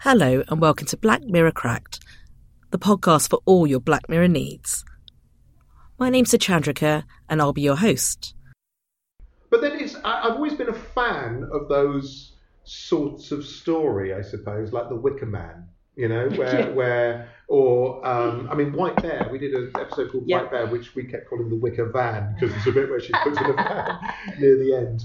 Hello, 0.00 0.42
and 0.48 0.60
welcome 0.60 0.86
to 0.88 0.96
Black 0.96 1.22
Mirror 1.24 1.52
Cracked, 1.52 2.00
the 2.70 2.78
podcast 2.78 3.28
for 3.30 3.40
all 3.44 3.66
your 3.66 3.80
Black 3.80 4.08
Mirror 4.08 4.28
needs. 4.28 4.84
My 5.98 6.08
name's 6.08 6.30
Suchandrika, 6.30 7.04
and 7.28 7.40
I'll 7.40 7.52
be 7.52 7.60
your 7.62 7.76
host. 7.76 8.34
But 9.50 9.60
then 9.60 9.78
it's 9.78 9.96
I've 9.96 10.32
always 10.36 10.54
been 10.54 10.68
a 10.68 10.72
fan 10.74 11.46
of 11.52 11.68
those 11.68 12.34
sorts 12.64 13.32
of 13.32 13.44
story, 13.44 14.14
I 14.14 14.22
suppose, 14.22 14.72
like 14.72 14.88
the 14.88 14.96
Wicker 14.96 15.26
Man. 15.26 15.66
You 15.96 16.08
know, 16.08 16.28
where 16.36 16.60
Yeah. 16.60 16.68
where 16.70 17.28
or 17.48 18.06
um, 18.06 18.48
I 18.50 18.54
mean 18.54 18.72
White 18.72 18.96
Bear. 19.02 19.28
We 19.30 19.38
did 19.38 19.52
an 19.52 19.70
episode 19.78 20.12
called 20.12 20.24
Yeah. 20.26 20.42
White 20.42 20.50
Bear, 20.50 20.66
which 20.68 20.94
we 20.94 21.04
kept 21.04 21.28
calling 21.28 21.50
the 21.50 21.56
Wicker 21.56 21.90
Van 21.90 22.34
because 22.38 22.56
it's 22.56 22.66
a 22.66 22.72
bit 22.72 22.88
where 22.88 23.00
she 23.00 23.12
puts 23.24 23.38
in 23.38 23.44
a 23.44 23.52
van 23.52 23.98
near 24.38 24.56
the 24.56 24.74
end. 24.74 25.04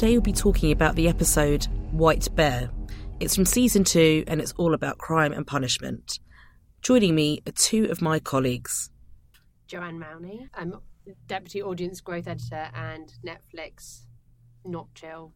Today 0.00 0.12
we'll 0.12 0.22
be 0.22 0.32
talking 0.32 0.72
about 0.72 0.96
the 0.96 1.08
episode 1.08 1.66
White 1.90 2.34
Bear. 2.34 2.70
It's 3.20 3.34
from 3.34 3.44
season 3.44 3.84
two, 3.84 4.24
and 4.28 4.40
it's 4.40 4.54
all 4.56 4.72
about 4.72 4.96
crime 4.96 5.34
and 5.34 5.46
punishment. 5.46 6.20
Joining 6.80 7.14
me 7.14 7.42
are 7.46 7.52
two 7.52 7.84
of 7.90 8.00
my 8.00 8.18
colleagues. 8.18 8.88
Jo-Anne 9.66 10.00
Rowney. 10.00 10.48
I'm 10.54 10.76
Deputy 11.26 11.62
Audience 11.62 12.00
Growth 12.00 12.28
Editor 12.28 12.70
and 12.74 13.12
Netflix 13.22 14.04
Not 14.64 14.86
Chill 14.94 15.34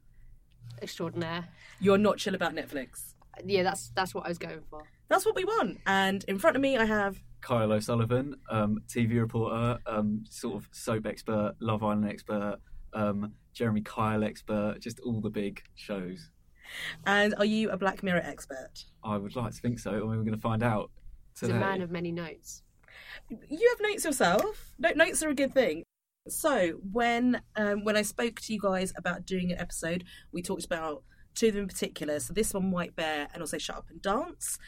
Extraordinaire. 0.80 1.46
You're 1.78 1.98
not 1.98 2.16
chill 2.16 2.34
about 2.34 2.54
Netflix. 2.54 3.12
Yeah, 3.44 3.64
that's 3.64 3.90
that's 3.94 4.14
what 4.14 4.24
I 4.24 4.28
was 4.28 4.38
going 4.38 4.62
for. 4.70 4.88
That's 5.10 5.26
what 5.26 5.36
we 5.36 5.44
want. 5.44 5.80
And 5.86 6.24
in 6.26 6.38
front 6.38 6.56
of 6.56 6.62
me, 6.62 6.78
I 6.78 6.86
have 6.86 7.20
Kyle 7.42 7.70
O'Sullivan, 7.70 8.36
um, 8.48 8.78
TV 8.88 9.20
reporter, 9.20 9.78
um, 9.86 10.24
sort 10.30 10.54
of 10.54 10.70
soap 10.72 11.04
expert, 11.04 11.52
Love 11.60 11.82
Island 11.82 12.08
expert, 12.08 12.60
um, 12.94 13.34
Jeremy 13.54 13.80
Kyle 13.82 14.24
expert, 14.24 14.76
just 14.80 15.00
all 15.00 15.20
the 15.20 15.30
big 15.30 15.62
shows. 15.74 16.30
And 17.06 17.34
are 17.38 17.44
you 17.44 17.70
a 17.70 17.76
Black 17.76 18.02
Mirror 18.02 18.22
expert? 18.24 18.84
I 19.02 19.16
would 19.16 19.36
like 19.36 19.52
to 19.52 19.60
think 19.60 19.78
so. 19.78 19.90
I 19.90 19.94
mean, 19.94 20.08
we're 20.08 20.16
going 20.16 20.32
to 20.32 20.38
find 20.38 20.62
out 20.62 20.90
He's 21.32 21.48
today. 21.48 21.56
a 21.56 21.60
man 21.60 21.82
of 21.82 21.90
many 21.90 22.10
notes. 22.10 22.62
You 23.30 23.74
have 23.76 23.90
notes 23.90 24.04
yourself. 24.04 24.72
No, 24.78 24.90
notes 24.94 25.22
are 25.22 25.28
a 25.28 25.34
good 25.34 25.52
thing. 25.52 25.82
So 26.28 26.80
when 26.92 27.42
um, 27.56 27.84
when 27.84 27.96
I 27.96 28.02
spoke 28.02 28.40
to 28.40 28.52
you 28.52 28.58
guys 28.60 28.92
about 28.96 29.26
doing 29.26 29.52
an 29.52 29.58
episode, 29.58 30.04
we 30.32 30.42
talked 30.42 30.64
about 30.64 31.02
two 31.34 31.48
of 31.48 31.54
them 31.54 31.62
in 31.64 31.68
particular. 31.68 32.18
So 32.20 32.32
this 32.32 32.54
one, 32.54 32.70
White 32.70 32.96
Bear, 32.96 33.28
and 33.32 33.42
also 33.42 33.58
Shut 33.58 33.76
Up 33.76 33.86
and 33.90 34.00
Dance. 34.00 34.58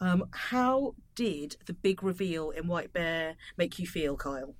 Um, 0.00 0.24
how 0.32 0.94
did 1.14 1.56
the 1.66 1.72
big 1.72 2.02
reveal 2.02 2.50
in 2.50 2.66
White 2.66 2.92
Bear 2.92 3.36
make 3.56 3.78
you 3.78 3.86
feel, 3.86 4.16
Kyle? 4.16 4.54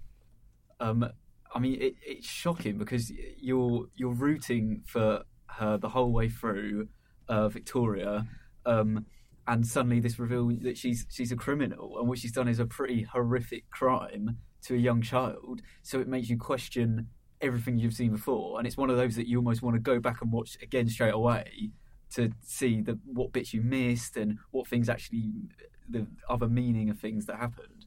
Um, 0.80 1.10
I 1.54 1.58
mean, 1.58 1.80
it, 1.80 1.94
it's 2.04 2.28
shocking 2.28 2.78
because 2.78 3.10
you're 3.38 3.86
you're 3.94 4.14
rooting 4.14 4.82
for 4.86 5.22
her 5.46 5.78
the 5.78 5.88
whole 5.88 6.12
way 6.12 6.28
through, 6.28 6.88
uh, 7.28 7.48
Victoria, 7.48 8.26
um, 8.64 9.06
and 9.46 9.66
suddenly 9.66 10.00
this 10.00 10.18
reveal 10.18 10.48
that 10.62 10.76
she's 10.76 11.06
she's 11.10 11.32
a 11.32 11.36
criminal 11.36 11.98
and 11.98 12.08
what 12.08 12.18
she's 12.18 12.32
done 12.32 12.48
is 12.48 12.58
a 12.58 12.66
pretty 12.66 13.02
horrific 13.02 13.70
crime 13.70 14.38
to 14.62 14.74
a 14.74 14.78
young 14.78 15.02
child. 15.02 15.62
So 15.82 16.00
it 16.00 16.08
makes 16.08 16.28
you 16.28 16.36
question 16.36 17.08
everything 17.40 17.78
you've 17.78 17.94
seen 17.94 18.12
before, 18.12 18.58
and 18.58 18.66
it's 18.66 18.76
one 18.76 18.90
of 18.90 18.96
those 18.96 19.16
that 19.16 19.28
you 19.28 19.38
almost 19.38 19.62
want 19.62 19.74
to 19.74 19.80
go 19.80 20.00
back 20.00 20.22
and 20.22 20.32
watch 20.32 20.56
again 20.62 20.88
straight 20.88 21.14
away 21.14 21.70
to 22.10 22.30
see 22.42 22.80
the 22.80 22.98
what 23.04 23.32
bits 23.32 23.52
you 23.52 23.62
missed 23.62 24.16
and 24.16 24.38
what 24.50 24.68
things 24.68 24.88
actually 24.88 25.32
the 25.88 26.06
other 26.28 26.48
meaning 26.48 26.90
of 26.90 26.98
things 26.98 27.26
that 27.26 27.36
happened. 27.36 27.86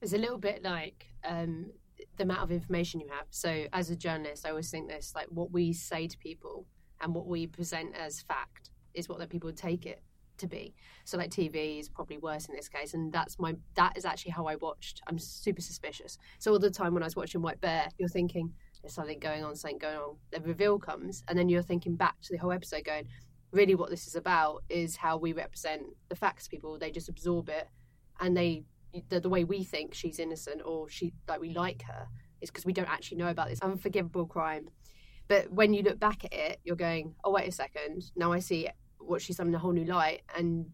It's 0.00 0.12
a 0.12 0.18
little 0.18 0.38
bit 0.38 0.62
like 0.62 1.06
um, 1.24 1.70
the 2.16 2.24
amount 2.24 2.42
of 2.42 2.50
information 2.50 3.00
you 3.00 3.08
have. 3.08 3.26
So, 3.30 3.66
as 3.72 3.90
a 3.90 3.96
journalist, 3.96 4.46
I 4.46 4.50
always 4.50 4.70
think 4.70 4.88
this: 4.88 5.12
like 5.14 5.26
what 5.28 5.52
we 5.52 5.72
say 5.72 6.06
to 6.06 6.18
people 6.18 6.66
and 7.00 7.14
what 7.14 7.26
we 7.26 7.46
present 7.46 7.96
as 7.96 8.20
fact 8.20 8.70
is 8.94 9.08
what 9.08 9.18
the 9.18 9.26
people 9.26 9.52
take 9.52 9.86
it 9.86 10.02
to 10.38 10.46
be. 10.46 10.74
So, 11.04 11.16
like 11.16 11.30
TV 11.30 11.80
is 11.80 11.88
probably 11.88 12.18
worse 12.18 12.46
in 12.46 12.54
this 12.54 12.68
case, 12.68 12.94
and 12.94 13.12
that's 13.12 13.38
my 13.38 13.54
that 13.74 13.96
is 13.96 14.04
actually 14.04 14.32
how 14.32 14.46
I 14.46 14.56
watched. 14.56 15.00
I'm 15.06 15.18
super 15.18 15.62
suspicious. 15.62 16.18
So 16.38 16.52
all 16.52 16.58
the 16.58 16.70
time 16.70 16.94
when 16.94 17.02
I 17.02 17.06
was 17.06 17.16
watching 17.16 17.42
White 17.42 17.60
Bear, 17.60 17.88
you're 17.98 18.08
thinking 18.08 18.52
there's 18.82 18.94
something 18.94 19.18
going 19.18 19.44
on, 19.44 19.54
something 19.54 19.78
going 19.78 19.96
on. 19.96 20.16
The 20.32 20.40
reveal 20.40 20.78
comes, 20.78 21.22
and 21.28 21.38
then 21.38 21.48
you're 21.48 21.62
thinking 21.62 21.96
back 21.96 22.20
to 22.22 22.32
the 22.32 22.38
whole 22.38 22.52
episode, 22.52 22.84
going, 22.84 23.06
really, 23.52 23.74
what 23.74 23.90
this 23.90 24.06
is 24.06 24.16
about 24.16 24.64
is 24.68 24.96
how 24.96 25.16
we 25.16 25.32
represent 25.32 25.82
the 26.08 26.16
facts. 26.16 26.48
People 26.48 26.78
they 26.78 26.90
just 26.90 27.08
absorb 27.08 27.48
it, 27.48 27.68
and 28.20 28.36
they 28.36 28.64
the, 29.08 29.20
the 29.20 29.28
way 29.28 29.44
we 29.44 29.64
think 29.64 29.94
she's 29.94 30.18
innocent 30.18 30.62
or 30.64 30.88
she 30.88 31.12
like 31.28 31.40
we 31.40 31.50
like 31.50 31.82
her 31.82 32.08
is 32.40 32.50
because 32.50 32.66
we 32.66 32.72
don't 32.72 32.90
actually 32.90 33.18
know 33.18 33.28
about 33.28 33.48
this 33.48 33.60
unforgivable 33.60 34.26
crime. 34.26 34.68
But 35.28 35.50
when 35.52 35.72
you 35.72 35.82
look 35.82 35.98
back 35.98 36.24
at 36.24 36.32
it, 36.32 36.60
you're 36.64 36.76
going, 36.76 37.14
oh 37.24 37.30
wait 37.30 37.48
a 37.48 37.52
second, 37.52 38.02
now 38.16 38.32
I 38.32 38.40
see 38.40 38.68
what 38.98 39.22
she's 39.22 39.36
done 39.36 39.48
in 39.48 39.54
a 39.54 39.58
whole 39.58 39.72
new 39.72 39.84
light, 39.84 40.22
and 40.36 40.66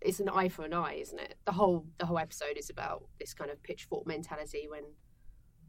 it's 0.00 0.20
an 0.20 0.28
eye 0.28 0.48
for 0.48 0.64
an 0.64 0.74
eye, 0.74 0.94
isn't 0.94 1.20
it? 1.20 1.36
The 1.44 1.52
whole 1.52 1.86
the 1.98 2.06
whole 2.06 2.18
episode 2.18 2.56
is 2.56 2.70
about 2.70 3.04
this 3.20 3.34
kind 3.34 3.50
of 3.50 3.62
pitchfork 3.62 4.06
mentality 4.06 4.66
when 4.68 4.82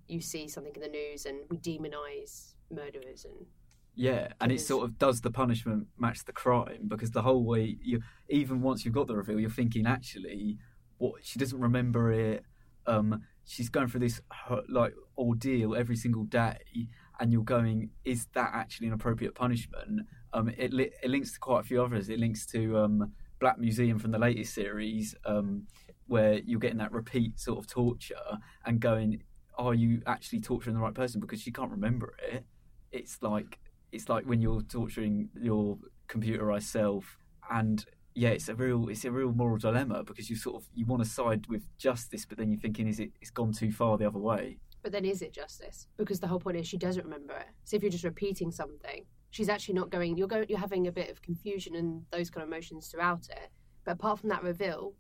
you 0.07 0.21
see 0.21 0.47
something 0.47 0.73
in 0.75 0.81
the 0.81 0.87
news 0.87 1.25
and 1.25 1.39
we 1.49 1.57
demonize 1.57 2.53
murderers 2.69 3.25
and 3.25 3.45
Yeah, 3.95 4.29
and 4.41 4.51
it 4.51 4.59
sort 4.59 4.83
of 4.83 4.97
does 4.97 5.21
the 5.21 5.31
punishment 5.31 5.87
match 5.97 6.25
the 6.25 6.33
crime 6.33 6.87
because 6.87 7.11
the 7.11 7.21
whole 7.21 7.43
way 7.45 7.77
you 7.81 8.01
even 8.29 8.61
once 8.61 8.83
you've 8.83 8.93
got 8.93 9.07
the 9.07 9.15
reveal, 9.15 9.39
you're 9.39 9.49
thinking 9.49 9.85
actually 9.85 10.57
what 11.03 11.25
she 11.25 11.37
doesn't 11.37 11.59
remember 11.59 12.11
it. 12.11 12.45
Um, 12.87 13.23
she's 13.45 13.69
going 13.69 13.87
through 13.87 14.01
this 14.01 14.21
like 14.69 14.93
ordeal 15.17 15.75
every 15.75 15.97
single 15.97 16.23
day, 16.23 16.87
and 17.19 17.31
you're 17.33 17.43
going, 17.43 17.89
is 18.05 18.27
that 18.33 18.51
actually 18.53 18.87
an 18.87 18.93
appropriate 18.93 19.35
punishment? 19.35 20.07
Um, 20.33 20.49
it, 20.57 20.71
li- 20.71 20.91
it 21.03 21.09
links 21.09 21.33
to 21.33 21.39
quite 21.39 21.61
a 21.61 21.63
few 21.63 21.83
others. 21.83 22.09
It 22.09 22.19
links 22.19 22.45
to 22.47 22.77
um, 22.77 23.13
Black 23.39 23.59
Museum 23.59 23.99
from 23.99 24.11
the 24.11 24.17
latest 24.17 24.53
series, 24.53 25.13
um, 25.25 25.67
where 26.07 26.35
you're 26.45 26.59
getting 26.59 26.77
that 26.77 26.91
repeat 26.91 27.39
sort 27.39 27.59
of 27.59 27.67
torture 27.67 28.15
and 28.65 28.79
going, 28.79 29.23
are 29.57 29.73
you 29.73 30.01
actually 30.07 30.39
torturing 30.39 30.75
the 30.75 30.81
right 30.81 30.93
person 30.93 31.19
because 31.19 31.41
she 31.41 31.51
can't 31.51 31.71
remember 31.71 32.13
it? 32.31 32.45
It's 32.91 33.21
like 33.21 33.59
it's 33.91 34.09
like 34.09 34.25
when 34.25 34.41
you're 34.41 34.61
torturing 34.61 35.29
your 35.39 35.77
computerized 36.07 36.63
self 36.63 37.17
and 37.51 37.85
yeah 38.15 38.29
it's 38.29 38.49
a 38.49 38.55
real 38.55 38.89
it's 38.89 39.05
a 39.05 39.11
real 39.11 39.31
moral 39.31 39.57
dilemma 39.57 40.03
because 40.03 40.29
you 40.29 40.35
sort 40.35 40.55
of 40.55 40.67
you 40.73 40.85
want 40.85 41.03
to 41.03 41.09
side 41.09 41.45
with 41.47 41.63
justice 41.77 42.25
but 42.25 42.37
then 42.37 42.51
you're 42.51 42.59
thinking 42.59 42.87
is 42.87 42.99
it 42.99 43.11
it's 43.21 43.31
gone 43.31 43.51
too 43.51 43.71
far 43.71 43.97
the 43.97 44.05
other 44.05 44.19
way 44.19 44.57
But 44.83 44.91
then 44.91 45.05
is 45.05 45.21
it 45.21 45.31
justice? 45.31 45.87
Because 45.95 46.19
the 46.19 46.27
whole 46.27 46.39
point 46.39 46.57
is 46.57 46.67
she 46.67 46.77
doesn't 46.77 47.05
remember 47.05 47.33
it. 47.33 47.47
So 47.63 47.77
if 47.77 47.81
you're 47.83 47.97
just 47.97 48.03
repeating 48.03 48.51
something, 48.51 49.05
she's 49.31 49.47
actually 49.47 49.75
not 49.75 49.89
going. 49.89 50.17
You're 50.17 50.27
going. 50.27 50.45
You're 50.49 50.59
having 50.59 50.87
a 50.87 50.91
bit 50.91 51.09
of 51.09 51.21
confusion 51.21 51.75
and 51.75 52.03
those 52.11 52.29
kind 52.29 52.43
of 52.43 52.49
emotions 52.49 52.87
throughout 52.87 53.29
it. 53.29 53.49
But 53.85 53.93
apart 53.93 54.19
from 54.19 54.29
that 54.29 54.43
reveal, 54.43 54.93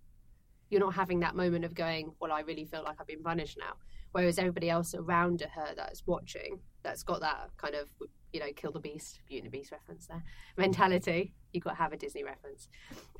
you're 0.69 0.79
not 0.79 0.93
having 0.93 1.19
that 1.19 1.35
moment 1.35 1.65
of 1.65 1.73
going, 1.73 2.13
"Well, 2.19 2.31
I 2.31 2.41
really 2.41 2.65
feel 2.65 2.83
like 2.83 2.95
I've 2.99 3.07
been 3.07 3.23
punished 3.23 3.57
now." 3.59 3.73
Whereas 4.13 4.37
everybody 4.39 4.69
else 4.69 4.95
around 4.95 5.41
her 5.41 5.69
that's 5.75 6.07
watching, 6.07 6.61
that's 6.83 7.03
got 7.03 7.19
that 7.19 7.49
kind 7.57 7.75
of 7.75 7.89
you 8.33 8.39
know, 8.39 8.51
kill 8.55 8.71
the 8.71 8.79
beast, 8.79 9.21
Beauty 9.27 9.45
and 9.45 9.53
the 9.53 9.57
Beast 9.57 9.71
reference 9.71 10.07
there, 10.07 10.23
mentality. 10.57 11.33
You've 11.53 11.63
got 11.63 11.71
to 11.71 11.77
have 11.77 11.93
a 11.93 11.97
Disney 11.97 12.23
reference. 12.23 12.67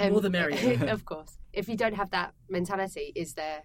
More 0.01 0.19
the 0.19 0.29
merrier. 0.29 0.85
of 0.89 1.05
course. 1.05 1.37
If 1.53 1.69
you 1.69 1.77
don't 1.77 1.95
have 1.95 2.09
that 2.11 2.33
mentality, 2.49 3.13
is 3.15 3.35
there 3.35 3.61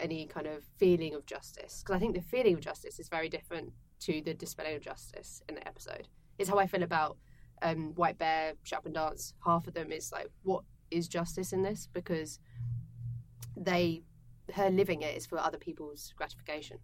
any 0.00 0.26
kind 0.26 0.46
of 0.46 0.64
feeling 0.76 1.14
of 1.14 1.26
justice 1.26 1.82
because 1.82 1.96
I 1.96 1.98
think 1.98 2.14
the 2.14 2.22
feeling 2.22 2.54
of 2.54 2.60
justice 2.60 2.98
is 2.98 3.08
very 3.08 3.28
different 3.28 3.72
to 4.00 4.20
the 4.24 4.34
dispelling 4.34 4.76
of 4.76 4.82
justice 4.82 5.42
in 5.48 5.54
the 5.54 5.66
episode. 5.66 6.08
It's 6.38 6.48
how 6.48 6.58
I 6.58 6.66
feel 6.66 6.82
about 6.82 7.16
um, 7.62 7.94
White 7.94 8.18
Bear, 8.18 8.54
Shut 8.64 8.84
and 8.84 8.94
Dance. 8.94 9.34
Half 9.44 9.66
of 9.66 9.74
them 9.74 9.92
is 9.92 10.10
like, 10.12 10.30
what 10.42 10.64
is 10.90 11.08
justice 11.08 11.52
in 11.52 11.62
this? 11.62 11.88
Because 11.92 12.38
they, 13.56 14.02
her 14.52 14.68
living 14.68 15.02
it 15.02 15.16
is 15.16 15.26
for 15.26 15.38
other 15.38 15.58
people's 15.58 16.12
gratification. 16.16 16.78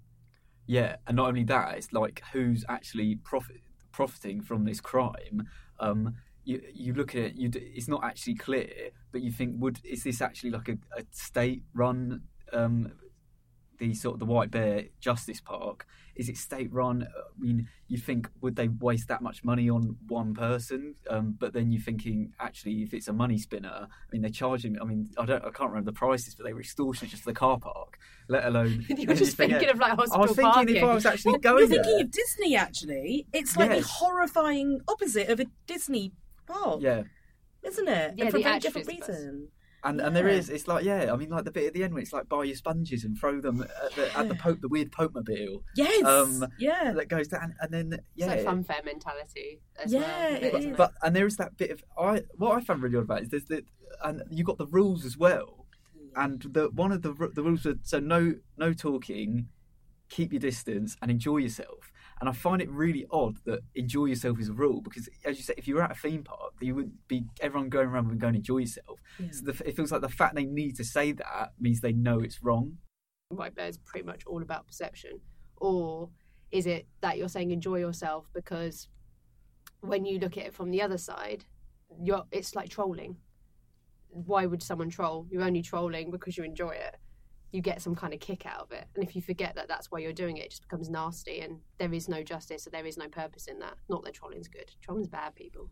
yeah 0.66 0.96
and 1.06 1.16
not 1.16 1.26
only 1.28 1.44
that 1.44 1.76
it's 1.76 1.92
like 1.92 2.22
who's 2.32 2.64
actually 2.68 3.16
profit, 3.16 3.60
profiting 3.92 4.40
from 4.40 4.64
this 4.64 4.80
crime 4.80 5.46
um 5.78 6.14
you 6.44 6.60
you 6.72 6.92
look 6.94 7.14
at 7.14 7.22
it 7.22 7.34
you 7.34 7.50
it's 7.54 7.88
not 7.88 8.02
actually 8.04 8.34
clear 8.34 8.90
but 9.12 9.20
you 9.20 9.30
think 9.30 9.54
would 9.58 9.78
is 9.84 10.04
this 10.04 10.20
actually 10.20 10.50
like 10.50 10.68
a, 10.68 10.78
a 10.96 11.04
state 11.10 11.62
run 11.74 12.22
um 12.52 12.92
the 13.80 13.94
sort 13.94 14.14
of 14.14 14.20
the 14.20 14.26
White 14.26 14.50
Bear 14.52 14.84
Justice 15.00 15.40
Park? 15.40 15.86
Is 16.14 16.28
it 16.28 16.36
state 16.36 16.70
run? 16.72 17.02
I 17.02 17.22
mean, 17.40 17.66
you 17.88 17.96
think 17.96 18.28
would 18.42 18.54
they 18.54 18.68
waste 18.68 19.08
that 19.08 19.22
much 19.22 19.42
money 19.42 19.70
on 19.70 19.96
one 20.06 20.34
person? 20.34 20.94
Um, 21.08 21.34
but 21.38 21.54
then 21.54 21.72
you're 21.72 21.80
thinking 21.80 22.32
actually, 22.38 22.82
if 22.82 22.92
it's 22.92 23.08
a 23.08 23.12
money 23.12 23.38
spinner, 23.38 23.88
I 23.88 24.12
mean, 24.12 24.20
they're 24.20 24.30
charging. 24.30 24.78
I 24.80 24.84
mean, 24.84 25.08
I 25.16 25.24
don't, 25.24 25.42
I 25.44 25.50
can't 25.50 25.70
remember 25.70 25.90
the 25.90 25.96
prices, 25.96 26.34
but 26.34 26.44
they 26.44 26.52
were 26.52 26.60
extortionate 26.60 27.10
just 27.10 27.22
for 27.24 27.30
the 27.30 27.34
car 27.34 27.58
park, 27.58 27.98
let 28.28 28.44
alone. 28.44 28.84
you 28.96 29.08
were 29.08 29.14
just 29.14 29.38
Yeah. 29.38 29.46
thinking 29.46 29.70
of 29.70 29.78
like 29.78 29.92
hospital 29.92 30.14
I 30.24 30.26
hospital 30.26 30.26
was 30.26 30.36
thinking 30.36 30.52
parking. 30.52 30.76
if 30.76 30.84
I 30.84 30.94
was 30.94 31.06
actually 31.06 31.32
Well, 31.32 31.40
going 31.40 31.58
you're 31.60 31.68
thinking 31.68 31.96
there. 31.96 32.04
of 32.04 32.10
Disney, 32.10 32.56
actually. 32.56 33.26
It's 33.32 33.56
like 33.56 33.70
the 33.70 33.80
horrifying 33.80 34.80
opposite 34.88 35.30
of 35.30 35.40
a 35.40 35.46
Disney 35.66 36.12
park, 36.46 36.80
Yeah, 36.82 37.04
isn't 37.62 37.88
it? 37.88 38.14
Yeah, 38.18 38.24
and 38.24 38.30
for 38.30 38.38
a 38.38 38.42
very 38.42 38.58
different 38.58 38.86
Visitors. 38.88 39.08
reason. 39.08 39.48
And 39.82 40.00
and 40.00 40.14
there 40.14 40.28
Yeah. 40.28 40.34
is, 40.34 40.50
it's 40.50 40.68
like 40.68 40.84
yeah, 40.84 41.10
I 41.12 41.16
mean 41.16 41.30
like 41.30 41.44
the 41.44 41.50
bit 41.50 41.66
at 41.66 41.72
the 41.74 41.82
end 41.84 41.94
where 41.94 42.02
it's 42.02 42.12
like 42.12 42.28
buy 42.28 42.44
your 42.44 42.56
sponges 42.56 43.04
and 43.04 43.16
throw 43.18 43.40
them 43.40 43.62
at 43.62 43.94
the 43.94 44.18
at 44.18 44.28
the 44.28 44.34
pope 44.34 44.60
the 44.60 44.68
weird 44.68 44.92
pope 44.92 45.14
mobile 45.14 45.62
Yes. 45.74 46.04
Um, 46.04 46.46
yeah. 46.58 46.92
that 46.92 47.08
goes 47.08 47.28
down 47.28 47.54
and 47.60 47.72
then 47.72 47.98
yeah, 48.14 48.32
It's 48.32 48.44
like 48.44 48.56
funfair 48.56 48.84
mentality. 48.84 49.60
As 49.82 49.92
Yeah, 49.92 50.00
well, 50.00 50.34
it 50.42 50.54
isn't 50.54 50.76
but 50.76 50.92
and 51.02 51.16
there 51.16 51.26
is 51.26 51.36
that 51.38 51.56
bit 51.56 51.70
of 51.70 51.82
I 51.98 52.22
what 52.36 52.56
I 52.56 52.60
found 52.60 52.82
really 52.82 52.96
odd 52.96 53.04
about 53.04 53.18
it 53.20 53.22
is 53.24 53.28
there's 53.30 53.44
the 53.46 53.64
and 54.04 54.22
you 54.30 54.44
got 54.44 54.58
the 54.58 54.66
rules 54.66 55.04
as 55.06 55.16
well, 55.16 55.66
and 56.14 56.42
the 56.42 56.68
one 56.74 56.92
of 56.92 57.00
the 57.02 57.12
the 57.34 57.42
rules 57.42 57.64
are 57.66 57.76
so 57.82 57.98
no 58.00 58.34
no 58.58 58.72
talking, 58.74 59.48
keep 60.10 60.32
your 60.32 60.40
distance 60.40 60.96
and 61.00 61.10
enjoy 61.10 61.38
yourself. 61.38 61.89
And 62.20 62.28
I 62.28 62.32
find 62.32 62.60
it 62.60 62.70
really 62.70 63.06
odd 63.10 63.38
that 63.46 63.60
enjoy 63.74 64.06
yourself 64.06 64.38
is 64.38 64.50
a 64.50 64.52
rule 64.52 64.82
because, 64.82 65.08
as 65.24 65.38
you 65.38 65.42
said, 65.42 65.54
if 65.56 65.66
you 65.66 65.76
were 65.76 65.82
at 65.82 65.92
a 65.92 65.94
theme 65.94 66.22
park, 66.22 66.52
you 66.60 66.74
wouldn't 66.74 67.08
be 67.08 67.24
everyone 67.40 67.70
going 67.70 67.88
around 67.88 68.10
and 68.10 68.20
going 68.20 68.34
enjoy 68.34 68.58
yourself. 68.58 69.00
Yeah. 69.18 69.28
So 69.30 69.44
the, 69.46 69.68
it 69.68 69.74
feels 69.74 69.90
like 69.90 70.02
the 70.02 70.08
fact 70.08 70.34
they 70.34 70.44
need 70.44 70.76
to 70.76 70.84
say 70.84 71.12
that 71.12 71.52
means 71.58 71.80
they 71.80 71.92
know 71.92 72.20
it's 72.20 72.42
wrong. 72.42 72.76
White 73.30 73.54
Bear 73.54 73.68
is 73.68 73.78
pretty 73.78 74.04
much 74.04 74.26
all 74.26 74.42
about 74.42 74.66
perception, 74.66 75.20
or 75.56 76.10
is 76.50 76.66
it 76.66 76.86
that 77.00 77.16
you're 77.16 77.28
saying 77.28 77.52
enjoy 77.52 77.76
yourself 77.76 78.26
because 78.34 78.88
when 79.80 80.04
you 80.04 80.18
look 80.18 80.36
at 80.36 80.46
it 80.46 80.54
from 80.54 80.70
the 80.70 80.82
other 80.82 80.98
side, 80.98 81.44
you're 82.02 82.24
it's 82.30 82.54
like 82.54 82.68
trolling. 82.68 83.16
Why 84.08 84.46
would 84.46 84.62
someone 84.62 84.90
troll? 84.90 85.26
You're 85.30 85.44
only 85.44 85.62
trolling 85.62 86.10
because 86.10 86.36
you 86.36 86.44
enjoy 86.44 86.70
it. 86.70 86.96
You 87.52 87.60
get 87.60 87.82
some 87.82 87.94
kind 87.94 88.14
of 88.14 88.20
kick 88.20 88.46
out 88.46 88.60
of 88.60 88.72
it, 88.72 88.86
and 88.94 89.02
if 89.02 89.16
you 89.16 89.22
forget 89.22 89.56
that 89.56 89.68
that's 89.68 89.90
why 89.90 89.98
you're 89.98 90.12
doing 90.12 90.36
it, 90.36 90.44
it 90.44 90.50
just 90.50 90.62
becomes 90.62 90.88
nasty, 90.88 91.40
and 91.40 91.58
there 91.78 91.92
is 91.92 92.08
no 92.08 92.22
justice, 92.22 92.64
so 92.64 92.70
there 92.70 92.86
is 92.86 92.96
no 92.96 93.08
purpose 93.08 93.46
in 93.46 93.58
that. 93.58 93.74
Not 93.88 94.04
that 94.04 94.14
trolling's 94.14 94.48
good. 94.48 94.70
Trolling's 94.82 95.08
bad, 95.08 95.34
people. 95.34 95.68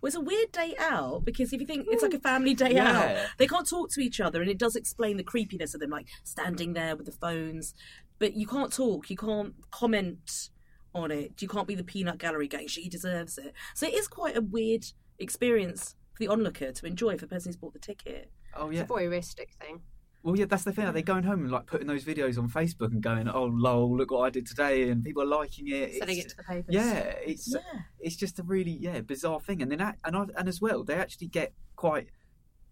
Well, 0.00 0.08
it's 0.08 0.16
a 0.16 0.20
weird 0.20 0.52
day 0.52 0.74
out 0.78 1.24
because 1.24 1.52
if 1.52 1.60
you 1.60 1.66
think 1.66 1.86
it's 1.90 2.02
like 2.02 2.14
a 2.14 2.16
hmm. 2.16 2.22
family 2.22 2.54
day 2.54 2.74
Yeah. 2.74 2.98
out, 2.98 3.26
they 3.38 3.46
can't 3.46 3.68
talk 3.68 3.90
to 3.92 4.00
each 4.00 4.20
other, 4.20 4.40
and 4.40 4.50
it 4.50 4.58
does 4.58 4.76
explain 4.76 5.16
the 5.16 5.22
creepiness 5.22 5.74
of 5.74 5.80
them, 5.80 5.90
like 5.90 6.08
standing 6.24 6.72
there 6.72 6.96
with 6.96 7.06
the 7.06 7.12
phones. 7.12 7.74
But 8.18 8.34
you 8.34 8.46
can't 8.46 8.72
talk, 8.72 9.08
you 9.10 9.16
can't 9.16 9.54
comment 9.70 10.50
on 10.94 11.10
it, 11.10 11.40
you 11.40 11.48
can't 11.48 11.68
be 11.68 11.74
the 11.74 11.84
peanut 11.84 12.18
gallery 12.18 12.48
going, 12.48 12.68
she 12.68 12.88
deserves 12.88 13.38
it. 13.38 13.54
So 13.74 13.86
it 13.86 13.94
is 13.94 14.08
quite 14.08 14.36
a 14.36 14.42
weird 14.42 14.84
experience 15.18 15.94
for 16.12 16.18
the 16.18 16.28
onlooker 16.28 16.72
to 16.72 16.86
enjoy 16.86 17.16
for 17.16 17.26
the 17.26 17.34
person 17.34 17.48
who's 17.48 17.56
bought 17.56 17.72
the 17.72 17.78
ticket. 17.78 18.30
Oh 18.54 18.70
yeah. 18.70 18.82
It's 18.82 18.90
a 18.90 18.94
voyeuristic 18.94 19.54
thing. 19.60 19.80
Well, 20.22 20.36
yeah, 20.36 20.44
that's 20.44 20.64
the 20.64 20.72
thing. 20.72 20.84
Are 20.84 20.92
they 20.92 21.02
going 21.02 21.22
home 21.24 21.40
and 21.42 21.50
like 21.50 21.64
putting 21.66 21.86
those 21.86 22.04
videos 22.04 22.36
on 22.36 22.50
Facebook 22.50 22.92
and 22.92 23.02
going, 23.02 23.26
"Oh, 23.28 23.44
lol, 23.46 23.96
look 23.96 24.10
what 24.10 24.20
I 24.26 24.30
did 24.30 24.46
today," 24.46 24.90
and 24.90 25.02
people 25.02 25.22
are 25.22 25.26
liking 25.26 25.68
it. 25.68 25.94
Sending 25.96 26.18
It's- 26.18 26.26
it 26.26 26.28
to 26.30 26.36
the 26.36 26.42
papers. 26.42 26.74
yeah, 26.74 26.98
it's 27.24 27.54
Yeah. 27.54 27.80
it's 28.00 28.16
just 28.16 28.38
a 28.38 28.42
really 28.42 28.72
yeah 28.72 29.00
bizarre 29.00 29.40
thing. 29.40 29.62
And 29.62 29.70
then 29.72 29.80
and 30.04 30.16
I, 30.16 30.26
and 30.36 30.46
as 30.48 30.60
well, 30.60 30.84
they 30.84 30.94
actually 30.94 31.28
get 31.28 31.54
quite 31.76 32.08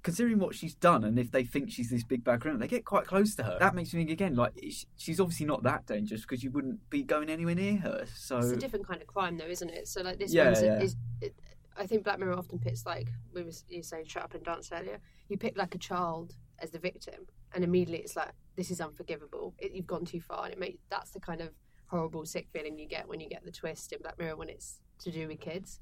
considering 0.03 0.39
what 0.39 0.55
she's 0.55 0.75
done, 0.75 1.05
and 1.05 1.19
if 1.19 1.31
they 1.31 1.43
think 1.45 1.71
she's 1.71 1.91
this 1.91 2.05
big 2.05 2.23
bad 2.23 2.41
criminal, 2.41 2.61
they 2.61 2.69
get 2.69 2.85
quite 2.85 3.07
close 3.07 3.35
to 3.37 3.43
her. 3.45 3.57
That 3.59 3.75
makes 3.75 3.93
me 3.95 4.01
think 4.01 4.11
again, 4.11 4.35
like 4.35 4.53
she's 4.97 5.19
obviously 5.19 5.47
not 5.47 5.63
that 5.63 5.87
dangerous 5.87 6.23
because 6.23 6.45
you 6.45 6.51
wouldn't 6.51 6.89
be 6.91 7.03
going 7.03 7.31
anywhere 7.31 7.55
near 7.55 7.77
her. 7.79 8.05
So 8.15 8.39
It's 8.39 8.51
a 8.53 8.57
different 8.57 8.87
kind 8.87 9.01
of 9.01 9.09
crime, 9.09 9.39
though, 9.39 9.47
isn't 9.49 9.71
it? 9.71 9.89
So, 9.89 10.03
like 10.03 10.19
this 10.19 10.33
Yeah, 10.35 10.45
one's 10.47 10.63
yeah. 10.63 10.81
is. 10.83 10.97
It, 11.23 11.35
I 11.77 11.87
think 11.87 12.05
Black 12.05 12.19
Mirror 12.19 12.35
often 12.37 12.59
pits 12.59 12.85
like 12.85 13.09
we 13.33 13.43
were 13.43 13.53
you 13.69 13.83
saying 13.83 14.05
shut 14.07 14.23
up 14.25 14.35
and 14.35 14.45
dance 14.45 14.71
earlier. 14.73 14.99
You 15.29 15.39
pick 15.39 15.57
like 15.57 15.75
a 15.75 15.79
child 15.79 16.35
as 16.61 16.71
the 16.71 16.79
victim, 16.79 17.27
and 17.55 17.65
immediately 17.65 18.03
it's 18.03 18.17
like 18.17 18.33
this 18.57 18.71
is 18.71 18.81
unforgivable. 18.81 19.55
It, 19.59 19.73
you've 19.73 19.87
gone 19.87 20.05
too 20.05 20.21
far, 20.21 20.45
and 20.45 20.53
it 20.53 20.59
may, 20.59 20.79
that's 20.91 21.11
the 21.11 21.21
kind 21.21 21.41
of 21.41 21.51
horrible, 21.87 22.25
sick 22.27 22.49
feeling 22.53 22.79
you 22.79 22.87
get 22.87 23.09
when 23.09 23.21
you 23.21 23.29
get 23.29 23.45
the 23.45 23.53
twist 23.53 23.93
in 23.93 24.01
Black 24.03 24.19
Mirror 24.19 24.37
when 24.37 24.49
it's 24.49 24.81
to 25.01 25.11
do 25.11 25.29
with 25.29 25.41
kids, 25.41 25.81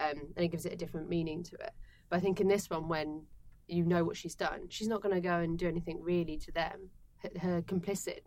um, 0.00 0.32
and 0.36 0.44
it 0.44 0.48
gives 0.48 0.66
it 0.66 0.72
a 0.72 0.76
different 0.76 1.08
meaning 1.08 1.42
to 1.44 1.54
it. 1.56 1.72
But 2.08 2.16
I 2.16 2.20
think 2.20 2.40
in 2.40 2.48
this 2.48 2.70
one, 2.70 2.88
when 2.88 3.22
you 3.68 3.84
know 3.84 4.04
what 4.04 4.16
she's 4.16 4.34
done, 4.34 4.66
she's 4.68 4.88
not 4.88 5.02
going 5.02 5.14
to 5.14 5.20
go 5.20 5.38
and 5.38 5.58
do 5.58 5.68
anything 5.68 6.02
really 6.02 6.36
to 6.38 6.52
them. 6.52 6.90
Her, 7.18 7.30
her 7.40 7.62
complicit 7.62 8.20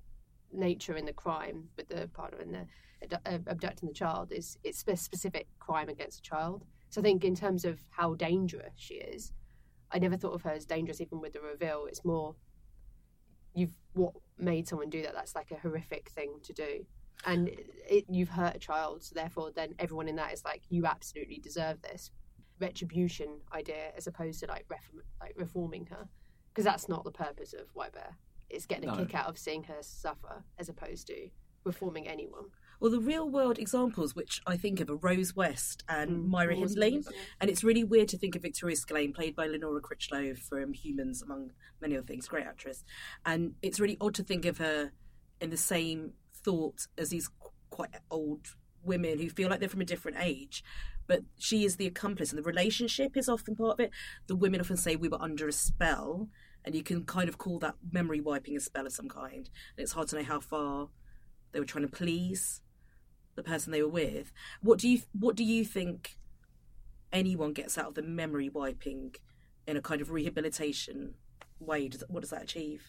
nature 0.51 0.95
in 0.95 1.05
the 1.05 1.13
crime 1.13 1.65
with 1.75 1.87
the 1.87 2.07
partner 2.13 2.39
and 2.39 2.53
the 2.53 3.19
uh, 3.25 3.39
abducting 3.47 3.89
the 3.89 3.93
child 3.93 4.31
is 4.31 4.57
it's 4.63 4.83
a 4.87 4.95
specific 4.95 5.47
crime 5.59 5.89
against 5.89 6.19
a 6.19 6.21
child. 6.21 6.63
So 6.89 7.01
I 7.01 7.03
think 7.03 7.25
in 7.25 7.35
terms 7.35 7.65
of 7.65 7.79
how 7.89 8.13
dangerous 8.13 8.73
she 8.75 8.95
is, 8.95 9.33
I 9.91 9.99
never 9.99 10.15
thought 10.15 10.33
of 10.33 10.41
her 10.43 10.51
as 10.51 10.65
dangerous 10.65 11.01
even 11.01 11.19
with 11.19 11.33
the 11.33 11.41
reveal. 11.41 11.85
It's 11.87 12.05
more 12.05 12.35
you've 13.53 13.75
what 13.93 14.13
made 14.37 14.67
someone 14.67 14.89
do 14.89 15.01
that. 15.03 15.13
That's 15.13 15.35
like 15.35 15.51
a 15.51 15.55
horrific 15.55 16.09
thing 16.09 16.39
to 16.43 16.53
do, 16.53 16.85
and 17.25 17.49
it, 17.89 18.05
you've 18.09 18.29
hurt 18.29 18.55
a 18.55 18.59
child. 18.59 19.03
So 19.03 19.13
therefore, 19.15 19.51
then 19.55 19.75
everyone 19.79 20.07
in 20.07 20.15
that 20.17 20.33
is 20.33 20.43
like 20.43 20.61
you 20.69 20.85
absolutely 20.85 21.39
deserve 21.39 21.81
this 21.81 22.11
retribution 22.59 23.39
idea 23.53 23.91
as 23.97 24.07
opposed 24.07 24.39
to 24.41 24.47
like 24.47 24.65
reform, 24.69 25.03
like 25.19 25.33
reforming 25.35 25.85
her 25.87 26.07
because 26.49 26.63
that's 26.65 26.87
not 26.87 27.03
the 27.03 27.11
purpose 27.11 27.53
of 27.53 27.67
White 27.73 27.93
Bear. 27.93 28.15
It's 28.49 28.67
getting 28.67 28.87
a 28.89 28.91
No. 28.95 28.99
kick 29.05 29.15
out 29.15 29.27
of 29.27 29.37
seeing 29.39 29.63
her 29.63 29.77
suffer 29.81 30.43
as 30.59 30.69
opposed 30.69 31.07
to 31.07 31.29
reforming 31.63 32.07
anyone. 32.07 32.45
Well, 32.79 32.91
the 32.91 32.99
real 32.99 33.29
world 33.29 33.59
examples 33.59 34.15
which 34.15 34.41
I 34.45 34.57
think 34.57 34.79
of 34.79 34.89
are 34.89 34.95
Rose 34.95 35.35
West 35.35 35.83
and 35.87 36.25
Mm, 36.25 36.27
Myra 36.27 36.55
Hindley. 36.55 37.03
And 37.39 37.49
it's 37.49 37.63
really 37.63 37.83
weird 37.83 38.09
to 38.09 38.17
think 38.17 38.35
of 38.35 38.41
Victoria 38.41 38.75
Skillane, 38.75 39.13
played 39.13 39.35
by 39.35 39.47
Lenora 39.47 39.81
Crichlow 39.81 40.37
from 40.37 40.73
Humans, 40.73 41.21
among 41.21 41.51
many 41.81 41.95
other 41.97 42.05
things, 42.05 42.27
great 42.27 42.45
actress. 42.45 42.83
And 43.25 43.55
it's 43.61 43.79
really 43.79 43.97
odd 44.01 44.15
to 44.15 44.23
think 44.23 44.45
of 44.45 44.57
her 44.57 44.91
in 45.39 45.49
the 45.49 45.57
same 45.57 46.13
thought 46.33 46.87
as 46.97 47.09
these 47.09 47.29
quite 47.69 47.91
old 48.11 48.47
women 48.83 49.19
who 49.19 49.29
feel 49.29 49.49
like 49.49 49.59
they're 49.59 49.69
from 49.69 49.81
a 49.81 49.85
different 49.85 50.17
age. 50.19 50.63
But 51.07 51.23
she 51.37 51.65
is 51.65 51.75
the 51.75 51.87
accomplice, 51.87 52.31
and 52.31 52.39
the 52.39 52.43
relationship 52.43 53.17
is 53.17 53.27
often 53.27 53.55
part 53.55 53.73
of 53.73 53.79
it. 53.79 53.91
The 54.27 54.35
women 54.35 54.61
often 54.61 54.77
say 54.77 54.95
we 54.95 55.09
were 55.09 55.21
under 55.21 55.47
a 55.47 55.53
spell, 55.53 56.29
and 56.63 56.75
you 56.75 56.83
can 56.83 57.03
kind 57.03 57.27
of 57.27 57.37
call 57.37 57.59
that 57.59 57.75
memory 57.91 58.21
wiping 58.21 58.55
a 58.55 58.59
spell 58.59 58.85
of 58.85 58.93
some 58.93 59.09
kind. 59.09 59.49
And 59.75 59.83
it's 59.83 59.91
hard 59.91 60.07
to 60.09 60.17
know 60.17 60.23
how 60.23 60.39
far 60.39 60.89
they 61.53 61.59
were 61.59 61.65
trying 61.65 61.87
to 61.87 61.91
please 61.91 62.61
the 63.35 63.43
person 63.43 63.71
they 63.71 63.81
were 63.81 63.87
with. 63.87 64.33
What 64.61 64.79
do 64.79 64.89
you 64.89 65.01
What 65.17 65.35
do 65.35 65.43
you 65.43 65.63
think 65.63 66.17
anyone 67.11 67.53
gets 67.53 67.77
out 67.77 67.87
of 67.87 67.95
the 67.95 68.01
memory 68.01 68.49
wiping 68.49 69.15
in 69.65 69.77
a 69.77 69.81
kind 69.81 70.01
of 70.01 70.11
rehabilitation 70.11 71.13
way? 71.59 71.87
Does, 71.87 72.03
what 72.09 72.21
does 72.21 72.31
that 72.31 72.43
achieve? 72.43 72.83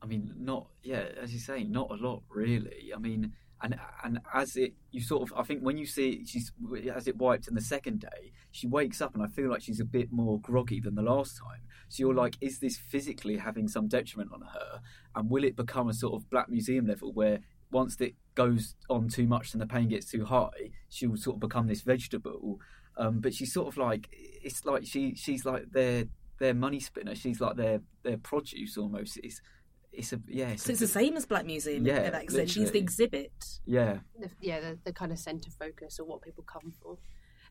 I 0.00 0.06
mean, 0.06 0.32
not 0.38 0.68
yeah, 0.82 1.04
as 1.20 1.32
you 1.32 1.40
say, 1.40 1.64
not 1.64 1.90
a 1.90 1.94
lot 1.94 2.22
really. 2.30 2.92
I 2.94 2.98
mean, 2.98 3.32
and 3.62 3.78
and 4.04 4.20
as 4.32 4.56
it, 4.56 4.74
you 4.92 5.00
sort 5.00 5.22
of, 5.22 5.36
I 5.36 5.42
think 5.42 5.62
when 5.62 5.76
you 5.76 5.86
see 5.86 6.24
she's 6.24 6.52
as 6.94 7.08
it 7.08 7.16
wipes 7.16 7.48
in 7.48 7.54
the 7.54 7.60
second 7.60 8.00
day, 8.00 8.32
she 8.52 8.66
wakes 8.66 9.00
up 9.00 9.14
and 9.14 9.22
I 9.22 9.26
feel 9.26 9.50
like 9.50 9.62
she's 9.62 9.80
a 9.80 9.84
bit 9.84 10.12
more 10.12 10.40
groggy 10.40 10.80
than 10.80 10.94
the 10.94 11.02
last 11.02 11.36
time. 11.36 11.62
So 11.88 12.02
you're 12.02 12.14
like, 12.14 12.36
is 12.40 12.58
this 12.58 12.76
physically 12.76 13.36
having 13.36 13.68
some 13.68 13.88
detriment 13.88 14.30
on 14.32 14.42
her, 14.42 14.80
and 15.14 15.30
will 15.30 15.44
it 15.44 15.56
become 15.56 15.88
a 15.88 15.94
sort 15.94 16.14
of 16.14 16.28
black 16.30 16.48
museum 16.48 16.86
level 16.86 17.12
where 17.12 17.40
once 17.70 18.00
it 18.00 18.14
goes 18.34 18.74
on 18.88 19.08
too 19.08 19.26
much 19.26 19.52
and 19.52 19.60
the 19.60 19.66
pain 19.66 19.88
gets 19.88 20.10
too 20.10 20.24
high, 20.24 20.70
she'll 20.88 21.16
sort 21.16 21.36
of 21.36 21.40
become 21.40 21.66
this 21.66 21.82
vegetable. 21.82 22.60
Um, 22.96 23.20
but 23.20 23.34
she's 23.34 23.52
sort 23.52 23.68
of 23.68 23.76
like, 23.76 24.08
it's 24.42 24.64
like 24.64 24.84
she 24.86 25.14
she's 25.14 25.44
like 25.44 25.70
their 25.70 26.04
their 26.38 26.54
money 26.54 26.80
spinner. 26.80 27.14
She's 27.14 27.40
like 27.40 27.56
their 27.56 27.80
their 28.02 28.18
produce 28.18 28.76
almost. 28.76 29.18
It's 29.22 29.40
it's 29.92 30.12
a 30.12 30.20
yeah. 30.26 30.48
It's 30.48 30.64
So 30.64 30.70
a 30.70 30.72
it's 30.72 30.80
the 30.80 30.86
same 30.86 31.16
as 31.16 31.26
Black 31.26 31.46
Museum 31.46 31.84
Yeah, 31.86 31.98
at 31.98 32.12
that 32.12 32.22
extent. 32.24 32.50
She's 32.50 32.70
the 32.70 32.78
exhibit. 32.78 33.32
Yeah, 33.66 33.98
the, 34.18 34.30
yeah, 34.40 34.60
the, 34.60 34.78
the 34.84 34.92
kind 34.92 35.12
of 35.12 35.18
centre 35.18 35.50
focus 35.50 35.98
or 35.98 36.06
what 36.06 36.22
people 36.22 36.44
come 36.44 36.72
for. 36.82 36.98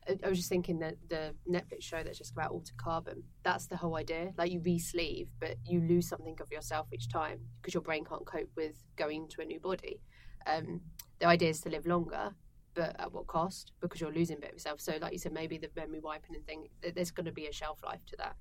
I, 0.08 0.16
I 0.24 0.28
was 0.28 0.38
just 0.38 0.48
thinking 0.48 0.78
that 0.80 0.94
the 1.08 1.34
Netflix 1.48 1.82
show 1.82 2.02
that's 2.02 2.18
just 2.18 2.32
about 2.32 2.50
Altered 2.50 2.76
Carbon, 2.76 3.22
that's 3.42 3.66
the 3.66 3.76
whole 3.76 3.96
idea. 3.96 4.32
Like 4.36 4.50
you 4.50 4.60
re-sleeve, 4.60 5.28
but 5.40 5.56
you 5.64 5.80
lose 5.80 6.08
something 6.08 6.36
of 6.40 6.50
yourself 6.50 6.86
each 6.92 7.08
time 7.08 7.40
because 7.60 7.74
your 7.74 7.82
brain 7.82 8.04
can't 8.04 8.24
cope 8.26 8.50
with 8.56 8.76
going 8.96 9.28
to 9.28 9.42
a 9.42 9.44
new 9.44 9.60
body. 9.60 10.00
Um, 10.46 10.80
the 11.18 11.26
idea 11.26 11.50
is 11.50 11.60
to 11.62 11.68
live 11.68 11.86
longer, 11.86 12.34
but 12.74 12.96
at 12.98 13.12
what 13.12 13.26
cost? 13.26 13.72
Because 13.80 14.00
you're 14.00 14.12
losing 14.12 14.36
a 14.36 14.40
bit 14.40 14.50
of 14.50 14.54
yourself. 14.54 14.80
So, 14.80 14.96
like 15.00 15.12
you 15.12 15.18
said, 15.18 15.32
maybe 15.32 15.58
the 15.58 15.68
memory 15.76 16.00
wiping 16.00 16.34
and 16.36 16.46
thing, 16.46 16.68
th- 16.80 16.94
there's 16.94 17.10
going 17.10 17.26
to 17.26 17.32
be 17.32 17.46
a 17.46 17.52
shelf 17.52 17.80
life 17.84 18.00
to 18.06 18.16
that. 18.18 18.36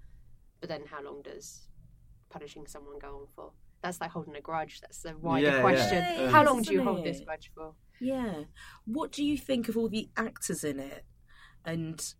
But 0.61 0.69
then, 0.69 0.83
how 0.89 1.03
long 1.03 1.21
does 1.23 1.67
punishing 2.29 2.65
someone 2.67 2.99
go 2.99 3.07
on 3.21 3.27
for? 3.35 3.51
That's 3.81 3.99
like 4.01 4.11
holding 4.11 4.35
a 4.35 4.41
grudge. 4.41 4.79
That's 4.81 5.01
the 5.01 5.15
wider 5.17 5.47
Yeah, 5.47 5.55
yeah. 5.55 5.61
question. 5.61 5.97
Yeah, 5.97 6.29
How 6.29 6.43
long 6.43 6.61
do 6.61 6.71
you 6.73 6.81
isn't 6.81 6.93
hold 6.93 7.05
this 7.05 7.19
grudge 7.21 7.51
for? 7.53 7.73
Yeah. 7.99 8.43
What 8.85 9.11
do 9.11 9.23
you 9.23 9.37
think 9.37 9.69
of 9.69 9.77
all 9.77 9.89
the 9.89 10.09
actors 10.17 10.63
in 10.63 10.79
it, 10.79 11.03
and 11.65 12.13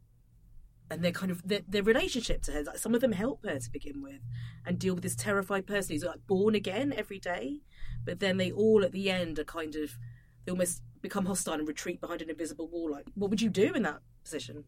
and 0.90 1.04
their 1.04 1.12
kind 1.12 1.32
of 1.32 1.46
their, 1.48 1.62
their 1.68 1.84
relationship 1.84 2.42
to 2.44 2.52
her? 2.52 2.64
Like 2.64 2.78
some 2.78 2.96
of 2.96 3.02
them 3.02 3.12
help 3.12 3.46
her 3.46 3.60
to 3.60 3.72
begin 3.72 4.02
with, 4.02 4.22
and 4.66 4.80
deal 4.80 4.94
with 4.94 5.04
this 5.04 5.16
terrified 5.16 5.68
person 5.68 5.96
who's 5.96 6.04
like 6.04 6.26
born 6.28 6.56
again 6.56 6.94
every 6.96 7.20
day, 7.20 7.62
but 8.06 8.20
then 8.20 8.38
they 8.38 8.52
all 8.52 8.84
at 8.84 8.92
the 8.92 9.10
end 9.10 9.40
are 9.40 9.44
kind 9.44 9.76
of 9.76 9.98
they 10.46 10.52
almost 10.52 10.82
become 11.02 11.26
hostile 11.26 11.56
and 11.56 11.68
retreat 11.68 12.02
behind 12.02 12.22
an 12.22 12.30
invisible 12.30 12.68
wall. 12.68 12.92
Like, 12.92 13.06
what 13.16 13.30
would 13.30 13.42
you 13.42 13.50
do 13.50 13.74
in 13.74 13.84
that 13.84 14.00
position? 14.24 14.66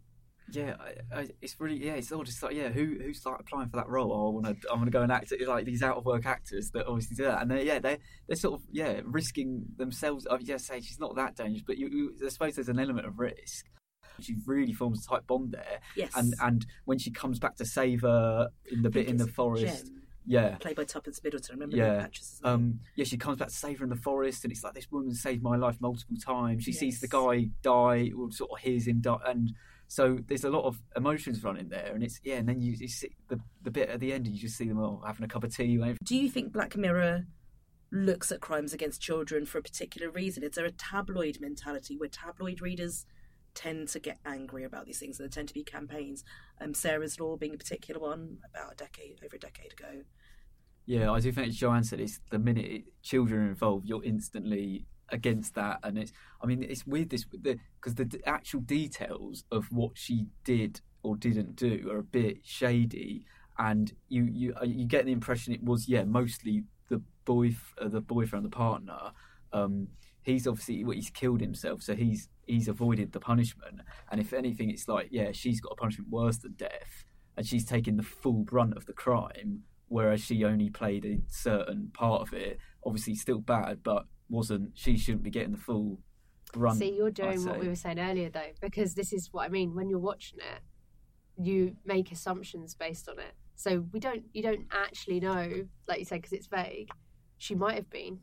yeah. 0.52 0.76
I, 0.80 1.20
I, 1.20 1.28
it's 1.42 1.60
really 1.60 1.84
yeah. 1.84 1.94
It's 1.94 2.12
all 2.12 2.24
just 2.24 2.42
like 2.44 2.56
yeah. 2.56 2.70
Who 2.70 2.98
who's 3.02 3.26
like 3.26 3.40
applying 3.40 3.70
for 3.70 3.78
that 3.78 3.90
role? 3.90 4.12
Oh, 4.12 4.28
I 4.28 4.32
want 4.32 4.62
to. 4.62 4.70
I 4.70 4.74
want 4.74 4.86
to 4.86 4.92
go 4.92 5.02
and 5.02 5.12
act. 5.12 5.34
Like 5.48 5.66
these 5.66 5.84
out 5.84 5.98
of 5.98 6.06
work 6.06 6.26
actors 6.26 6.72
that 6.72 6.88
obviously 6.88 7.16
do 7.16 7.24
that, 7.24 7.42
and 7.42 7.52
they 7.52 7.66
yeah 7.66 7.80
they 7.80 7.98
they're 8.28 8.36
sort 8.36 8.60
of 8.60 8.66
yeah 8.72 9.02
risking 9.04 9.66
themselves. 9.78 10.28
I 10.30 10.38
yeah, 10.42 10.58
say 10.58 10.82
she's 10.82 11.00
not 11.00 11.16
that 11.16 11.36
dangerous, 11.36 11.64
but 11.66 11.78
you, 11.78 11.88
you 11.88 12.26
I 12.26 12.30
suppose 12.30 12.56
there's 12.56 12.70
an 12.70 12.80
element 12.80 13.08
of 13.08 13.20
risk. 13.20 13.66
She 14.24 14.36
really 14.46 14.74
forms 14.74 15.06
a 15.06 15.10
tight 15.10 15.28
bond 15.28 15.52
there, 15.52 15.80
Yes. 15.96 16.12
and 16.16 16.34
and 16.42 16.66
when 16.86 16.98
she 17.00 17.12
comes 17.12 17.40
back 17.40 17.56
to 17.58 17.66
save 17.66 18.02
her 18.02 18.50
in 18.72 18.82
the 18.82 18.90
bit 18.90 19.08
in 19.08 19.18
the 19.18 19.28
forest, 19.28 19.86
Jem, 19.86 20.02
yeah, 20.26 20.56
played 20.58 20.76
by 20.76 20.84
Tuppence 20.84 21.24
Middleton. 21.24 21.56
Remember 21.56 21.76
Yeah, 21.78 21.96
the 21.96 22.02
actress's 22.02 22.42
name? 22.44 22.54
um, 22.54 22.80
yeah, 22.96 23.06
she 23.06 23.18
comes 23.18 23.38
back 23.40 23.48
to 23.50 23.54
save 23.54 23.80
her 23.80 23.84
in 23.84 23.90
the 23.90 23.96
forest, 23.96 24.44
and 24.44 24.52
it's 24.52 24.64
like 24.64 24.74
this 24.74 24.92
woman 24.92 25.14
saved 25.14 25.42
my 25.42 25.56
life 25.56 25.78
multiple 25.82 26.18
times. 26.18 26.64
She 26.64 26.72
sees 26.74 27.00
the 27.02 27.08
guy 27.08 27.50
die, 27.62 28.12
or 28.18 28.32
sort 28.32 28.52
of 28.52 28.60
hears 28.60 28.88
him 28.88 29.02
die, 29.02 29.18
and 29.26 29.54
so 29.88 30.20
there's 30.28 30.44
a 30.44 30.50
lot 30.52 30.66
of 30.66 30.80
emotions 30.96 31.44
running 31.44 31.70
there. 31.70 31.92
And 31.96 32.04
it's 32.04 32.20
yeah, 32.24 32.36
and 32.36 32.48
then 32.48 32.62
you, 32.62 32.74
you 32.74 32.88
see 32.88 33.10
the 33.28 33.40
the 33.64 33.72
bit 33.72 33.90
at 33.90 34.00
the 34.00 34.14
end, 34.14 34.28
and 34.28 34.36
you 34.36 34.42
just 34.42 34.56
see 34.58 34.68
them 34.68 34.80
all 34.80 35.02
having 35.06 35.24
a 35.24 35.28
cup 35.28 35.44
of 35.44 35.56
tea. 35.56 35.78
Do 36.04 36.16
you 36.16 36.30
think 36.30 36.52
Black 36.54 36.76
Mirror 36.78 37.26
looks 37.92 38.32
at 38.32 38.40
crimes 38.40 38.72
against 38.72 39.02
children 39.02 39.48
for 39.48 39.58
a 39.58 39.64
particular 39.64 40.12
reason? 40.12 40.44
Is 40.44 40.52
there 40.52 40.66
a 40.66 40.72
tabloid 40.72 41.40
mentality 41.42 41.98
where 41.98 42.08
tabloid 42.10 42.62
readers 42.62 43.08
tend 43.54 43.88
to 43.90 44.00
get 44.00 44.20
angry 44.26 44.64
about 44.64 44.86
these 44.86 45.00
things? 45.00 45.20
And 45.20 45.26
there 45.26 45.34
tend 45.34 45.48
to 45.50 45.54
be 45.54 45.64
campaigns. 45.64 46.24
Um, 46.62 46.74
Sarah's 46.74 47.20
Law 47.20 47.38
being 47.38 47.54
a 47.54 47.58
particular 47.58 48.00
one 48.00 48.38
about 48.54 48.74
a 48.74 48.76
decade, 48.76 49.20
over 49.24 49.36
a 49.36 49.40
decade 49.40 49.74
ago. 49.74 50.04
Yeah, 50.86 51.12
I 51.12 51.20
do 51.20 51.32
think, 51.32 51.50
as 51.50 51.56
Jo-Anne 51.56 51.84
said, 51.84 52.00
it's 52.00 52.20
the 52.32 52.40
minute 52.40 52.86
children 53.04 53.42
are 53.42 53.50
involved, 53.50 53.88
you're 53.88 54.04
instantly 54.04 54.86
against 55.12 55.56
that, 55.56 55.80
and 55.84 55.98
it's. 55.98 56.12
I 56.42 56.48
mean, 56.48 56.64
it's 56.64 56.88
weird 56.88 57.10
this 57.10 57.26
because 57.26 57.96
the, 57.96 58.06
d 58.06 58.20
actual 58.26 58.62
details 58.62 59.44
of 59.52 59.68
what 59.72 59.92
she 59.96 60.28
did 60.44 60.82
or 61.04 61.16
didn't 61.16 61.56
do 61.56 61.90
are 61.92 62.00
a 62.00 62.04
bit 62.04 62.38
shady, 62.44 63.26
and 63.58 63.94
you 64.08 64.24
you 64.24 64.54
uh, 64.60 64.66
you 64.66 64.86
get 64.86 65.06
the 65.06 65.12
impression 65.12 65.54
it 65.54 65.64
was 65.64 65.88
yeah 65.88 66.04
mostly 66.04 66.64
the 66.90 67.02
boy 67.26 67.56
uh, 67.80 67.88
the 67.88 68.02
boyfriend 68.02 68.46
the 68.46 68.50
partner. 68.50 69.12
Um, 69.54 69.90
he's 70.30 70.48
obviously 70.48 70.84
well, 70.84 70.96
he's 70.96 71.10
killed 71.10 71.42
himself, 71.42 71.82
so 71.82 71.96
he's 71.96 72.30
he's 72.46 72.68
avoided 72.68 73.12
the 73.12 73.20
punishment, 73.20 73.82
and 74.12 74.20
if 74.20 74.34
anything, 74.34 74.70
it's 74.70 74.88
like 74.88 75.10
yeah 75.12 75.32
she's 75.32 75.62
got 75.62 75.74
a 75.74 75.76
punishment 75.76 76.10
worse 76.10 76.38
than 76.38 76.54
death, 76.54 77.06
and 77.38 77.46
she's 77.46 77.66
taking 77.66 77.98
the 77.98 78.04
full 78.04 78.44
brunt 78.44 78.76
of 78.78 78.86
the 78.86 78.94
crime 78.94 79.64
whereas 79.90 80.22
she 80.22 80.46
only 80.46 80.70
played 80.70 81.04
a 81.04 81.20
certain 81.28 81.92
part 81.94 82.22
of 82.22 82.34
it. 82.34 82.58
Obviously, 82.86 83.16
still 83.16 83.40
bad, 83.40 83.84
but 83.84 84.06
wasn't. 84.30 84.72
She 84.76 84.98
shouldn't 84.98 85.24
be 85.24 85.30
getting 85.30 85.52
the 85.52 85.58
full 85.58 86.00
brunt. 86.54 86.80
See, 86.80 86.96
you're 86.96 87.12
doing 87.12 87.46
what 87.46 87.60
we 87.60 87.68
were 87.68 87.76
saying 87.76 88.00
earlier, 88.00 88.30
though, 88.30 88.52
because 88.62 88.94
this 88.94 89.12
is 89.12 89.30
what 89.34 89.46
I 89.46 89.50
mean. 89.50 89.76
When 89.76 89.90
you're 89.90 90.00
watching 90.00 90.40
it, 90.40 90.62
you 91.44 91.76
make 91.86 92.12
assumptions 92.12 92.74
based 92.74 93.10
on 93.10 93.20
it. 93.20 93.34
So 93.56 93.86
we 93.92 94.00
don't, 94.00 94.24
you 94.32 94.42
don't 94.42 94.68
actually 94.72 95.20
know, 95.20 95.66
like 95.88 96.00
you 96.00 96.06
said, 96.06 96.22
because 96.22 96.32
it's 96.32 96.48
vague. 96.48 96.90
She 97.38 97.56
might 97.56 97.76
have 97.76 97.90
been 97.90 98.20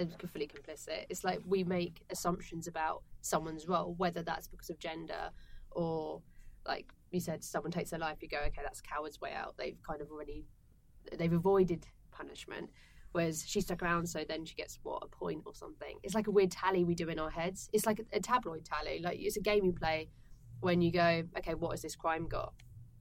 uh, 0.00 0.04
fully 0.32 0.46
complicit. 0.46 1.06
It's 1.08 1.24
like 1.24 1.40
we 1.46 1.64
make 1.64 2.02
assumptions 2.10 2.66
about 2.66 3.02
someone's 3.20 3.68
role, 3.68 3.94
whether 3.96 4.22
that's 4.22 4.48
because 4.48 4.70
of 4.70 4.78
gender 4.78 5.30
or, 5.70 6.22
like 6.66 6.92
you 7.10 7.20
said, 7.20 7.42
someone 7.44 7.72
takes 7.72 7.90
their 7.90 7.98
life. 8.00 8.18
You 8.20 8.28
go, 8.28 8.38
okay, 8.38 8.62
that's 8.62 8.80
a 8.80 8.82
coward's 8.82 9.20
way 9.20 9.32
out. 9.32 9.56
They've 9.56 9.78
kind 9.86 10.00
of 10.00 10.10
already, 10.10 10.44
they've 11.16 11.32
avoided 11.32 11.86
punishment. 12.10 12.70
Whereas 13.12 13.44
she 13.46 13.60
stuck 13.60 13.82
around, 13.82 14.06
so 14.08 14.24
then 14.26 14.46
she 14.46 14.54
gets 14.54 14.78
what 14.82 15.02
a 15.02 15.06
point 15.06 15.42
or 15.44 15.54
something. 15.54 15.98
It's 16.02 16.14
like 16.14 16.28
a 16.28 16.30
weird 16.30 16.50
tally 16.50 16.82
we 16.82 16.94
do 16.94 17.10
in 17.10 17.18
our 17.18 17.28
heads. 17.28 17.68
It's 17.74 17.84
like 17.84 17.98
a, 17.98 18.16
a 18.16 18.20
tabloid 18.20 18.64
tally. 18.64 19.00
Like 19.00 19.18
it's 19.20 19.36
a 19.36 19.40
game 19.40 19.66
you 19.66 19.72
play 19.72 20.08
when 20.60 20.80
you 20.80 20.90
go, 20.90 21.22
okay, 21.36 21.54
what 21.54 21.72
has 21.72 21.82
this 21.82 21.94
crime 21.94 22.26
got? 22.26 22.54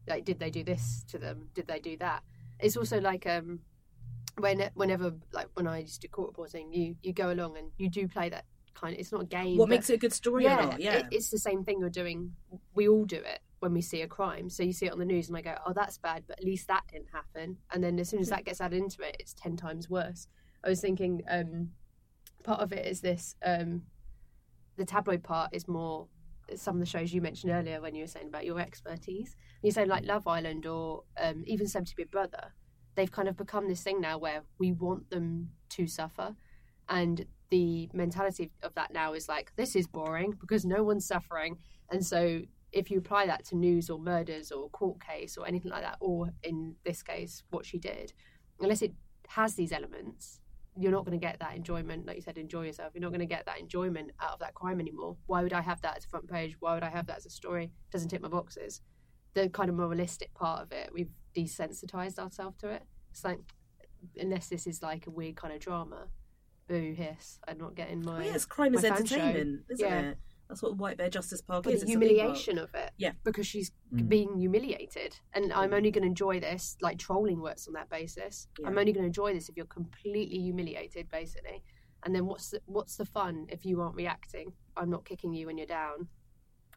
Like, 0.08 0.26
did 0.26 0.40
they 0.40 0.50
do 0.50 0.64
this 0.64 1.06
to 1.10 1.18
them? 1.18 1.48
Did 1.54 1.68
they 1.68 1.80
do 1.80 1.96
that? 1.98 2.24
It's 2.60 2.76
also 2.76 3.00
like 3.00 3.26
um, 3.26 3.60
when 4.42 4.70
whenever 4.74 5.14
like 5.32 5.48
when 5.54 5.68
I 5.68 5.80
used 5.80 6.02
to 6.02 6.08
do 6.08 6.12
court 6.12 6.30
reporting, 6.30 6.74
you 6.74 6.96
you 7.02 7.14
go 7.14 7.32
along 7.32 7.58
and 7.58 7.72
you 7.78 7.90
do 7.90 8.08
play 8.08 8.30
that 8.30 8.46
kind 8.74 8.94
of. 8.94 9.00
It's 9.00 9.12
not 9.12 9.22
a 9.22 9.26
game. 9.26 9.58
What 9.58 9.70
makes 9.70 9.90
it 9.90 9.96
a 9.96 9.98
good 9.98 10.14
story 10.14 10.44
yeah, 10.46 10.60
or 10.60 10.64
not? 10.64 10.80
Yeah. 10.80 10.98
it- 10.98 11.08
it's 11.12 11.30
the 11.30 11.38
same 11.40 11.64
thing 11.64 11.80
you're 11.80 11.90
doing. 11.90 12.34
We 12.74 12.88
all 12.88 13.06
do 13.06 13.18
it 13.18 13.40
when 13.60 13.74
we 13.74 13.82
see 13.82 14.02
a 14.02 14.08
crime. 14.08 14.50
So 14.50 14.64
you 14.64 14.74
see 14.74 14.88
it 14.88 14.92
on 14.92 15.00
the 15.00 15.06
news, 15.06 15.28
and 15.30 15.38
I 15.38 15.42
go, 15.42 15.56
"Oh, 15.66 15.74
that's 15.74 15.98
bad," 15.98 16.24
but 16.28 16.40
at 16.40 16.46
least 16.46 16.68
that 16.68 16.84
didn't 16.92 17.10
happen. 17.12 17.58
And 17.72 17.84
then 17.84 18.00
as 18.00 18.10
soon 18.10 18.20
as 18.20 18.30
that 18.30 18.46
gets 18.46 18.60
added 18.62 18.78
into 18.78 19.02
it, 19.04 19.18
it's 19.20 19.34
ten 19.34 19.56
times 19.56 19.90
worse. 19.90 20.28
I 20.64 20.70
was 20.70 20.82
thinking, 20.82 21.24
um, 21.30 21.72
part 22.44 22.62
of 22.62 22.74
it 22.74 22.86
is 22.86 23.02
this: 23.02 23.36
um, 23.44 23.84
the 24.78 24.86
tabloid 24.86 25.24
part 25.24 25.54
is 25.54 25.68
more 25.68 26.08
some 26.56 26.76
of 26.76 26.80
the 26.80 26.86
shows 26.86 27.14
you 27.14 27.22
mentioned 27.22 27.52
earlier 27.52 27.82
when 27.82 27.96
you 27.96 28.04
were 28.04 28.08
saying 28.08 28.28
about 28.28 28.46
your 28.46 28.60
expertise. 28.60 29.36
You 29.62 29.72
say 29.72 29.86
like 29.86 30.06
Love 30.06 30.28
Island 30.28 30.66
or 30.66 31.04
um, 31.18 31.44
even 31.46 31.68
Celebrity 31.68 31.94
Big 31.98 32.12
Brother. 32.12 32.54
They've 32.96 33.12
kind 33.12 33.28
of 33.28 33.38
become 33.38 33.68
this 33.68 33.84
thing 33.84 34.02
now 34.02 34.18
where 34.18 34.42
we 34.60 34.72
want 34.72 35.10
them 35.10 35.50
to 35.70 35.88
suffer, 35.88 36.36
and 36.90 37.26
the 37.50 37.90
mentality 37.94 38.52
of 38.64 38.74
that 38.76 38.94
now 38.94 39.14
is 39.14 39.28
like 39.28 39.52
this 39.56 39.76
is 39.76 39.88
boring 39.88 40.34
because 40.40 40.66
no 40.66 40.84
one's 40.84 41.06
suffering, 41.06 41.58
and 41.90 42.06
so 42.06 42.42
if 42.72 42.90
you 42.90 42.98
apply 42.98 43.26
that 43.26 43.44
to 43.46 43.56
news 43.56 43.90
or 43.90 44.00
murders 44.00 44.52
or 44.52 44.70
court 44.70 45.04
case 45.06 45.38
or 45.38 45.46
anything 45.48 45.72
like 45.72 45.84
that, 45.84 45.98
or 46.00 46.30
in 46.44 46.76
this 46.86 47.04
case 47.04 47.44
what 47.50 47.66
she 47.66 47.78
did, 47.78 48.14
unless 48.60 48.82
it 48.82 48.94
has 49.28 49.56
these 49.56 49.72
elements, 49.72 50.40
you're 50.78 50.92
not 50.92 51.06
going 51.06 51.18
to 51.18 51.26
get 51.26 51.40
that 51.40 51.56
enjoyment. 51.56 52.06
Like 52.06 52.16
you 52.16 52.22
said, 52.22 52.38
enjoy 52.38 52.66
yourself. 52.66 52.94
You're 52.94 53.02
not 53.02 53.10
going 53.10 53.20
to 53.20 53.26
get 53.26 53.46
that 53.46 53.60
enjoyment 53.60 54.12
out 54.22 54.34
of 54.34 54.40
that 54.40 54.54
crime 54.54 54.80
anymore. 54.80 55.18
Why 55.26 55.44
would 55.44 55.54
I 55.54 55.62
have 55.62 55.82
that 55.82 55.98
as 55.98 56.06
a 56.06 56.08
front 56.08 56.30
page? 56.30 56.56
Why 56.60 56.74
would 56.74 56.84
I 56.84 56.90
have 56.90 57.08
that 57.08 57.18
as 57.18 57.26
a 57.26 57.30
story? 57.30 57.72
doesn't 57.92 58.10
tick 58.10 58.22
my 58.22 58.30
boxes. 58.30 58.82
The 59.34 59.50
kind 59.50 59.70
of 59.70 59.76
moralistic 59.76 60.34
part 60.34 60.62
of 60.62 60.72
it, 60.72 60.90
we've 60.94 61.10
desensitized 61.36 62.20
ourselves 62.20 62.58
to 62.58 62.70
it. 62.70 62.84
It's 63.12 63.24
like, 63.24 63.40
unless 64.20 64.48
this 64.50 64.68
is 64.68 64.82
like 64.82 65.08
a 65.08 65.12
weird 65.12 65.36
kind 65.36 65.54
of 65.54 65.60
drama, 65.60 66.08
boo 66.68 66.94
hiss. 66.94 67.40
I'm 67.48 67.58
not 67.58 67.76
getting 67.76 68.02
my. 68.02 68.20
Well, 68.20 68.24
yes, 68.26 68.46
crime 68.46 68.74
is 68.76 68.84
my 68.84 68.90
show. 68.90 68.96
entertainment, 68.96 69.62
isn't 69.70 69.88
Yeah. 69.88 70.02
it? 70.12 70.18
That's 70.50 70.62
what 70.62 70.76
White 70.76 70.98
Bear 70.98 71.10
Justice 71.10 71.42
Park 71.42 71.64
But 71.64 71.74
is. 71.74 71.80
the 71.80 71.86
it's 71.86 71.96
a 71.96 72.00
theme 72.00 72.00
park. 72.02 72.10
humiliation 72.12 72.58
of 72.58 72.76
it, 72.76 72.92
Yeah. 72.98 73.14
because 73.24 73.48
she's 73.48 73.72
Mm. 73.94 74.10
being 74.10 74.38
humiliated, 74.38 75.18
and 75.34 75.54
I'm 75.54 75.74
only 75.74 75.92
going 75.92 76.02
to 76.04 76.08
enjoy 76.10 76.42
this. 76.42 76.76
Like 76.82 76.98
trolling 77.00 77.40
works 77.40 77.68
on 77.70 77.74
that 77.76 77.90
basis. 77.90 78.50
I'm 78.66 78.78
only 78.78 78.92
going 78.92 79.04
to 79.04 79.08
enjoy 79.08 79.34
this 79.34 79.48
if 79.48 79.56
you're 79.56 79.66
completely 79.66 80.40
humiliated, 80.40 81.08
basically. 81.10 81.64
And 82.04 82.14
then 82.14 82.26
what's 82.26 82.50
the, 82.50 82.62
what's 82.66 82.98
the 82.98 83.06
fun 83.06 83.46
if 83.50 83.66
you 83.66 83.80
aren't 83.82 83.96
reacting? 83.96 84.52
I'm 84.76 84.90
not 84.90 85.06
kicking 85.06 85.34
you 85.34 85.46
when 85.46 85.58
you're 85.58 85.68
down. 85.68 86.10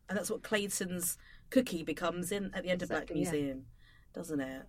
And 0.09 0.17
that's 0.19 0.31
what 0.31 0.43
Clayton's 0.43 1.17
cookie 1.55 1.85
becomes 1.85 2.33
in 2.33 2.51
at 2.53 2.65
the 2.65 2.71
end 2.71 2.83
of 2.83 2.89
Black 2.89 3.03
Exactly, 3.11 3.23
yeah. 3.23 3.31
Museum, 3.31 3.65
doesn't 4.13 4.41
it? 4.41 4.63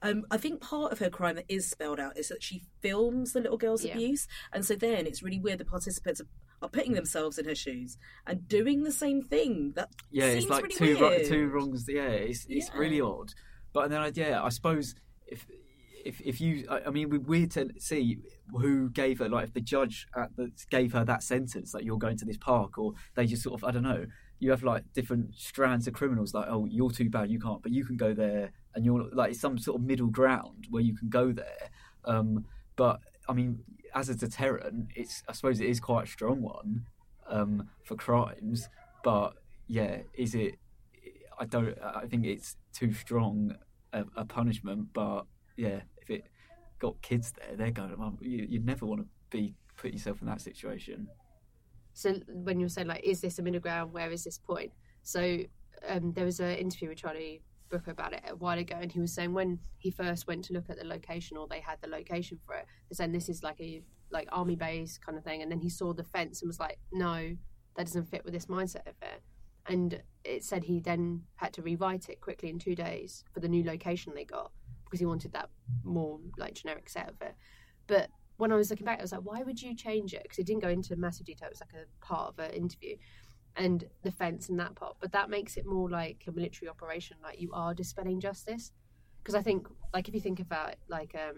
Um, 0.00 0.24
I 0.30 0.36
think 0.38 0.60
part 0.60 0.92
of 0.92 0.98
her 1.00 1.10
crime 1.10 1.34
that 1.36 1.44
is 1.48 1.68
spelled 1.68 1.98
out 2.00 2.16
is 2.16 2.28
that 2.28 2.42
she 2.42 2.62
films 2.80 3.32
the 3.32 3.40
little 3.40 3.58
girl's 3.58 3.84
Yeah. 3.84 3.94
abuse, 3.94 4.26
and 4.52 4.64
so 4.64 4.74
then 4.76 5.06
it's 5.06 5.22
really 5.22 5.40
weird. 5.40 5.58
The 5.58 5.64
participants 5.64 6.20
are, 6.20 6.28
are 6.62 6.68
putting 6.68 6.92
themselves 6.94 7.36
in 7.38 7.44
her 7.46 7.54
shoes 7.54 7.98
and 8.26 8.46
doing 8.48 8.84
the 8.84 8.92
same 8.92 9.22
thing. 9.22 9.72
That 9.76 9.90
yeah, 10.10 10.26
it's 10.26 10.48
like 10.48 10.62
really 10.64 10.74
two 10.76 10.98
ro- 11.02 11.08
weird. 11.10 11.26
two 11.26 11.48
wrongs. 11.48 11.84
Yeah, 11.88 12.08
it's 12.08 12.46
it's 12.48 12.68
Yeah. 12.72 12.78
really 12.78 13.00
odd. 13.00 13.32
But 13.72 13.90
then 13.90 14.00
I, 14.00 14.12
yeah, 14.14 14.42
I 14.42 14.48
suppose 14.50 14.94
if 15.26 15.46
if 16.04 16.20
if 16.20 16.40
you, 16.40 16.66
I, 16.70 16.82
I 16.86 16.90
mean, 16.90 17.10
we're 17.10 17.20
weird 17.20 17.50
to 17.52 17.70
see 17.78 18.18
who 18.52 18.88
gave 18.90 19.18
her 19.18 19.28
like 19.28 19.48
if 19.48 19.52
the 19.54 19.60
judge 19.60 20.06
at 20.16 20.34
the, 20.36 20.50
gave 20.70 20.92
her 20.92 21.04
that 21.04 21.22
sentence 21.22 21.74
like 21.74 21.84
you're 21.84 21.98
going 21.98 22.16
to 22.18 22.24
this 22.24 22.38
park, 22.38 22.78
or 22.78 22.92
they 23.16 23.26
just 23.26 23.42
sort 23.42 23.54
of 23.60 23.64
I 23.68 23.70
don't 23.72 23.82
know. 23.82 24.06
You 24.40 24.50
have 24.50 24.62
like 24.62 24.92
different 24.92 25.34
strands 25.34 25.86
of 25.86 25.94
criminals, 25.94 26.34
like 26.34 26.46
oh 26.48 26.66
you're 26.66 26.90
too 26.90 27.08
bad, 27.08 27.30
you 27.30 27.38
can't, 27.38 27.62
but 27.62 27.72
you 27.72 27.84
can 27.84 27.96
go 27.96 28.12
there, 28.12 28.52
and 28.74 28.84
you're 28.84 29.08
like 29.12 29.30
it's 29.30 29.40
some 29.40 29.58
sort 29.58 29.80
of 29.80 29.86
middle 29.86 30.08
ground 30.08 30.66
where 30.70 30.82
you 30.82 30.94
can 30.94 31.08
go 31.08 31.32
there. 31.32 31.70
Um, 32.04 32.44
but 32.76 33.00
I 33.28 33.32
mean, 33.32 33.60
as 33.94 34.08
a 34.08 34.14
deterrent, 34.14 34.88
it's 34.94 35.22
I 35.28 35.32
suppose 35.32 35.60
it 35.60 35.68
is 35.68 35.80
quite 35.80 36.04
a 36.04 36.10
strong 36.10 36.42
one 36.42 36.86
um, 37.28 37.68
for 37.84 37.96
crimes. 37.96 38.68
But 39.02 39.34
yeah, 39.66 39.98
is 40.14 40.34
it? 40.34 40.56
I 41.38 41.44
don't. 41.46 41.76
I 41.82 42.06
think 42.06 42.26
it's 42.26 42.56
too 42.72 42.92
strong 42.92 43.54
a, 43.92 44.04
a 44.16 44.24
punishment. 44.24 44.88
But 44.92 45.26
yeah, 45.56 45.80
if 45.98 46.10
it 46.10 46.26
got 46.78 47.00
kids 47.02 47.32
there, 47.32 47.56
they're 47.56 47.70
going. 47.70 47.98
Well, 47.98 48.18
you 48.20 48.46
you 48.48 48.60
never 48.60 48.86
want 48.86 49.02
to 49.02 49.06
be 49.30 49.54
put 49.76 49.92
yourself 49.92 50.20
in 50.20 50.28
that 50.28 50.40
situation. 50.40 51.08
So 51.94 52.14
when 52.28 52.60
you 52.60 52.66
were 52.66 52.70
saying 52.70 52.88
like, 52.88 53.04
is 53.04 53.20
this 53.20 53.38
a 53.38 53.42
middle 53.42 53.60
ground? 53.60 53.92
Where 53.92 54.10
is 54.10 54.24
this 54.24 54.36
point? 54.36 54.72
So 55.02 55.38
um, 55.88 56.12
there 56.12 56.24
was 56.24 56.40
an 56.40 56.56
interview 56.56 56.88
with 56.88 56.98
Charlie 56.98 57.40
Brooker 57.68 57.92
about 57.92 58.12
it 58.12 58.22
a 58.28 58.36
while 58.36 58.58
ago, 58.58 58.76
and 58.80 58.92
he 58.92 59.00
was 59.00 59.14
saying 59.14 59.32
when 59.32 59.58
he 59.78 59.90
first 59.90 60.26
went 60.26 60.44
to 60.44 60.52
look 60.52 60.68
at 60.68 60.78
the 60.78 60.84
location, 60.84 61.36
or 61.36 61.46
they 61.46 61.60
had 61.60 61.78
the 61.80 61.88
location 61.88 62.38
for 62.44 62.56
it, 62.56 62.66
they're 62.88 62.96
saying 62.96 63.12
this 63.12 63.28
is 63.28 63.42
like 63.42 63.60
a 63.60 63.82
like 64.10 64.28
army 64.30 64.56
base 64.56 64.98
kind 64.98 65.16
of 65.16 65.24
thing, 65.24 65.42
and 65.42 65.50
then 65.50 65.60
he 65.60 65.70
saw 65.70 65.92
the 65.92 66.04
fence 66.04 66.42
and 66.42 66.48
was 66.48 66.60
like, 66.60 66.78
no, 66.92 67.36
that 67.76 67.86
doesn't 67.86 68.10
fit 68.10 68.24
with 68.24 68.34
this 68.34 68.46
mindset 68.46 68.86
of 68.86 68.94
it. 69.02 69.22
And 69.66 70.02
it 70.24 70.44
said 70.44 70.64
he 70.64 70.80
then 70.80 71.22
had 71.36 71.52
to 71.54 71.62
rewrite 71.62 72.08
it 72.08 72.20
quickly 72.20 72.50
in 72.50 72.58
two 72.58 72.74
days 72.74 73.24
for 73.32 73.40
the 73.40 73.48
new 73.48 73.64
location 73.64 74.12
they 74.14 74.24
got 74.24 74.52
because 74.84 75.00
he 75.00 75.06
wanted 75.06 75.32
that 75.32 75.48
more 75.82 76.20
like 76.36 76.54
generic 76.54 76.88
set 76.88 77.08
of 77.08 77.20
it. 77.22 77.34
But 77.86 78.10
when 78.36 78.52
I 78.52 78.56
was 78.56 78.70
looking 78.70 78.84
back, 78.84 78.98
I 78.98 79.02
was 79.02 79.12
like, 79.12 79.22
why 79.22 79.42
would 79.42 79.60
you 79.60 79.74
change 79.74 80.12
it? 80.12 80.22
Because 80.22 80.38
it 80.38 80.46
didn't 80.46 80.62
go 80.62 80.68
into 80.68 80.96
massive 80.96 81.26
detail. 81.26 81.48
It 81.48 81.52
was 81.52 81.60
like 81.60 81.82
a 81.82 82.04
part 82.04 82.30
of 82.30 82.38
an 82.38 82.50
interview 82.52 82.96
and 83.56 83.84
the 84.02 84.10
fence 84.10 84.48
and 84.48 84.58
that 84.58 84.74
part. 84.74 84.96
But 85.00 85.12
that 85.12 85.30
makes 85.30 85.56
it 85.56 85.66
more 85.66 85.88
like 85.88 86.24
a 86.26 86.32
military 86.32 86.68
operation, 86.68 87.16
like 87.22 87.40
you 87.40 87.50
are 87.52 87.74
dispelling 87.74 88.20
justice. 88.20 88.72
Because 89.22 89.34
I 89.34 89.42
think, 89.42 89.68
like, 89.92 90.08
if 90.08 90.14
you 90.14 90.20
think 90.20 90.40
about 90.40 90.74
like 90.88 91.14
um, 91.14 91.36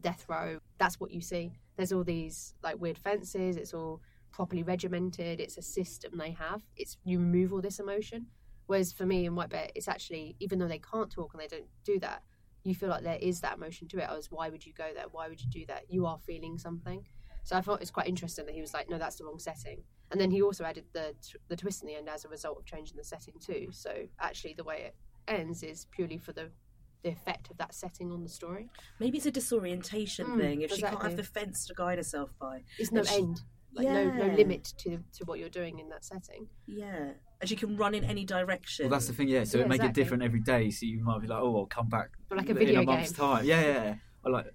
death 0.00 0.26
row, 0.28 0.58
that's 0.78 1.00
what 1.00 1.10
you 1.10 1.20
see. 1.20 1.52
There's 1.76 1.92
all 1.92 2.04
these 2.04 2.54
like 2.62 2.80
weird 2.80 2.98
fences. 2.98 3.56
It's 3.56 3.72
all 3.72 4.00
properly 4.32 4.62
regimented. 4.62 5.40
It's 5.40 5.56
a 5.56 5.62
system 5.62 6.18
they 6.18 6.32
have. 6.32 6.62
It's 6.76 6.98
you 7.04 7.18
remove 7.18 7.52
all 7.52 7.62
this 7.62 7.78
emotion. 7.78 8.26
Whereas 8.66 8.92
for 8.92 9.06
me 9.06 9.26
in 9.26 9.36
White 9.36 9.50
Bear, 9.50 9.68
it's 9.74 9.88
actually 9.88 10.36
even 10.40 10.58
though 10.58 10.68
they 10.68 10.80
can't 10.80 11.10
talk 11.10 11.32
and 11.32 11.40
they 11.40 11.46
don't 11.46 11.68
do 11.84 12.00
that, 12.00 12.22
you 12.66 12.74
feel 12.74 12.88
like 12.88 13.02
there 13.04 13.18
is 13.20 13.40
that 13.40 13.56
emotion 13.56 13.88
to 13.88 13.98
it. 13.98 14.08
I 14.10 14.14
was, 14.14 14.30
why 14.30 14.48
would 14.48 14.64
you 14.66 14.72
go 14.72 14.88
there? 14.94 15.04
Why 15.12 15.28
would 15.28 15.40
you 15.40 15.48
do 15.50 15.64
that? 15.66 15.84
You 15.88 16.06
are 16.06 16.18
feeling 16.26 16.58
something. 16.58 17.04
So 17.44 17.56
I 17.56 17.60
thought 17.60 17.80
it's 17.80 17.92
quite 17.92 18.08
interesting 18.08 18.44
that 18.46 18.54
he 18.54 18.60
was 18.60 18.74
like, 18.74 18.90
no, 18.90 18.98
that's 18.98 19.16
the 19.16 19.24
wrong 19.24 19.38
setting. 19.38 19.82
And 20.10 20.20
then 20.20 20.30
he 20.30 20.42
also 20.42 20.64
added 20.64 20.84
the 20.92 21.14
the 21.48 21.56
twist 21.56 21.82
in 21.82 21.88
the 21.88 21.94
end 21.96 22.08
as 22.08 22.24
a 22.24 22.28
result 22.28 22.58
of 22.58 22.64
changing 22.64 22.96
the 22.96 23.04
setting 23.04 23.34
too. 23.40 23.68
So 23.72 23.92
actually, 24.20 24.54
the 24.56 24.64
way 24.64 24.78
it 24.88 24.94
ends 25.28 25.62
is 25.62 25.86
purely 25.92 26.18
for 26.18 26.32
the 26.32 26.50
the 27.02 27.10
effect 27.10 27.50
of 27.50 27.56
that 27.58 27.72
setting 27.74 28.10
on 28.10 28.22
the 28.24 28.28
story. 28.28 28.68
Maybe 28.98 29.18
it's 29.18 29.26
a 29.26 29.30
disorientation 29.30 30.26
Mm, 30.26 30.36
thing. 30.38 30.62
If 30.62 30.72
she 30.72 30.82
can't 30.82 31.00
have 31.02 31.16
the 31.16 31.22
fence 31.22 31.66
to 31.66 31.74
guide 31.74 31.98
herself 31.98 32.30
by, 32.40 32.62
There's 32.78 32.90
no 32.90 33.04
she- 33.04 33.16
end, 33.16 33.42
like 33.76 33.86
no 33.88 34.10
no 34.10 34.34
limit 34.34 34.64
to 34.78 34.98
to 35.12 35.24
what 35.24 35.38
you're 35.38 35.48
doing 35.48 35.78
in 35.78 35.88
that 35.90 36.04
setting. 36.04 36.46
yeah, 36.66 37.10
and 37.40 37.50
you 37.50 37.56
can 37.56 37.76
run 37.76 37.94
in 37.94 38.04
any 38.04 38.24
direction. 38.24 38.84
Well, 38.86 38.90
that's 38.98 39.06
the 39.08 39.12
thing, 39.12 39.28
yeah. 39.28 39.44
So 39.44 39.58
Yeah, 39.58 39.64
it 39.64 39.68
make 39.68 39.76
exactly. 39.80 40.00
it 40.02 40.04
different 40.04 40.22
every 40.22 40.40
day. 40.40 40.70
So 40.70 40.86
you 40.86 41.04
might 41.04 41.20
be 41.20 41.26
like, 41.26 41.40
oh, 41.40 41.58
I'll 41.58 41.66
come 41.66 41.88
back 41.88 42.10
Or 42.30 42.36
like 42.36 42.48
a 42.48 42.52
in 42.52 42.58
video 42.58 42.82
a 42.82 42.84
month's 42.84 43.12
time. 43.12 43.44
Yeah, 43.44 43.60
yeah. 43.60 43.84
yeah. 43.84 43.94
I 44.24 44.28
like, 44.30 44.46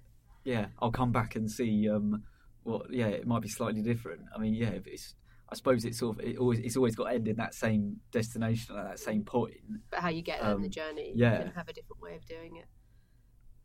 yeah, 0.44 0.66
I'll 0.80 0.90
come 0.90 1.12
back 1.12 1.36
and 1.36 1.50
see. 1.50 1.88
Um, 1.88 2.24
what? 2.64 2.92
yeah, 2.92 3.06
it 3.06 3.26
might 3.26 3.42
be 3.42 3.48
slightly 3.48 3.82
different. 3.82 4.22
I 4.34 4.38
mean, 4.38 4.54
yeah, 4.54 4.70
it's. 4.84 5.14
I 5.48 5.54
suppose 5.54 5.84
it's 5.84 5.98
sort 5.98 6.18
of 6.18 6.24
it 6.24 6.38
always 6.38 6.60
it's 6.60 6.76
always 6.78 6.96
got 6.96 7.08
to 7.10 7.14
end 7.14 7.28
in 7.28 7.36
that 7.36 7.52
same 7.54 7.98
destination 8.10 8.74
at 8.76 8.84
that 8.88 8.98
same 8.98 9.22
point. 9.22 9.52
But 9.90 10.00
how 10.00 10.08
you 10.08 10.22
get 10.22 10.40
there 10.40 10.52
in 10.52 10.62
the 10.62 10.66
Um, 10.68 10.70
journey, 10.70 11.12
yeah. 11.14 11.32
you 11.32 11.44
can 11.44 11.52
have 11.52 11.68
a 11.68 11.74
different 11.74 12.00
way 12.00 12.14
of 12.16 12.24
doing 12.24 12.56
it. 12.56 12.64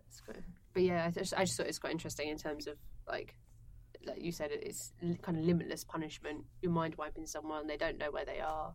That's 0.04 0.20
great. 0.20 0.44
But 0.74 0.84
yeah, 0.84 1.06
I 1.06 1.12
just, 1.12 1.34
I 1.34 1.46
just 1.46 1.56
thought 1.56 1.64
it 1.64 1.70
was 1.70 1.80
quite 1.80 1.94
interesting 1.94 2.28
in 2.28 2.38
terms 2.38 2.68
of 2.68 2.76
like, 3.08 3.36
like 4.06 4.22
you 4.22 4.32
said, 4.32 4.50
it's 4.52 4.94
kind 5.22 5.38
of 5.38 5.44
limitless 5.44 5.84
punishment. 5.84 6.46
You're 6.62 6.72
mind 6.72 6.96
wiping 6.96 7.26
someone; 7.26 7.68
they 7.68 7.78
don't 7.78 7.98
know 7.98 8.12
where 8.12 8.26
they 8.26 8.40
are, 8.40 8.74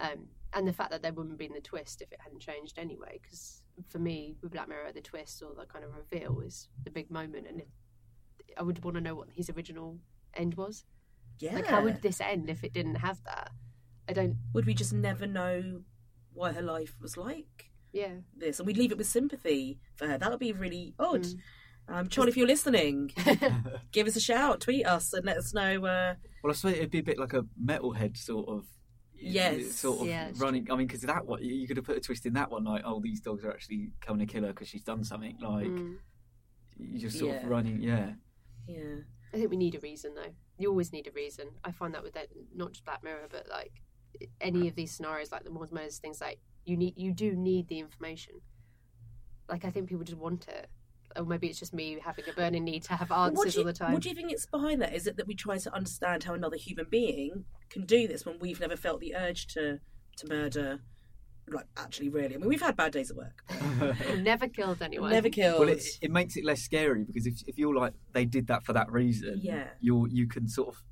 um, 0.00 0.28
and 0.52 0.66
the 0.66 0.72
fact 0.72 0.90
that 0.90 1.02
there 1.02 1.12
wouldn't 1.12 1.32
have 1.32 1.38
been 1.38 1.52
the 1.52 1.60
twist 1.60 2.02
if 2.02 2.12
it 2.12 2.20
hadn't 2.20 2.40
changed 2.40 2.78
anyway. 2.78 3.18
Because 3.22 3.62
for 3.88 3.98
me, 3.98 4.36
with 4.42 4.52
Black 4.52 4.68
Mirror, 4.68 4.92
the 4.92 5.00
twist 5.00 5.42
or 5.42 5.54
the 5.54 5.66
kind 5.66 5.84
of 5.84 5.92
reveal 5.94 6.40
is 6.40 6.68
the 6.84 6.90
big 6.90 7.10
moment, 7.10 7.46
and 7.48 7.60
it, 7.60 7.68
I 8.58 8.62
would 8.62 8.82
want 8.84 8.96
to 8.96 9.00
know 9.00 9.14
what 9.14 9.28
his 9.32 9.50
original 9.50 9.98
end 10.34 10.54
was. 10.54 10.84
yeah. 11.38 11.54
Like, 11.54 11.66
how 11.66 11.82
would 11.82 12.02
this 12.02 12.20
end 12.20 12.50
if 12.50 12.64
it 12.64 12.72
didn't 12.72 12.96
have 12.96 13.22
that? 13.24 13.50
I 14.08 14.12
don't. 14.12 14.36
would 14.52 14.66
we 14.66 14.74
just 14.74 14.92
never 14.92 15.26
know 15.26 15.82
what 16.32 16.54
her 16.54 16.62
life 16.62 16.96
was 17.00 17.16
like? 17.16 17.70
Yeah. 17.92 18.14
This, 18.36 18.58
and 18.58 18.66
we'd 18.66 18.76
leave 18.76 18.92
it 18.92 18.98
with 18.98 19.06
sympathy 19.06 19.80
for 19.94 20.06
her. 20.08 20.18
That 20.18 20.30
would 20.30 20.40
be 20.40 20.52
really 20.52 20.94
odd. 20.98 21.22
Mm. 21.24 21.36
Um, 21.88 22.08
Charlie, 22.08 22.30
if 22.30 22.36
you're 22.36 22.46
listening, 22.46 23.10
give 23.92 24.06
us 24.06 24.14
a 24.16 24.20
shout, 24.20 24.60
tweet 24.60 24.86
us, 24.86 25.12
and 25.12 25.24
let 25.24 25.36
us 25.36 25.52
know. 25.52 25.84
Uh, 25.84 26.14
Well, 26.44 26.52
I 26.52 26.54
suppose 26.54 26.74
it'd 26.76 26.90
be 26.90 26.98
a 27.00 27.02
bit 27.02 27.18
like 27.18 27.32
a 27.32 27.42
metalhead 27.62 28.16
sort 28.16 28.48
of. 28.48 28.64
Yes. 29.22 29.74
Sort 29.74 30.00
of 30.02 30.06
Yeah, 30.06 30.28
it's 30.28 30.38
running. 30.40 30.66
I 30.70 30.76
mean, 30.76 30.86
because 30.86 31.02
that 31.02 31.26
one, 31.26 31.42
you 31.42 31.66
could 31.66 31.76
have 31.76 31.84
put 31.84 31.96
a 31.96 32.00
twist 32.00 32.24
in 32.26 32.32
that 32.34 32.50
one, 32.50 32.64
like, 32.64 32.82
oh, 32.86 33.00
these 33.00 33.20
dogs 33.20 33.44
are 33.44 33.50
actually 33.50 33.92
coming 34.00 34.26
to 34.26 34.32
kill 34.32 34.44
her 34.44 34.48
because 34.50 34.68
she's 34.68 34.82
done 34.84 35.04
something. 35.04 35.36
Like, 35.42 35.66
Mm. 35.66 35.96
you 36.78 36.98
just 36.98 37.18
sort 37.18 37.32
Yeah. 37.34 37.42
of 37.42 37.48
running, 37.50 37.82
yeah. 37.82 38.14
yeah, 38.66 39.00
I 39.34 39.36
think 39.36 39.50
we 39.50 39.56
need 39.58 39.74
a 39.74 39.80
reason 39.80 40.14
though. 40.14 40.32
You 40.58 40.70
always 40.70 40.92
need 40.92 41.06
a 41.06 41.10
reason. 41.12 41.48
I 41.64 41.72
find 41.72 41.92
that 41.94 42.02
with 42.02 42.14
that, 42.14 42.28
not 42.54 42.72
just 42.72 42.84
Black 42.86 43.02
Mirror, 43.02 43.28
but 43.30 43.46
like 43.50 43.72
any 44.40 44.68
of 44.68 44.74
these 44.76 44.92
scenarios, 44.92 45.32
like 45.32 45.44
the 45.44 45.50
Moors 45.50 45.72
Murders 45.72 45.98
things, 45.98 46.20
like 46.20 46.38
you 46.64 46.76
need, 46.76 46.94
you 46.96 47.12
do 47.12 47.34
need 47.36 47.68
the 47.68 47.78
information. 47.80 48.34
Like 49.50 49.64
I 49.66 49.70
think 49.70 49.88
people 49.88 50.04
just 50.04 50.18
want 50.18 50.48
it, 50.48 50.70
or 51.16 51.24
maybe 51.24 51.48
it's 51.48 51.58
just 51.58 51.72
me 51.74 51.98
having 52.04 52.24
a 52.28 52.32
burning 52.32 52.64
need 52.64 52.82
to 52.84 52.94
have 52.94 53.10
answers 53.12 53.54
you, 53.54 53.62
all 53.62 53.66
the 53.66 53.72
time. 53.72 53.92
What 53.92 54.02
do 54.02 54.08
you 54.08 54.14
think 54.14 54.30
it's 54.32 54.46
behind 54.46 54.80
that? 54.82 54.94
Is 54.94 55.06
it 55.06 55.16
that 55.16 55.26
we 55.26 55.34
try 55.34 55.58
to 55.58 55.74
understand 55.74 56.24
how 56.24 56.34
another 56.34 56.56
human 56.56 56.86
being 56.90 57.44
can 57.68 57.84
do 57.84 58.06
this 58.08 58.24
when 58.24 58.38
we've 58.38 58.60
never 58.60 58.76
felt 58.76 59.00
the 59.00 59.14
urge 59.16 59.46
to 59.48 59.80
to 60.18 60.26
murder? 60.28 60.80
Like, 61.48 61.66
actually, 61.76 62.10
really, 62.10 62.36
I 62.36 62.38
mean, 62.38 62.48
we've 62.48 62.60
had 62.62 62.76
bad 62.76 62.92
days 62.92 63.10
at 63.10 63.16
work. 63.16 63.42
Never 64.18 64.46
killed 64.46 64.80
anyone. 64.82 65.10
Never 65.10 65.28
killed. 65.28 65.58
Well, 65.58 65.68
it, 65.68 65.82
it 66.00 66.12
makes 66.12 66.36
it 66.36 66.44
less 66.44 66.60
scary 66.62 67.02
because 67.02 67.26
if 67.26 67.42
if 67.48 67.58
you're 67.58 67.74
like 67.74 67.92
they 68.12 68.24
did 68.24 68.46
that 68.48 68.64
for 68.64 68.72
that 68.74 68.90
reason, 68.92 69.40
Yeah. 69.42 69.64
you 69.80 70.06
you 70.10 70.28
can 70.28 70.46
sort 70.46 70.68
of 70.68 70.82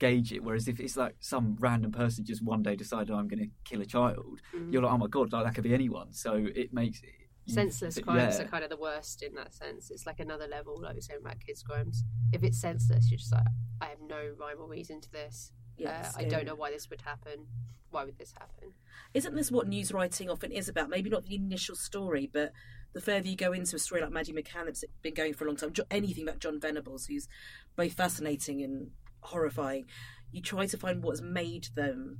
gauge 0.00 0.32
it. 0.32 0.42
Whereas 0.42 0.66
if 0.66 0.80
it's 0.80 0.96
like 0.96 1.14
some 1.20 1.56
random 1.60 1.92
person 1.92 2.24
just 2.24 2.42
one 2.42 2.62
day 2.62 2.74
decided 2.74 3.10
I'm 3.14 3.28
going 3.28 3.38
to 3.44 3.50
kill 3.64 3.82
a 3.82 3.86
child, 3.86 4.40
Mm. 4.52 4.72
you're 4.72 4.82
like, 4.82 4.92
oh 4.92 4.98
my 4.98 5.06
god, 5.06 5.32
like 5.32 5.44
that 5.44 5.54
could 5.54 5.62
be 5.64 5.74
anyone. 5.74 6.12
So 6.12 6.44
it 6.54 6.72
makes 6.74 7.00
it 7.44 7.50
you- 7.50 7.54
senseless 7.54 7.96
yeah. 7.96 8.02
crimes 8.04 8.40
are 8.40 8.44
kind 8.44 8.64
of 8.64 8.70
the 8.70 8.76
worst 8.76 9.22
in 9.22 9.34
that 9.34 9.54
sense. 9.54 9.90
It's 9.90 10.06
like 10.06 10.20
another 10.20 10.46
level, 10.46 10.80
like 10.80 10.94
we 10.94 10.98
are 10.98 11.02
saying 11.02 11.20
about 11.20 11.40
kids' 11.40 11.62
crimes. 11.62 12.04
If 12.32 12.42
it's 12.42 12.60
senseless, 12.60 13.10
you're 13.10 13.18
just 13.18 13.32
like, 13.32 13.46
I 13.80 13.86
have 13.86 14.00
no 14.00 14.34
rhyme 14.38 14.56
or 14.60 14.68
reason 14.68 15.00
to 15.00 15.10
this. 15.12 15.52
Yeah, 15.76 15.90
uh, 15.90 16.06
it's 16.06 16.16
I 16.16 16.24
don't 16.24 16.46
know 16.46 16.54
why 16.54 16.70
this 16.70 16.88
would 16.90 17.02
happen. 17.02 17.46
Why 17.90 18.04
would 18.04 18.18
this 18.18 18.32
happen? 18.32 18.72
Isn't 19.12 19.36
this 19.36 19.52
what 19.52 19.68
news 19.68 19.92
writing 19.92 20.28
often 20.28 20.50
is 20.50 20.68
about? 20.68 20.90
Maybe 20.90 21.10
not 21.10 21.24
the 21.24 21.36
initial 21.36 21.76
story, 21.76 22.28
but 22.32 22.52
the 22.92 23.00
further 23.00 23.28
you 23.28 23.36
go 23.36 23.52
into 23.52 23.76
a 23.76 23.78
story 23.78 24.00
like 24.00 24.10
Maddie 24.10 24.32
McCann 24.32 24.66
that's 24.66 24.84
been 25.02 25.14
going 25.14 25.34
for 25.34 25.44
a 25.44 25.48
long 25.48 25.56
time, 25.56 25.72
anything 25.90 26.26
about 26.26 26.40
Jon 26.40 26.60
Venables, 26.60 27.06
who's 27.06 27.28
both 27.76 27.92
fascinating 27.92 28.62
and 28.62 28.90
horrifying, 29.20 29.86
you 30.32 30.40
try 30.40 30.66
to 30.66 30.76
find 30.76 31.02
what's 31.02 31.20
made 31.20 31.68
them. 31.74 32.18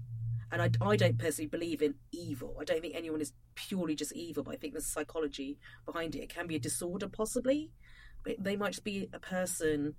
And 0.52 0.62
I, 0.62 0.70
I 0.80 0.96
don't 0.96 1.18
personally 1.18 1.48
believe 1.48 1.82
in 1.82 1.94
evil. 2.12 2.56
I 2.60 2.64
don't 2.64 2.80
think 2.80 2.94
anyone 2.94 3.20
is 3.20 3.32
purely 3.54 3.94
just 3.94 4.12
evil, 4.12 4.42
but 4.44 4.54
I 4.54 4.56
think 4.56 4.72
there's 4.72 4.86
psychology 4.86 5.58
behind 5.86 6.14
it. 6.14 6.22
It 6.22 6.28
can 6.28 6.46
be 6.46 6.56
a 6.56 6.60
disorder, 6.60 7.08
possibly, 7.08 7.70
but 8.24 8.36
they 8.38 8.56
might 8.56 8.72
just 8.72 8.84
be 8.84 9.08
a 9.12 9.18
person 9.18 9.94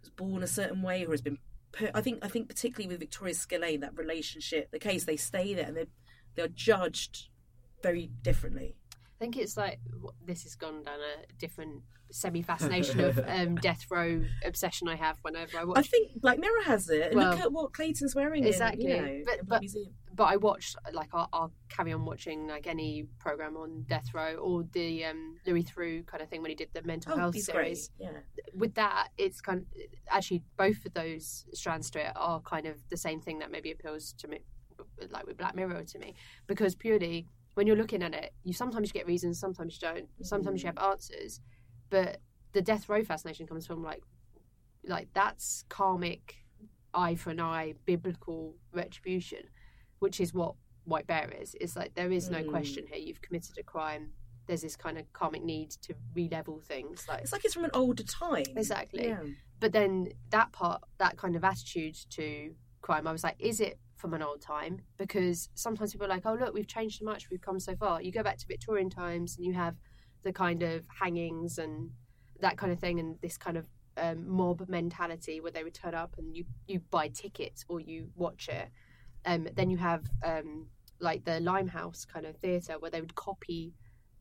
who's 0.00 0.10
born 0.10 0.42
a 0.42 0.48
certain 0.48 0.82
way 0.82 1.04
or 1.04 1.10
has 1.12 1.22
been 1.22 1.38
put. 1.72 1.90
I 1.94 2.00
think 2.00 2.24
I 2.24 2.28
think 2.28 2.48
particularly 2.48 2.88
with 2.88 3.00
Victoria 3.00 3.34
Skillane, 3.34 3.80
that 3.80 3.96
relationship, 3.96 4.70
the 4.70 4.78
case 4.78 5.04
they 5.04 5.16
stay 5.16 5.54
there 5.54 5.66
and 5.66 5.76
they're 5.76 5.86
they're 6.34 6.48
judged 6.48 7.28
very 7.82 8.10
differently. 8.22 8.76
I 9.18 9.24
think 9.24 9.36
it's 9.38 9.56
like 9.56 9.80
this 10.24 10.42
has 10.42 10.54
gone 10.56 10.82
down 10.82 10.98
a 11.00 11.32
different 11.38 11.82
semi 12.12 12.42
fascination 12.42 13.00
of 13.00 13.18
um, 13.26 13.54
death 13.62 13.86
row 13.90 14.22
obsession 14.44 14.88
I 14.88 14.94
have 14.96 15.16
whenever 15.22 15.58
I 15.58 15.64
watch. 15.64 15.78
I 15.78 15.82
think 15.82 16.20
Black 16.20 16.38
Mirror 16.38 16.62
has 16.66 16.88
it. 16.90 17.14
Well, 17.14 17.30
Look 17.30 17.40
at 17.40 17.52
what 17.52 17.72
Clayton's 17.72 18.14
wearing. 18.14 18.42
in, 18.42 18.48
exactly. 18.48 18.88
you 18.88 18.96
know, 18.96 19.20
But- 19.26 19.46
but- 19.48 19.62
but 20.14 20.24
I 20.24 20.36
watch 20.36 20.74
like 20.94 21.10
I'll, 21.12 21.28
I'll 21.30 21.52
carry 21.68 21.92
on 21.92 22.06
watching 22.06 22.46
like 22.48 22.66
any 22.66 23.04
program 23.18 23.54
on 23.58 23.84
death 23.86 24.14
row 24.14 24.36
or 24.36 24.64
the 24.72 25.04
um, 25.04 25.36
Louis 25.46 25.62
Theroux 25.62 26.06
kind 26.06 26.22
of 26.22 26.30
thing 26.30 26.40
when 26.40 26.48
he 26.50 26.54
did 26.54 26.70
the 26.72 26.80
mental 26.82 27.12
Oh, 27.12 27.16
health 27.18 27.38
series. 27.38 27.90
great. 27.98 28.08
Yeah. 28.14 28.20
with 28.54 28.74
that, 28.76 29.08
it's 29.18 29.42
kind 29.42 29.58
of 29.60 29.66
actually 30.10 30.42
both 30.56 30.86
of 30.86 30.94
those 30.94 31.44
strands 31.52 31.90
to 31.90 32.00
it 32.06 32.12
are 32.16 32.40
kind 32.40 32.66
of 32.66 32.76
the 32.88 32.96
same 32.96 33.20
thing 33.20 33.40
that 33.40 33.50
maybe 33.50 33.70
appeals 33.70 34.14
to 34.14 34.28
me, 34.28 34.38
like 35.10 35.26
with 35.26 35.36
Black 35.36 35.54
Mirror 35.54 35.84
to 35.84 35.98
me, 35.98 36.14
because 36.46 36.74
purely 36.74 37.26
when 37.56 37.66
you're 37.66 37.76
looking 37.76 38.02
at 38.02 38.14
it, 38.14 38.32
you 38.44 38.52
sometimes 38.52 38.92
get 38.92 39.06
reasons, 39.06 39.38
sometimes 39.40 39.78
you 39.80 39.88
don't, 39.88 40.08
sometimes 40.22 40.62
you 40.62 40.66
have 40.68 40.78
answers, 40.78 41.40
but 41.90 42.20
the 42.52 42.60
death 42.62 42.88
row 42.88 43.02
fascination 43.02 43.46
comes 43.46 43.66
from 43.66 43.82
like, 43.82 44.02
like 44.86 45.08
that's 45.14 45.64
karmic, 45.68 46.36
eye 46.94 47.14
for 47.14 47.30
an 47.30 47.40
eye, 47.40 47.72
biblical 47.86 48.54
retribution, 48.72 49.40
which 50.00 50.20
is 50.20 50.32
what 50.34 50.54
White 50.84 51.06
Bear 51.06 51.30
is. 51.40 51.56
It's 51.60 51.74
like 51.76 51.94
there 51.94 52.12
is 52.12 52.30
no 52.30 52.42
Mm. 52.42 52.50
question 52.50 52.86
here. 52.86 52.98
You've 52.98 53.22
committed 53.22 53.56
a 53.58 53.62
crime. 53.62 54.12
There's 54.46 54.60
this 54.62 54.76
kind 54.76 54.96
of 54.98 55.10
karmic 55.12 55.42
need 55.42 55.70
to 55.82 55.94
re-level 56.14 56.60
things, 56.60 57.06
like 57.08 57.22
It's 57.22 57.32
like 57.32 57.44
it's 57.44 57.54
from 57.54 57.64
an 57.64 57.70
older 57.74 58.04
time. 58.04 58.44
Exactly. 58.54 59.08
Yeah. 59.08 59.22
but 59.58 59.72
then 59.72 60.08
that 60.30 60.52
part 60.52 60.82
that 60.98 61.16
kind 61.16 61.34
of 61.34 61.42
attitude 61.42 61.96
to 62.10 62.54
crime 62.82 63.06
i 63.08 63.12
was 63.12 63.24
like 63.24 63.34
is 63.38 63.58
it 63.58 63.78
from 63.96 64.14
an 64.14 64.22
old 64.22 64.40
time 64.40 64.80
because 64.98 65.48
sometimes 65.54 65.92
people 65.92 66.06
are 66.06 66.10
like 66.10 66.26
oh 66.26 66.34
look 66.34 66.52
we've 66.52 66.66
changed 66.66 66.98
so 66.98 67.04
much 67.04 67.30
we've 67.30 67.40
come 67.40 67.58
so 67.58 67.74
far 67.76 68.02
you 68.02 68.12
go 68.12 68.22
back 68.22 68.36
to 68.36 68.46
victorian 68.46 68.90
times 68.90 69.36
and 69.36 69.46
you 69.46 69.52
have 69.52 69.76
the 70.22 70.32
kind 70.32 70.62
of 70.62 70.86
hangings 71.00 71.58
and 71.58 71.90
that 72.40 72.56
kind 72.56 72.72
of 72.72 72.78
thing 72.78 73.00
and 73.00 73.16
this 73.22 73.36
kind 73.38 73.56
of 73.56 73.66
um, 73.98 74.28
mob 74.28 74.68
mentality 74.68 75.40
where 75.40 75.52
they 75.52 75.64
would 75.64 75.72
turn 75.72 75.94
up 75.94 76.14
and 76.18 76.36
you 76.36 76.44
you 76.66 76.80
buy 76.90 77.08
tickets 77.08 77.64
or 77.68 77.80
you 77.80 78.08
watch 78.14 78.48
it 78.48 78.68
um, 79.24 79.48
then 79.54 79.70
you 79.70 79.78
have 79.78 80.04
um, 80.22 80.66
like 81.00 81.24
the 81.24 81.40
limehouse 81.40 82.04
kind 82.04 82.26
of 82.26 82.36
theatre 82.36 82.78
where 82.78 82.90
they 82.90 83.00
would 83.00 83.14
copy 83.14 83.72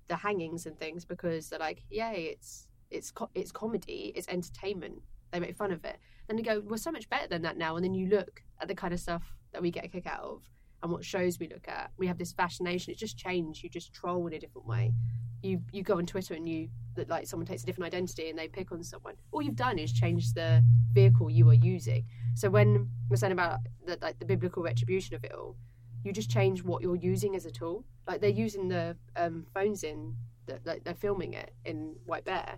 the 0.08 0.16
hangings 0.16 0.66
and 0.66 0.80
things 0.80 1.04
because 1.04 1.50
they're 1.50 1.60
like 1.60 1.84
yay 1.90 2.30
it's 2.32 2.70
it's 2.90 3.12
co- 3.12 3.30
it's 3.34 3.52
comedy 3.52 4.14
it's 4.16 4.30
entertainment 4.30 5.02
they 5.36 5.40
make 5.42 5.58
fun 5.58 5.72
of 5.72 5.84
it. 5.84 5.98
Then 6.28 6.38
you 6.38 6.44
go, 6.44 6.62
we're 6.66 6.78
so 6.78 6.92
much 6.92 7.10
better 7.10 7.28
than 7.28 7.42
that 7.42 7.58
now. 7.58 7.76
And 7.76 7.84
then 7.84 7.94
you 7.94 8.08
look 8.08 8.42
at 8.62 8.70
the 8.70 8.76
kind 8.76 8.94
of 8.94 9.00
stuff 9.00 9.36
that 9.56 9.62
we 9.62 9.72
get 9.72 9.86
a 9.86 9.88
kick 9.88 10.06
out 10.06 10.20
of 10.20 10.42
and 10.84 10.92
what 10.92 11.06
shows 11.06 11.40
we 11.40 11.48
look 11.48 11.68
at. 11.70 11.92
We 11.98 12.08
have 12.08 12.18
this 12.18 12.34
fascination. 12.34 12.92
It's 12.92 13.00
just 13.00 13.18
changed. 13.18 13.64
You 13.64 13.70
just 13.70 13.94
troll 13.94 14.28
in 14.28 14.34
a 14.34 14.40
different 14.40 14.68
way. 14.68 14.94
You 15.42 15.62
you 15.72 15.82
go 15.82 15.98
on 15.98 16.06
Twitter 16.06 16.34
and 16.34 16.48
you 16.48 16.68
that 16.96 17.08
like 17.08 17.26
someone 17.26 17.48
takes 17.48 17.64
a 17.64 17.66
different 17.66 17.94
identity 17.94 18.30
and 18.30 18.38
they 18.38 18.50
pick 18.50 18.74
on 18.74 18.84
someone. 18.84 19.16
All 19.32 19.42
you've 19.42 19.56
done 19.56 19.80
is 19.80 19.94
change 19.94 20.34
the 20.34 20.62
vehicle 20.92 21.30
you 21.30 21.50
are 21.50 21.54
using. 21.54 22.06
So 22.36 22.50
when 22.50 22.90
we're 23.10 23.16
saying 23.16 23.32
about 23.32 23.60
the, 23.86 23.98
like 24.02 24.20
the 24.20 24.26
biblical 24.26 24.62
retribution 24.62 25.16
of 25.16 25.24
it 25.24 25.32
all, 25.32 25.56
you 26.04 26.12
just 26.12 26.30
change 26.30 26.64
what 26.64 26.82
you're 26.82 26.98
using 26.98 27.36
as 27.36 27.46
a 27.46 27.52
tool. 27.52 27.86
Like 28.08 28.20
they're 28.20 28.30
using 28.30 28.68
the 28.68 28.98
um, 29.16 29.46
phones 29.54 29.84
in, 29.84 30.16
that 30.48 30.66
like 30.66 30.84
they're 30.84 30.94
filming 30.94 31.34
it 31.34 31.54
in 31.64 31.96
White 32.06 32.26
Bear 32.26 32.58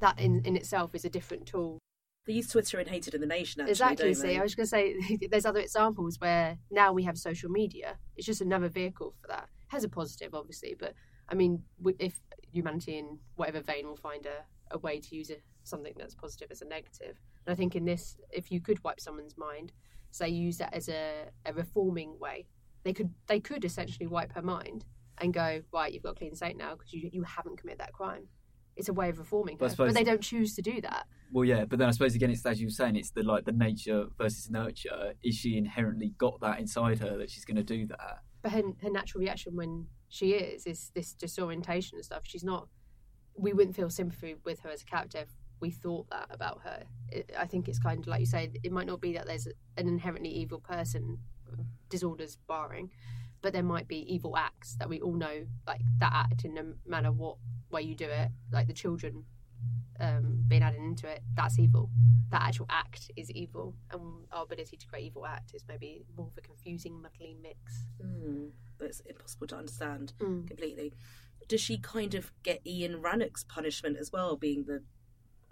that 0.00 0.18
in, 0.18 0.42
in 0.44 0.56
itself 0.56 0.94
is 0.94 1.04
a 1.04 1.08
different 1.08 1.46
tool 1.46 1.78
They 2.26 2.32
use 2.32 2.48
Twitter 2.48 2.78
and 2.78 2.88
hated 2.88 3.14
in 3.14 3.20
the 3.20 3.26
nation. 3.26 3.60
Actually, 3.60 3.72
exactly. 3.72 4.14
See? 4.14 4.38
I 4.38 4.42
was 4.42 4.54
going 4.54 4.64
to 4.64 4.70
say 4.70 5.18
there's 5.30 5.44
other 5.44 5.60
examples 5.60 6.20
where 6.20 6.58
now 6.70 6.92
we 6.92 7.02
have 7.04 7.18
social 7.18 7.50
media. 7.50 7.98
It's 8.16 8.26
just 8.26 8.40
another 8.40 8.68
vehicle 8.68 9.14
for 9.20 9.28
that. 9.28 9.48
It 9.60 9.68
has 9.68 9.84
a 9.84 9.88
positive, 9.88 10.34
obviously, 10.34 10.74
but 10.78 10.94
I 11.28 11.34
mean, 11.34 11.62
if 11.98 12.20
humanity 12.52 12.98
in 12.98 13.18
whatever 13.36 13.60
vein 13.60 13.86
will 13.86 13.96
find 13.96 14.26
a, 14.26 14.74
a 14.74 14.78
way 14.78 15.00
to 15.00 15.16
use 15.16 15.30
it, 15.30 15.42
something 15.64 15.94
that's 15.96 16.14
positive 16.14 16.48
as 16.50 16.62
a 16.62 16.66
negative. 16.66 17.20
And 17.46 17.52
I 17.52 17.54
think 17.54 17.76
in 17.76 17.84
this, 17.84 18.16
if 18.30 18.50
you 18.50 18.60
could 18.60 18.82
wipe 18.84 19.00
someone's 19.00 19.36
mind, 19.36 19.72
say 20.10 20.28
use 20.28 20.58
that 20.58 20.72
as 20.72 20.88
a, 20.88 21.26
a 21.44 21.52
reforming 21.52 22.18
way, 22.18 22.46
they 22.84 22.92
could 22.92 23.10
they 23.26 23.40
could 23.40 23.64
essentially 23.64 24.06
wipe 24.06 24.32
her 24.32 24.42
mind 24.42 24.84
and 25.18 25.32
go 25.32 25.62
right, 25.72 25.92
you've 25.92 26.02
got 26.02 26.10
a 26.10 26.14
clean 26.14 26.34
slate 26.34 26.56
now 26.56 26.74
because 26.74 26.92
you 26.92 27.08
you 27.12 27.22
haven't 27.22 27.58
committed 27.58 27.80
that 27.80 27.92
crime. 27.92 28.28
It's 28.76 28.88
a 28.88 28.92
way 28.92 29.08
of 29.08 29.18
reforming 29.18 29.56
But 29.56 29.66
her, 29.66 29.70
suppose- 29.70 29.88
but 29.88 29.94
they 29.94 30.04
don't 30.04 30.20
choose 30.22 30.54
to 30.56 30.62
do 30.62 30.80
that. 30.80 31.06
Well, 31.32 31.44
yeah, 31.44 31.64
but 31.64 31.78
then 31.78 31.88
I 31.88 31.90
suppose 31.90 32.14
again, 32.14 32.30
it's 32.30 32.44
as 32.46 32.60
you 32.60 32.66
were 32.68 32.70
saying, 32.70 32.96
it's 32.96 33.10
the 33.10 33.22
like 33.22 33.44
the 33.44 33.52
nature 33.52 34.06
versus 34.16 34.50
nurture. 34.50 35.14
Is 35.22 35.34
she 35.34 35.56
inherently 35.56 36.12
got 36.18 36.40
that 36.40 36.60
inside 36.60 36.98
her 37.00 37.16
that 37.18 37.30
she's 37.30 37.44
going 37.44 37.56
to 37.56 37.62
do 37.64 37.86
that? 37.86 38.18
but 38.42 38.52
her, 38.52 38.62
her 38.82 38.90
natural 38.90 39.20
reaction 39.22 39.56
when 39.56 39.86
she 40.10 40.32
is 40.32 40.66
is 40.66 40.90
this 40.94 41.14
disorientation 41.14 41.96
and 41.96 42.04
stuff. 42.04 42.22
She's 42.24 42.44
not. 42.44 42.68
We 43.36 43.52
wouldn't 43.54 43.74
feel 43.74 43.88
sympathy 43.90 44.36
with 44.44 44.60
her 44.60 44.68
as 44.70 44.82
a 44.82 44.84
character 44.84 45.18
if 45.18 45.30
we 45.60 45.70
thought 45.70 46.08
that 46.10 46.26
about 46.30 46.60
her. 46.62 46.84
It, 47.08 47.32
I 47.38 47.46
think 47.46 47.68
it's 47.68 47.78
kind 47.78 47.98
of 48.00 48.06
like 48.06 48.20
you 48.20 48.26
say. 48.26 48.50
It 48.62 48.70
might 48.70 48.86
not 48.86 49.00
be 49.00 49.14
that 49.14 49.26
there's 49.26 49.46
an 49.78 49.88
inherently 49.88 50.28
evil 50.28 50.60
person, 50.60 51.18
disorders 51.88 52.38
barring, 52.46 52.90
but 53.44 53.52
there 53.52 53.62
might 53.62 53.86
be 53.86 53.98
evil 54.10 54.38
acts 54.38 54.74
that 54.76 54.88
we 54.88 55.02
all 55.02 55.12
know, 55.12 55.46
like 55.66 55.82
that 55.98 56.12
act 56.14 56.46
in 56.46 56.54
no 56.54 56.72
matter 56.86 57.12
what 57.12 57.36
way 57.70 57.82
you 57.82 57.94
do 57.94 58.06
it, 58.06 58.30
like 58.50 58.66
the 58.66 58.72
children 58.72 59.22
um, 60.00 60.42
being 60.48 60.62
added 60.62 60.80
into 60.80 61.06
it. 61.06 61.20
That's 61.34 61.58
evil. 61.58 61.90
That 62.30 62.40
actual 62.40 62.64
act 62.70 63.10
is 63.16 63.30
evil, 63.30 63.76
and 63.92 64.00
our 64.32 64.44
ability 64.44 64.78
to 64.78 64.86
create 64.86 65.04
evil 65.04 65.26
act 65.26 65.52
is 65.52 65.62
maybe 65.68 66.06
more 66.16 66.28
of 66.28 66.38
a 66.38 66.40
confusing, 66.40 66.94
muddly 66.94 67.36
mix. 67.42 67.84
Mm, 68.02 68.52
that's 68.80 69.00
impossible 69.00 69.46
to 69.48 69.56
understand 69.56 70.14
Mm. 70.20 70.48
completely. 70.48 70.94
Does 71.46 71.60
she 71.60 71.76
kind 71.76 72.14
of 72.14 72.32
get 72.42 72.66
Ian 72.66 73.02
Rannoch's 73.02 73.44
punishment 73.44 73.98
as 73.98 74.10
well, 74.10 74.38
being 74.38 74.64
the 74.64 74.82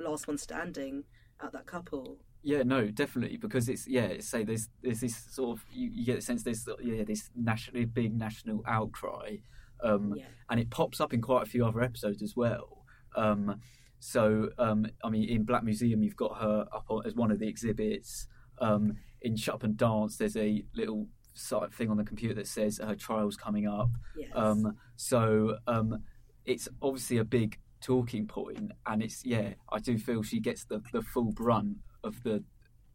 last 0.02 0.26
one 0.26 0.38
standing 0.38 1.04
at 1.38 1.52
that 1.52 1.66
couple? 1.66 2.20
Yeah, 2.42 2.62
no, 2.64 2.86
definitely 2.88 3.36
because 3.36 3.68
it's 3.68 3.86
yeah, 3.86 4.14
say 4.20 4.42
there's 4.44 4.68
there's 4.82 5.00
this 5.00 5.16
sort 5.30 5.56
of 5.58 5.64
you, 5.72 5.90
you 5.92 6.04
get 6.04 6.16
the 6.16 6.22
sense 6.22 6.42
there's 6.42 6.66
yeah 6.82 7.04
this 7.04 7.30
national 7.36 7.86
big 7.86 8.16
national 8.16 8.62
outcry, 8.66 9.36
um, 9.82 10.14
Yeah. 10.16 10.24
and 10.50 10.58
it 10.58 10.70
pops 10.70 11.00
up 11.00 11.12
in 11.14 11.20
quite 11.20 11.42
a 11.44 11.46
few 11.50 11.64
other 11.64 11.80
episodes 11.82 12.22
as 12.22 12.34
well. 12.36 12.84
Um, 13.16 13.60
so 14.00 14.50
um, 14.58 14.86
I 15.04 15.10
mean, 15.10 15.28
in 15.28 15.44
Black 15.44 15.62
Museum, 15.62 16.02
you've 16.02 16.16
got 16.16 16.38
her 16.40 16.66
up 16.74 16.86
on, 16.88 17.06
as 17.06 17.14
one 17.14 17.30
of 17.30 17.38
the 17.38 17.48
exhibits. 17.48 18.26
Um, 18.60 18.94
in 19.20 19.36
Shut 19.36 19.56
Up 19.56 19.62
and 19.62 19.76
Dance, 19.76 20.16
there's 20.16 20.36
a 20.36 20.64
little 20.74 21.06
sort 21.34 21.64
of 21.64 21.74
thing 21.74 21.90
on 21.90 21.96
the 21.96 22.04
computer 22.04 22.34
that 22.34 22.46
says 22.46 22.78
her 22.78 22.94
trial's 22.96 23.36
coming 23.36 23.66
up. 23.68 23.88
Yes. 24.16 24.30
Um, 24.34 24.76
so 24.96 25.56
um, 25.66 26.02
it's 26.44 26.68
obviously 26.82 27.18
a 27.18 27.24
big 27.24 27.58
talking 27.80 28.26
point, 28.26 28.72
and 28.86 29.02
it's 29.02 29.24
yeah, 29.24 29.54
I 29.70 29.78
do 29.78 29.96
feel 29.98 30.22
she 30.24 30.40
gets 30.40 30.64
the, 30.64 30.82
the 30.92 31.02
full 31.02 31.30
brunt 31.32 31.76
of 32.04 32.22
the 32.22 32.42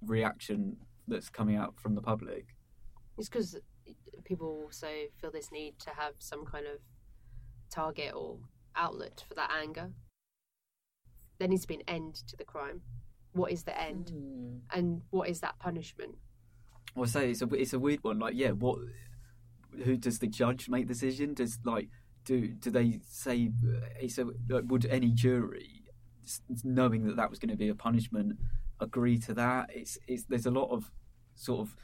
reaction 0.02 0.78
that's 1.08 1.30
coming 1.30 1.56
out 1.56 1.80
from 1.80 1.96
the 1.96 2.02
public. 2.02 2.56
It's 3.18 3.30
because 3.30 3.58
people 4.24 4.62
also 4.64 4.88
feel 5.20 5.32
this 5.32 5.52
need 5.52 5.80
to 5.80 5.90
have 5.92 6.14
some 6.20 6.46
kind 6.46 6.66
of 6.66 6.80
target 7.70 8.14
or 8.16 8.38
outlet 8.76 9.24
for 9.28 9.34
that 9.36 9.52
anger. 9.62 9.92
There 11.40 11.48
needs 11.48 11.62
to 11.64 11.68
be 11.68 11.76
an 11.76 11.82
end 11.88 12.16
to 12.28 12.36
the 12.36 12.44
crime. 12.44 12.82
What 13.34 13.52
is 13.52 13.64
the 13.64 13.80
end, 13.80 14.12
Mm. 14.14 14.62
and 14.72 15.02
what 15.12 15.30
is 15.30 15.40
that 15.42 15.60
punishment? 15.60 16.16
Well, 16.96 17.04
I 17.06 17.08
say 17.08 17.32
it's 17.32 17.42
a 17.44 17.48
it's 17.54 17.74
a 17.74 17.80
weird 17.80 18.04
one. 18.04 18.18
Like, 18.20 18.34
yeah, 18.36 18.52
what? 18.52 18.80
Who 19.84 19.98
does 19.98 20.18
the 20.20 20.28
judge 20.28 20.70
make 20.70 20.88
the 20.88 20.94
decision? 20.94 21.36
Does 21.36 21.60
like 21.64 21.90
do 22.26 22.48
do 22.48 22.72
they 22.72 23.00
say? 23.04 23.52
It's 24.00 24.18
a, 24.18 24.26
like, 24.50 24.64
would 24.68 24.86
any 24.88 25.12
jury, 25.12 25.84
knowing 26.64 27.06
that 27.06 27.16
that 27.18 27.30
was 27.30 27.38
going 27.38 27.52
to 27.52 27.58
be 27.58 27.70
a 27.70 27.76
punishment, 27.76 28.40
agree 28.80 29.18
to 29.20 29.34
that? 29.36 29.70
It's 29.74 29.98
it's 30.08 30.26
there's 30.26 30.46
a 30.46 30.52
lot 30.52 30.70
of 30.72 30.92
sort 31.36 31.62
of 31.62 31.76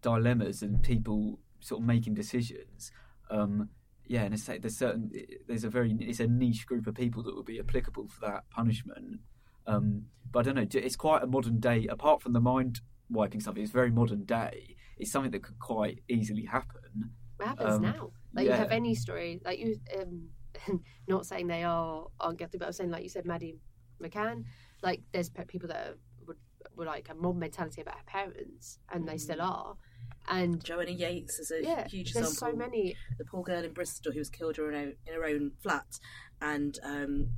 dilemmas 0.00 0.62
and 0.62 0.82
people 0.82 1.38
sort 1.60 1.80
of 1.80 1.86
making 1.86 2.14
decisions. 2.14 2.92
Um, 3.30 3.70
yeah, 4.06 4.22
and 4.22 4.34
it's, 4.34 4.44
there's 4.44 4.76
certain 4.76 5.10
there's 5.46 5.64
a 5.64 5.70
very 5.70 5.96
it's 6.00 6.20
a 6.20 6.26
niche 6.26 6.66
group 6.66 6.86
of 6.86 6.94
people 6.94 7.22
that 7.22 7.34
would 7.34 7.46
be 7.46 7.58
applicable 7.58 8.08
for 8.08 8.20
that 8.26 8.48
punishment. 8.50 9.20
Um, 9.66 10.06
but 10.30 10.40
I 10.40 10.42
don't 10.42 10.54
know. 10.56 10.80
It's 10.80 10.96
quite 10.96 11.22
a 11.22 11.26
modern 11.26 11.58
day. 11.58 11.86
Apart 11.86 12.20
from 12.22 12.32
the 12.32 12.40
mind 12.40 12.80
wiping 13.08 13.40
stuff, 13.40 13.56
it's 13.56 13.70
very 13.70 13.90
modern 13.90 14.24
day. 14.24 14.76
It's 14.98 15.10
something 15.10 15.30
that 15.32 15.42
could 15.42 15.58
quite 15.58 16.00
easily 16.08 16.44
happen. 16.44 17.10
What 17.36 17.48
happens 17.48 17.74
Um, 17.76 17.82
now? 17.82 18.10
Like 18.34 18.46
you 18.46 18.52
have 18.52 18.70
any 18.70 18.94
story, 18.94 19.40
like 19.44 19.58
you, 19.58 19.78
um, 19.98 20.28
not 21.08 21.24
saying 21.26 21.46
they 21.46 21.64
are 21.64 22.06
aren't 22.20 22.38
guilty, 22.38 22.58
but 22.58 22.66
I'm 22.66 22.72
saying 22.72 22.90
like 22.90 23.02
you 23.02 23.08
said, 23.08 23.24
Maddie 23.24 23.56
McCann. 24.02 24.44
Like 24.82 25.00
there's 25.12 25.30
people 25.48 25.68
that 25.68 25.76
are, 25.76 25.94
were 26.76 26.84
like 26.84 27.08
a 27.10 27.14
mob 27.14 27.36
mentality 27.36 27.80
about 27.80 27.96
her 27.96 28.04
parents, 28.06 28.78
and 28.92 29.08
they 29.08 29.18
still 29.18 29.40
are. 29.40 29.76
And 30.28 30.64
Joanna 30.64 30.90
Yeates 30.92 31.38
is 31.38 31.50
a 31.50 31.62
yeah, 31.62 31.86
huge 31.86 32.12
there's 32.12 32.28
example. 32.28 32.52
so 32.52 32.56
many. 32.56 32.96
The 33.18 33.24
poor 33.24 33.42
girl 33.42 33.62
in 33.64 33.72
Bristol 33.72 34.12
who 34.12 34.18
was 34.18 34.30
killed 34.30 34.58
in 34.58 34.64
her 34.64 34.72
own, 34.72 34.94
in 35.06 35.14
her 35.14 35.24
own 35.24 35.52
flat, 35.62 35.98
and 36.40 36.78
um, 36.82 37.28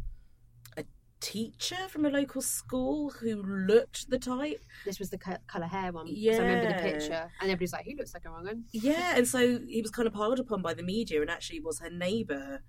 a 0.76 0.84
teacher 1.20 1.88
from 1.88 2.04
a 2.04 2.10
local 2.10 2.40
school 2.42 3.10
who 3.10 3.42
looked 3.42 4.08
the 4.08 4.18
type. 4.18 4.62
This 4.84 4.98
was 4.98 5.10
the 5.10 5.18
co- 5.18 5.38
color 5.48 5.66
hair 5.66 5.92
one. 5.92 6.06
Yeah, 6.08 6.34
I 6.34 6.38
remember 6.38 6.68
the 6.68 6.82
picture, 6.92 7.30
and 7.40 7.50
everybody's 7.50 7.72
like, 7.72 7.84
"He 7.86 7.96
looks 7.96 8.14
like 8.14 8.24
a 8.24 8.30
wrong 8.30 8.44
one." 8.44 8.64
Yeah, 8.72 9.16
and 9.16 9.26
so 9.26 9.58
he 9.66 9.82
was 9.82 9.90
kind 9.90 10.06
of 10.06 10.14
piled 10.14 10.38
upon 10.38 10.62
by 10.62 10.72
the 10.74 10.82
media, 10.84 11.20
and 11.20 11.30
actually 11.30 11.60
was 11.60 11.80
her 11.80 11.90
neighbour 11.90 12.60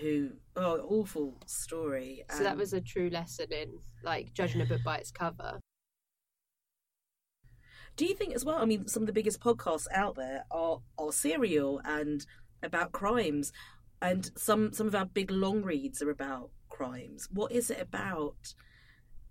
who. 0.00 0.30
Oh, 0.56 0.78
awful 0.88 1.36
story. 1.46 2.24
So 2.30 2.42
that 2.44 2.56
was 2.56 2.72
a 2.72 2.80
true 2.80 3.10
lesson 3.10 3.46
in 3.52 3.78
like 4.02 4.32
judging 4.32 4.62
a 4.62 4.64
book 4.64 4.82
by 4.84 4.96
its 4.98 5.10
cover. 5.10 5.60
Do 7.96 8.06
you 8.06 8.14
think 8.14 8.34
as 8.34 8.44
well? 8.44 8.58
I 8.58 8.64
mean, 8.64 8.88
some 8.88 9.02
of 9.02 9.06
the 9.06 9.12
biggest 9.12 9.40
podcasts 9.40 9.86
out 9.92 10.16
there 10.16 10.44
are 10.50 10.80
are 10.98 11.12
serial 11.12 11.80
and 11.84 12.24
about 12.62 12.92
crimes, 12.92 13.52
and 14.00 14.30
some 14.36 14.72
some 14.72 14.86
of 14.86 14.94
our 14.94 15.04
big 15.04 15.30
long 15.30 15.62
reads 15.62 16.02
are 16.02 16.10
about 16.10 16.50
crimes. 16.68 17.28
What 17.32 17.52
is 17.52 17.70
it 17.70 17.80
about? 17.80 18.54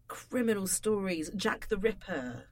Criminal 0.07 0.65
stories, 0.65 1.29
Jack 1.35 1.67
the 1.67 1.77
Ripper. 1.77 2.45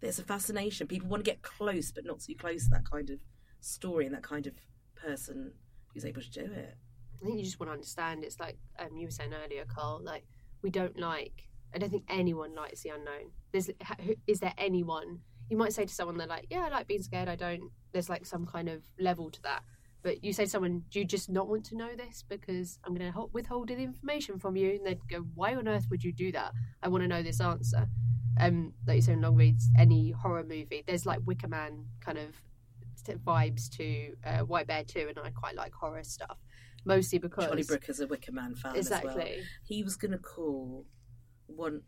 There's 0.00 0.18
a 0.18 0.22
fascination. 0.22 0.86
People 0.86 1.08
want 1.08 1.24
to 1.24 1.30
get 1.30 1.42
close, 1.42 1.90
but 1.92 2.04
not 2.04 2.20
too 2.20 2.34
close 2.34 2.64
to 2.64 2.70
that 2.70 2.90
kind 2.90 3.08
of 3.08 3.18
story 3.60 4.04
and 4.04 4.14
that 4.14 4.22
kind 4.22 4.46
of 4.46 4.54
person 4.94 5.52
who's 5.92 6.04
able 6.04 6.22
to 6.22 6.30
do 6.30 6.52
it. 6.52 6.76
I 7.22 7.24
think 7.24 7.38
you 7.38 7.44
just 7.44 7.60
want 7.60 7.68
to 7.68 7.74
understand. 7.74 8.24
It's 8.24 8.40
like 8.40 8.58
um, 8.78 8.96
you 8.96 9.06
were 9.06 9.12
saying 9.12 9.32
earlier, 9.32 9.64
Kyle. 9.64 10.00
Like 10.02 10.24
we 10.62 10.70
don't 10.70 10.98
like. 10.98 11.48
I 11.74 11.78
don't 11.78 11.90
think 11.90 12.04
anyone 12.08 12.54
likes 12.54 12.82
the 12.82 12.90
unknown. 12.90 13.30
There's 13.52 13.70
is 14.26 14.40
there 14.40 14.54
anyone? 14.58 15.20
You 15.52 15.58
might 15.58 15.74
say 15.74 15.84
to 15.84 15.92
someone 15.92 16.16
they're 16.16 16.26
like, 16.26 16.46
yeah, 16.48 16.64
I 16.64 16.68
like 16.70 16.86
being 16.88 17.02
scared. 17.02 17.28
I 17.28 17.36
don't. 17.36 17.70
There's 17.92 18.08
like 18.08 18.24
some 18.24 18.46
kind 18.46 18.70
of 18.70 18.82
level 18.98 19.30
to 19.30 19.42
that. 19.42 19.62
But 20.02 20.24
you 20.24 20.32
say 20.32 20.44
to 20.44 20.50
someone, 20.50 20.84
do 20.90 20.98
you 20.98 21.04
just 21.04 21.28
not 21.28 21.46
want 21.46 21.66
to 21.66 21.76
know 21.76 21.94
this 21.94 22.24
because 22.26 22.78
I'm 22.82 22.94
going 22.94 23.12
to 23.12 23.26
withhold 23.34 23.68
the 23.68 23.76
information 23.76 24.38
from 24.38 24.56
you? 24.56 24.70
And 24.70 24.86
they'd 24.86 25.06
go, 25.10 25.26
why 25.34 25.54
on 25.54 25.68
earth 25.68 25.88
would 25.90 26.02
you 26.02 26.10
do 26.10 26.32
that? 26.32 26.52
I 26.82 26.88
want 26.88 27.02
to 27.02 27.08
know 27.08 27.22
this 27.22 27.38
answer. 27.38 27.86
Um, 28.40 28.72
like 28.86 28.96
you 28.96 29.02
say 29.02 29.12
in 29.12 29.20
long 29.20 29.34
reads, 29.34 29.68
any 29.78 30.12
horror 30.12 30.42
movie, 30.42 30.84
there's 30.86 31.04
like 31.04 31.20
Wicker 31.26 31.48
Man 31.48 31.84
kind 32.00 32.16
of 32.16 32.34
vibes 33.06 33.68
to 33.76 34.14
uh, 34.24 34.38
White 34.46 34.68
Bear 34.68 34.84
too, 34.84 35.06
and 35.10 35.18
I 35.22 35.28
quite 35.32 35.54
like 35.54 35.74
horror 35.74 36.02
stuff 36.02 36.38
mostly 36.86 37.18
because 37.18 37.44
Charlie 37.44 37.62
Brooker's 37.62 38.00
a 38.00 38.06
Wicker 38.06 38.32
Man 38.32 38.54
fan 38.54 38.74
as 38.74 38.88
well. 38.88 39.00
exactly. 39.00 39.42
he 39.64 39.82
was 39.82 39.96
going 39.96 40.12
to 40.12 40.18
call 40.18 40.86
one 41.46 41.82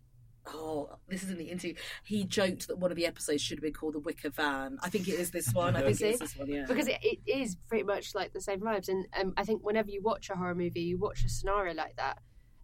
oh 0.46 0.98
this 1.08 1.22
is 1.22 1.30
in 1.30 1.38
the 1.38 1.50
interview. 1.50 1.74
He 2.04 2.24
joked 2.24 2.68
that 2.68 2.78
one 2.78 2.90
of 2.90 2.96
the 2.96 3.06
episodes 3.06 3.42
should 3.42 3.58
have 3.58 3.62
been 3.62 3.72
called 3.72 3.94
the 3.94 4.00
wicker 4.00 4.30
van. 4.30 4.78
I 4.82 4.90
think 4.90 5.08
it 5.08 5.18
is 5.18 5.30
this 5.30 5.48
one. 5.52 5.76
I 5.76 5.82
think 5.82 6.00
it 6.00 6.14
is 6.14 6.18
this 6.18 6.36
one 6.36 6.48
yeah. 6.48 6.64
Because 6.66 6.88
it, 6.88 6.98
it 7.02 7.18
is 7.26 7.56
pretty 7.68 7.84
much 7.84 8.14
like 8.14 8.32
the 8.32 8.40
same 8.40 8.60
vibes. 8.60 8.88
And 8.88 9.06
um, 9.18 9.34
i 9.36 9.44
think 9.44 9.62
whenever 9.64 9.90
you 9.90 10.02
watch 10.02 10.30
a 10.30 10.36
horror 10.36 10.54
movie 10.54 10.82
you 10.82 10.98
watch 10.98 11.24
a 11.24 11.28
scenario 11.28 11.74
like 11.74 11.96
that 11.96 12.18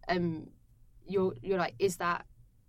um 0.07 0.47
you're 1.05 1.33
you're 1.41 1.57
like 1.57 1.75
is 1.79 1.97
that 1.97 2.25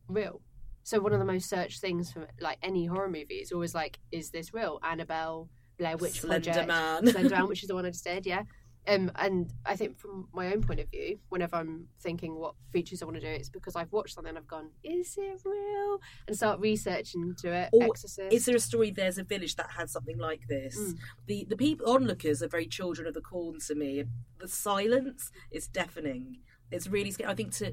real? 0.08 0.40
So 0.84 1.00
one 1.00 1.12
of 1.12 1.20
the 1.20 1.24
most 1.24 1.48
searched 1.48 1.80
things 1.80 2.12
for 2.12 2.26
like 2.40 2.58
any 2.62 2.86
horror 2.86 3.08
movie 3.08 3.36
is 3.36 3.52
always 3.52 3.74
like 3.74 3.98
is 4.10 4.30
this 4.30 4.52
real? 4.52 4.80
Annabelle 4.82 5.48
blair 5.78 5.96
witch 5.96 6.20
slender 6.20 6.52
project 6.52 6.68
man. 6.68 7.06
Slender 7.06 7.30
man 7.30 7.48
which 7.48 7.62
is 7.62 7.68
the 7.68 7.74
one 7.74 7.86
i 7.86 7.90
just 7.90 8.04
did 8.04 8.26
yeah 8.26 8.42
um, 8.88 9.12
and 9.16 9.52
I 9.64 9.76
think 9.76 9.98
from 9.98 10.28
my 10.32 10.52
own 10.52 10.62
point 10.62 10.80
of 10.80 10.90
view, 10.90 11.18
whenever 11.28 11.56
I'm 11.56 11.86
thinking 12.00 12.34
what 12.34 12.54
features 12.72 13.00
I 13.00 13.04
want 13.04 13.16
to 13.16 13.20
do, 13.20 13.28
it's 13.28 13.48
because 13.48 13.76
I've 13.76 13.92
watched 13.92 14.14
something 14.14 14.30
and 14.30 14.38
I've 14.38 14.48
gone, 14.48 14.70
is 14.82 15.16
it 15.16 15.40
real? 15.44 16.00
And 16.26 16.36
start 16.36 16.58
researching 16.60 17.22
into 17.22 17.52
it. 17.52 17.70
Or 17.72 17.84
Exorcist. 17.84 18.32
is 18.32 18.44
there 18.46 18.56
a 18.56 18.60
story 18.60 18.90
there's 18.90 19.18
a 19.18 19.24
village 19.24 19.54
that 19.56 19.70
had 19.70 19.88
something 19.90 20.18
like 20.18 20.48
this 20.48 20.76
Mm. 20.78 20.96
the 21.26 21.46
the 21.48 21.56
people 21.56 21.86
onlookers 21.86 22.42
are 22.42 22.48
very 22.48 22.66
children 22.66 23.06
of 23.06 23.14
the 23.14 23.20
corn 23.20 23.58
to 23.66 23.74
me 23.74 24.04
the 24.40 24.48
silence 24.48 25.30
is 25.50 25.66
deafening 25.68 26.38
it's 26.70 26.86
really 26.86 27.10
scary 27.10 27.30
i 27.30 27.34
think 27.34 27.52
to 27.52 27.72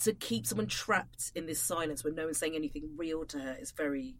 to 0.00 0.12
keep 0.14 0.46
someone 0.46 0.66
trapped 0.68 1.32
in 1.34 1.46
this 1.46 1.60
silence 1.60 2.04
when 2.04 2.14
no 2.14 2.24
one's 2.26 2.38
saying 2.38 2.54
anything 2.54 2.90
real 2.96 3.24
to 3.26 3.38
her 3.40 3.56
is 3.60 3.72
very 3.72 4.16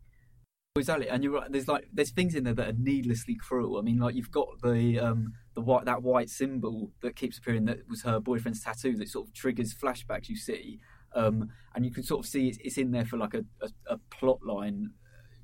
Exactly, 0.76 1.08
and 1.08 1.24
you're 1.24 1.32
right. 1.32 1.50
There's 1.50 1.66
like 1.66 1.88
there's 1.92 2.10
things 2.10 2.34
in 2.36 2.44
there 2.44 2.54
that 2.54 2.68
are 2.68 2.78
needlessly 2.78 3.34
cruel. 3.34 3.78
I 3.78 3.82
mean, 3.82 3.98
like 3.98 4.14
you've 4.14 4.30
got 4.30 4.48
the 4.62 5.00
um 5.00 5.32
the 5.58 5.64
white 5.64 5.84
that 5.86 6.02
white 6.02 6.30
symbol 6.30 6.92
that 7.00 7.16
keeps 7.16 7.38
appearing 7.38 7.64
that 7.64 7.78
was 7.88 8.02
her 8.02 8.20
boyfriend's 8.20 8.62
tattoo 8.62 8.96
that 8.96 9.08
sort 9.08 9.26
of 9.26 9.34
triggers 9.34 9.74
flashbacks 9.74 10.28
you 10.28 10.36
see, 10.36 10.78
um 11.14 11.48
and 11.74 11.84
you 11.84 11.90
can 11.90 12.04
sort 12.04 12.20
of 12.20 12.26
see 12.30 12.48
it's, 12.48 12.58
it's 12.62 12.78
in 12.78 12.92
there 12.92 13.04
for 13.04 13.16
like 13.16 13.34
a, 13.34 13.44
a, 13.60 13.94
a 13.94 13.98
plot 14.10 14.38
line, 14.44 14.90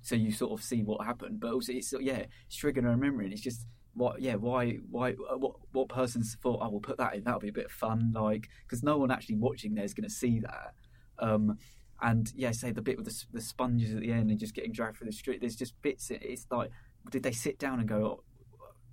so 0.03 0.15
you 0.15 0.31
sort 0.31 0.53
of 0.53 0.65
see 0.65 0.83
what 0.83 1.05
happened. 1.05 1.41
But 1.41 1.53
also 1.53 1.73
it's 1.73 1.93
yeah, 2.01 2.25
it's 2.47 2.61
triggering 2.61 2.85
her 2.85 2.97
memory, 2.97 3.25
and 3.25 3.33
it's 3.33 3.43
just 3.43 3.67
what 3.95 4.21
yeah 4.21 4.37
why 4.37 4.79
why 4.91 5.15
uh, 5.31 5.37
what 5.37 5.57
what 5.73 5.89
person's 5.89 6.37
thought 6.43 6.59
oh 6.61 6.69
we'll 6.69 6.81
put 6.81 6.99
that 6.99 7.15
in 7.15 7.23
that'll 7.23 7.39
be 7.39 7.49
a 7.49 7.53
bit 7.53 7.67
of 7.67 7.71
fun 7.71 8.13
like 8.13 8.49
because 8.67 8.83
no 8.83 8.99
one 8.99 9.11
actually 9.11 9.37
watching 9.37 9.75
there 9.75 9.85
is 9.85 9.95
going 9.95 10.09
to 10.09 10.15
see 10.15 10.41
that. 10.41 10.75
Um, 11.19 11.59
and 12.03 12.31
yeah, 12.37 12.51
say 12.51 12.71
the 12.71 12.83
bit 12.83 12.97
with 12.99 13.07
the, 13.07 13.25
the 13.33 13.41
sponges 13.41 13.95
at 13.95 14.01
the 14.01 14.13
end 14.13 14.31
and 14.31 14.39
just 14.39 14.55
getting 14.55 14.73
dragged 14.73 14.99
through 14.99 15.07
the 15.07 15.13
street. 15.13 15.41
There's 15.41 15.57
just 15.57 15.81
bits. 15.81 16.11
It's 16.11 16.47
like, 16.51 16.71
did 17.11 17.23
they 17.23 17.33
sit 17.33 17.59
down 17.59 17.81
and 17.81 17.89
go? 17.89 18.23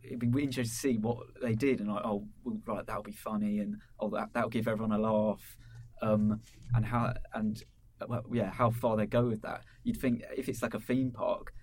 It'd 0.04 0.20
be 0.20 0.28
interesting 0.28 0.64
to 0.64 0.70
see 0.70 0.98
what 0.98 1.18
they 1.42 1.54
did, 1.54 1.80
and 1.80 1.90
like, 1.90 2.04
oh, 2.06 2.28
right, 2.66 2.86
that'll 2.86 3.04
be 3.04 3.12
funny, 3.12 3.60
and 3.60 3.78
oh, 4.00 4.10
that 4.10 4.30
that'll 4.34 4.50
give 4.50 4.68
everyone 4.68 4.92
a 4.92 4.98
laugh, 5.02 5.58
um, 6.02 6.42
and 6.74 6.86
how 6.86 7.14
and 7.34 7.64
well, 8.08 8.24
yeah, 8.32 8.52
how 8.52 8.72
far 8.72 8.98
they 8.98 9.06
go 9.06 9.26
with 9.26 9.42
that. 9.44 9.64
You'd 9.84 9.98
think 9.98 10.24
if 10.36 10.50
it's 10.50 10.62
like 10.62 10.74
a 10.74 10.80
theme 10.80 11.12
park, 11.12 11.54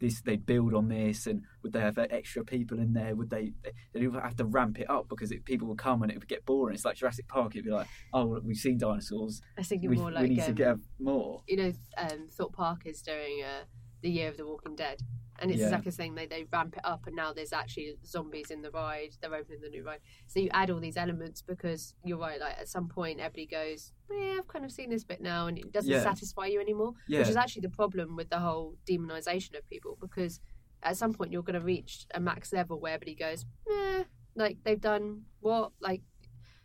this 0.00 0.20
they 0.20 0.36
build 0.36 0.74
on 0.74 0.88
this, 0.88 1.26
and 1.26 1.42
would 1.62 1.72
they 1.72 1.80
have 1.80 1.98
extra 1.98 2.44
people 2.44 2.78
in 2.78 2.92
there? 2.92 3.14
Would 3.14 3.30
they 3.30 3.52
they 3.92 4.02
have 4.02 4.36
to 4.36 4.44
ramp 4.44 4.78
it 4.78 4.90
up 4.90 5.08
because 5.08 5.32
it, 5.32 5.44
people 5.44 5.68
would 5.68 5.78
come 5.78 6.02
and 6.02 6.10
it 6.10 6.18
would 6.18 6.28
get 6.28 6.44
boring. 6.44 6.74
It's 6.74 6.84
like 6.84 6.96
Jurassic 6.96 7.28
Park. 7.28 7.54
It'd 7.54 7.64
be 7.64 7.70
like, 7.70 7.88
oh, 8.12 8.40
we've 8.44 8.56
seen 8.56 8.78
dinosaurs. 8.78 9.40
I 9.56 9.62
think 9.62 9.82
We, 9.82 9.96
more 9.96 10.10
like 10.10 10.22
we 10.22 10.28
need 10.30 10.40
um, 10.40 10.46
to 10.46 10.52
get 10.52 10.76
more. 10.98 11.42
you 11.46 11.56
know 11.56 11.72
um, 11.96 12.28
Thorpe 12.30 12.54
Park 12.54 12.86
is 12.86 13.02
doing 13.02 13.42
uh, 13.44 13.64
the 14.02 14.10
Year 14.10 14.28
of 14.28 14.36
the 14.36 14.46
Walking 14.46 14.76
Dead, 14.76 15.00
and 15.40 15.50
it's 15.50 15.60
Yeah. 15.60 15.66
exactly 15.66 15.90
the 15.90 15.96
thing. 15.96 16.14
They 16.14 16.26
they 16.26 16.44
ramp 16.52 16.76
it 16.76 16.84
up, 16.84 17.06
and 17.06 17.14
now 17.16 17.32
there's 17.32 17.52
actually 17.52 17.96
zombies 18.04 18.50
in 18.50 18.62
the 18.62 18.70
ride. 18.70 19.10
They're 19.20 19.34
opening 19.34 19.60
the 19.60 19.68
new 19.68 19.84
ride, 19.84 20.00
so 20.26 20.40
you 20.40 20.48
add 20.52 20.70
all 20.70 20.80
these 20.80 20.96
elements 20.96 21.42
because 21.42 21.94
you're 22.04 22.18
right. 22.18 22.40
Like 22.40 22.58
at 22.58 22.68
some 22.68 22.88
point, 22.88 23.20
everybody 23.20 23.46
goes, 23.46 23.92
"Yeah, 24.10 24.36
I've 24.38 24.48
kind 24.48 24.64
of 24.64 24.72
seen 24.72 24.90
this 24.90 25.04
bit 25.04 25.20
now," 25.20 25.46
and 25.46 25.58
it 25.58 25.72
doesn't 25.72 25.90
Yeah. 25.90 26.02
satisfy 26.02 26.46
you 26.46 26.60
anymore. 26.60 26.94
Yeah, 27.08 27.20
Which 27.20 27.28
is 27.28 27.36
actually 27.36 27.62
the 27.62 27.70
problem 27.70 28.16
with 28.16 28.30
the 28.30 28.38
whole 28.40 28.76
demonization 28.86 29.56
of 29.56 29.66
people 29.68 29.96
because 30.00 30.40
at 30.82 30.96
some 30.96 31.12
point 31.12 31.32
you're 31.32 31.42
going 31.42 31.58
to 31.58 31.64
reach 31.64 32.06
a 32.14 32.20
max 32.20 32.52
level 32.52 32.78
where 32.80 32.94
everybody 32.94 33.14
goes, 33.16 33.44
"Eh," 33.70 34.04
like 34.34 34.62
they've 34.64 34.80
done 34.80 35.24
what 35.40 35.72
like 35.80 36.02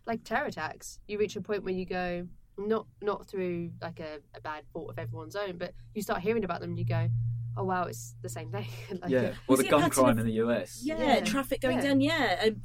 like 0.06 0.24
terror 0.24 0.48
attacks. 0.48 1.00
You 1.08 1.18
reach 1.18 1.36
a 1.36 1.42
point 1.42 1.64
where 1.64 1.74
you 1.74 1.86
go 1.86 2.28
not 2.58 2.86
not 3.02 3.26
through 3.28 3.72
like 3.82 4.00
a, 4.00 4.20
a 4.36 4.42
bad 4.42 4.64
thought 4.74 4.90
of 4.92 5.00
everyone's 5.00 5.36
own, 5.36 5.58
but 5.58 5.74
you 5.96 6.02
start 6.04 6.22
hearing 6.22 6.44
about 6.44 6.60
them 6.62 6.72
and 6.72 6.78
you 6.80 6.86
go, 6.86 7.10
oh 7.58 7.64
wow, 7.64 7.84
it's 7.84 8.16
the 8.22 8.30
same 8.30 8.50
thing. 8.52 8.68
like, 9.02 9.10
yeah. 9.12 9.34
Well, 9.48 9.58
the 9.58 9.68
gun 9.68 9.90
crime 9.90 10.12
of- 10.12 10.20
in 10.20 10.26
the 10.26 10.34
US. 10.44 10.82
yeah, 10.84 10.98
Yeah. 11.00 11.20
traffic 11.24 11.62
going 11.62 11.78
Yeah. 11.78 11.84
down 11.84 12.02
yeah 12.02 12.46
and 12.46 12.62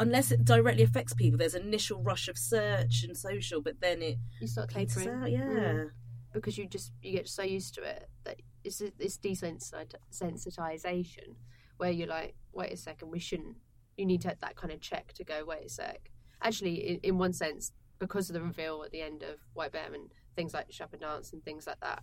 unless 0.00 0.30
it 0.30 0.44
directly 0.44 0.84
affects 0.84 1.12
people 1.14 1.36
there's 1.38 1.54
an 1.54 1.62
initial 1.62 2.00
rush 2.02 2.28
of 2.28 2.38
search 2.38 3.02
and 3.02 3.16
social 3.16 3.60
but 3.60 3.80
then 3.80 4.00
it 4.00 4.16
you 4.40 4.46
start 4.46 4.68
peters 4.70 4.94
tapering 4.94 5.22
out 5.22 5.30
yeah 5.30 5.40
Mm. 5.40 5.90
because 6.32 6.56
you 6.56 6.66
just 6.68 6.92
you 7.02 7.10
get 7.12 7.26
so 7.28 7.42
used 7.42 7.74
to 7.74 7.82
it 7.82 8.08
that 8.24 8.36
it's 8.64 8.80
it's 8.80 9.18
desensitization 9.18 11.34
where 11.78 11.90
you're 11.90 12.08
like, 12.08 12.34
wait 12.52 12.72
a 12.72 12.76
second, 12.76 13.10
we 13.10 13.18
shouldn't. 13.20 13.56
You 13.96 14.04
need 14.06 14.20
to 14.22 14.28
have 14.28 14.40
that 14.40 14.56
kind 14.56 14.72
of 14.72 14.80
check 14.80 15.12
to 15.14 15.24
go. 15.24 15.44
Wait 15.46 15.66
a 15.66 15.68
sec. 15.68 16.10
Actually, 16.42 16.74
in, 16.88 17.00
in 17.02 17.18
one 17.18 17.32
sense, 17.32 17.72
because 18.00 18.28
of 18.30 18.34
the 18.34 18.42
reveal 18.42 18.82
at 18.84 18.90
the 18.90 19.00
end 19.00 19.22
of 19.22 19.36
White 19.54 19.72
Bear 19.72 19.92
and 19.92 20.10
things 20.36 20.54
like 20.54 20.66
Shut 20.72 20.86
Up 20.86 20.92
and 20.94 21.02
Dance 21.02 21.32
and 21.32 21.44
things 21.44 21.66
like 21.68 21.78
that, 21.80 22.02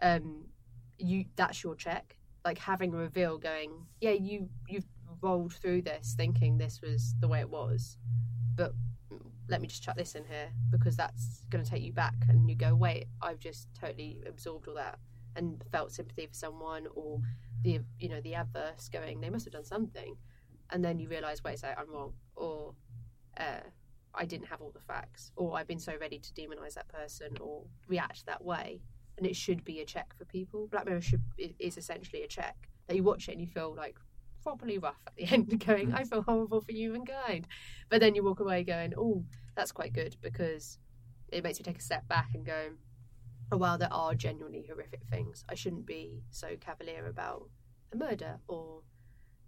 um, 0.00 0.46
you 1.02 1.26
that's 1.36 1.62
your 1.62 1.74
check. 1.74 2.16
Like 2.44 2.58
having 2.58 2.92
a 2.92 2.96
reveal, 2.96 3.38
going, 3.38 3.70
yeah, 4.00 4.12
you 4.12 4.48
you've 4.68 4.86
rolled 5.20 5.54
through 5.54 5.82
this 5.82 6.14
thinking 6.16 6.58
this 6.58 6.80
was 6.82 7.14
the 7.20 7.28
way 7.28 7.40
it 7.40 7.48
was, 7.48 7.96
but 8.56 8.72
let 9.48 9.60
me 9.60 9.68
just 9.68 9.82
chuck 9.82 9.96
this 9.96 10.14
in 10.14 10.24
here 10.24 10.48
because 10.70 10.96
that's 10.96 11.44
going 11.50 11.62
to 11.62 11.70
take 11.70 11.82
you 11.82 11.92
back. 11.92 12.14
And 12.28 12.48
you 12.48 12.56
go 12.56 12.74
wait 12.74 13.06
i've 13.20 13.38
just 13.38 13.68
totally 13.78 14.22
absorbed 14.26 14.68
all 14.68 14.74
that 14.74 14.98
and 15.36 15.62
felt 15.70 15.92
sympathy 15.92 16.26
for 16.26 16.34
someone 16.34 16.86
or 16.94 17.20
the 17.62 17.80
you 17.98 18.08
know 18.08 18.20
the 18.22 18.34
adverse 18.34 18.88
going 18.92 19.20
they 19.20 19.30
must 19.30 19.44
have 19.44 19.52
done 19.52 19.64
something. 19.64 20.16
And 20.70 20.84
then 20.84 20.98
you 20.98 21.08
realize 21.08 21.44
wait 21.44 21.62
a 21.62 21.78
i'm 21.78 21.90
wrong 21.90 22.14
or 22.34 22.74
uh, 23.38 23.60
i 24.14 24.24
didn't 24.24 24.46
have 24.46 24.60
all 24.60 24.70
the 24.72 24.80
facts 24.80 25.32
or 25.36 25.56
i've 25.56 25.66
been 25.66 25.78
so 25.78 25.94
ready 26.00 26.18
to 26.18 26.32
demonize 26.32 26.74
that 26.74 26.88
person 26.88 27.36
or 27.40 27.64
react 27.88 28.24
that 28.26 28.42
way 28.44 28.80
and 29.22 29.30
it 29.30 29.36
should 29.36 29.64
be 29.64 29.80
a 29.80 29.84
check 29.84 30.14
for 30.16 30.24
people 30.24 30.68
black 30.70 30.86
mirror 30.86 31.00
should 31.00 31.22
is 31.58 31.76
essentially 31.76 32.22
a 32.22 32.28
check 32.28 32.68
that 32.88 32.96
you 32.96 33.02
watch 33.02 33.28
it 33.28 33.32
and 33.32 33.40
you 33.40 33.46
feel 33.46 33.74
like 33.74 33.96
properly 34.42 34.78
rough 34.78 35.00
at 35.06 35.14
the 35.14 35.24
end 35.32 35.64
going 35.64 35.90
hmm. 35.90 35.96
i 35.96 36.04
feel 36.04 36.22
horrible 36.22 36.60
for 36.60 36.72
humankind 36.72 37.46
but 37.88 38.00
then 38.00 38.14
you 38.14 38.24
walk 38.24 38.40
away 38.40 38.64
going 38.64 38.92
oh 38.96 39.24
that's 39.54 39.72
quite 39.72 39.92
good 39.92 40.16
because 40.20 40.78
it 41.32 41.42
makes 41.42 41.58
me 41.58 41.64
take 41.64 41.78
a 41.78 41.82
step 41.82 42.06
back 42.08 42.30
and 42.34 42.44
go, 42.44 42.70
oh 43.50 43.56
wow, 43.56 43.76
there 43.76 43.92
are 43.92 44.14
genuinely 44.14 44.64
horrific 44.68 45.02
things. 45.10 45.44
I 45.48 45.54
shouldn't 45.54 45.86
be 45.86 46.22
so 46.30 46.56
cavalier 46.60 47.06
about 47.06 47.48
a 47.92 47.96
murder 47.96 48.38
or, 48.48 48.82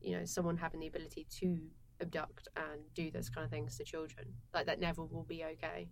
you 0.01 0.19
know, 0.19 0.25
someone 0.25 0.57
having 0.57 0.81
the 0.81 0.87
ability 0.87 1.27
to 1.41 1.59
abduct 2.01 2.49
and 2.57 2.81
do 2.95 3.11
those 3.11 3.29
kind 3.29 3.45
of 3.45 3.51
things 3.51 3.77
to 3.77 3.85
children. 3.85 4.27
Like 4.53 4.67
that 4.67 4.81
never 4.81 5.05
will 5.05 5.25
be 5.25 5.45
okay. 5.45 5.89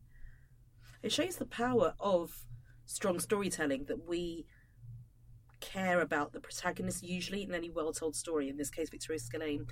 it 1.02 1.12
shows 1.12 1.36
the 1.36 1.46
power 1.46 1.94
of 2.00 2.46
strong 2.86 3.20
storytelling 3.20 3.84
that 3.86 4.08
we 4.08 4.46
care 5.60 6.00
about 6.00 6.32
the 6.32 6.40
protagonist 6.40 7.02
usually 7.02 7.42
in 7.42 7.54
any 7.54 7.70
well-told 7.70 8.16
story. 8.16 8.48
In 8.48 8.56
this 8.56 8.70
case 8.70 8.90
victoria 8.90 9.20
Skillane 9.20 9.66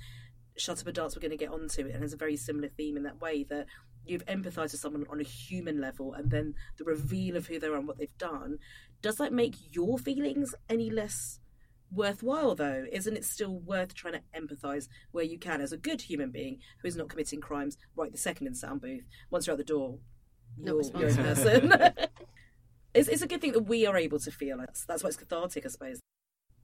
shut 0.57 0.81
up 0.81 0.87
a 0.87 0.93
dance 0.93 1.15
we're 1.15 1.21
going 1.21 1.31
to 1.31 1.37
get 1.37 1.51
onto 1.51 1.87
it 1.87 1.95
and 1.95 2.03
has 2.03 2.13
a 2.13 2.19
very 2.19 2.37
similar 2.37 2.69
theme 2.69 2.97
in 2.97 3.03
that 3.03 3.21
way 3.21 3.45
that 3.45 3.67
you've 4.05 4.25
empathized 4.27 4.73
with 4.73 4.81
someone 4.81 5.07
on 5.11 5.21
a 5.21 5.25
human 5.25 5.81
level 5.81 6.15
and 6.15 6.31
then 6.31 6.55
the 6.79 6.85
reveal 6.85 7.37
of 7.37 7.47
who 7.47 7.59
they 7.59 7.67
are 7.67 7.77
and 7.77 7.87
what 7.87 7.99
they've 7.99 8.19
done. 8.19 8.59
Does 9.03 9.17
that 9.17 9.33
make 9.33 9.57
your 9.75 9.99
feelings 9.99 10.55
any 10.69 10.91
less 10.91 11.41
worthwhile 11.93 12.55
though? 12.55 12.85
Isn't 12.91 13.17
it 13.17 13.25
still 13.25 13.59
worth 13.59 13.95
trying 13.95 14.15
to 14.15 14.23
empathize 14.39 14.89
where 15.11 15.25
you 15.25 15.39
can 15.39 15.61
as 15.61 15.73
a 15.73 15.77
good 15.77 16.03
human 16.03 16.31
being 16.31 16.59
who 16.81 16.89
is 16.89 16.97
not 16.97 17.09
committing 17.09 17.41
crimes 17.41 17.77
right 17.97 18.13
the 18.13 18.19
second 18.19 18.47
in 18.47 18.55
sound 18.55 18.81
booth? 18.81 19.05
Once 19.31 19.47
you're 19.47 19.55
out 19.55 19.59
the 19.59 19.65
door 19.65 19.99
you're, 20.59 20.83
you're 20.97 21.09
in 21.09 21.17
person 21.17 21.69
it's, 22.95 23.09
it's 23.09 23.23
a 23.23 23.27
good 23.27 23.41
thing 23.41 23.53
that 23.53 23.65
we 23.65 23.87
are 23.87 23.97
able 23.97 24.19
to 24.19 24.31
feel 24.31 24.59
that's, 24.59 24.85
that's 24.85 25.03
why 25.03 25.09
it's 25.09 25.17
cathartic 25.17 25.65
i 25.65 25.69
suppose 25.69 26.01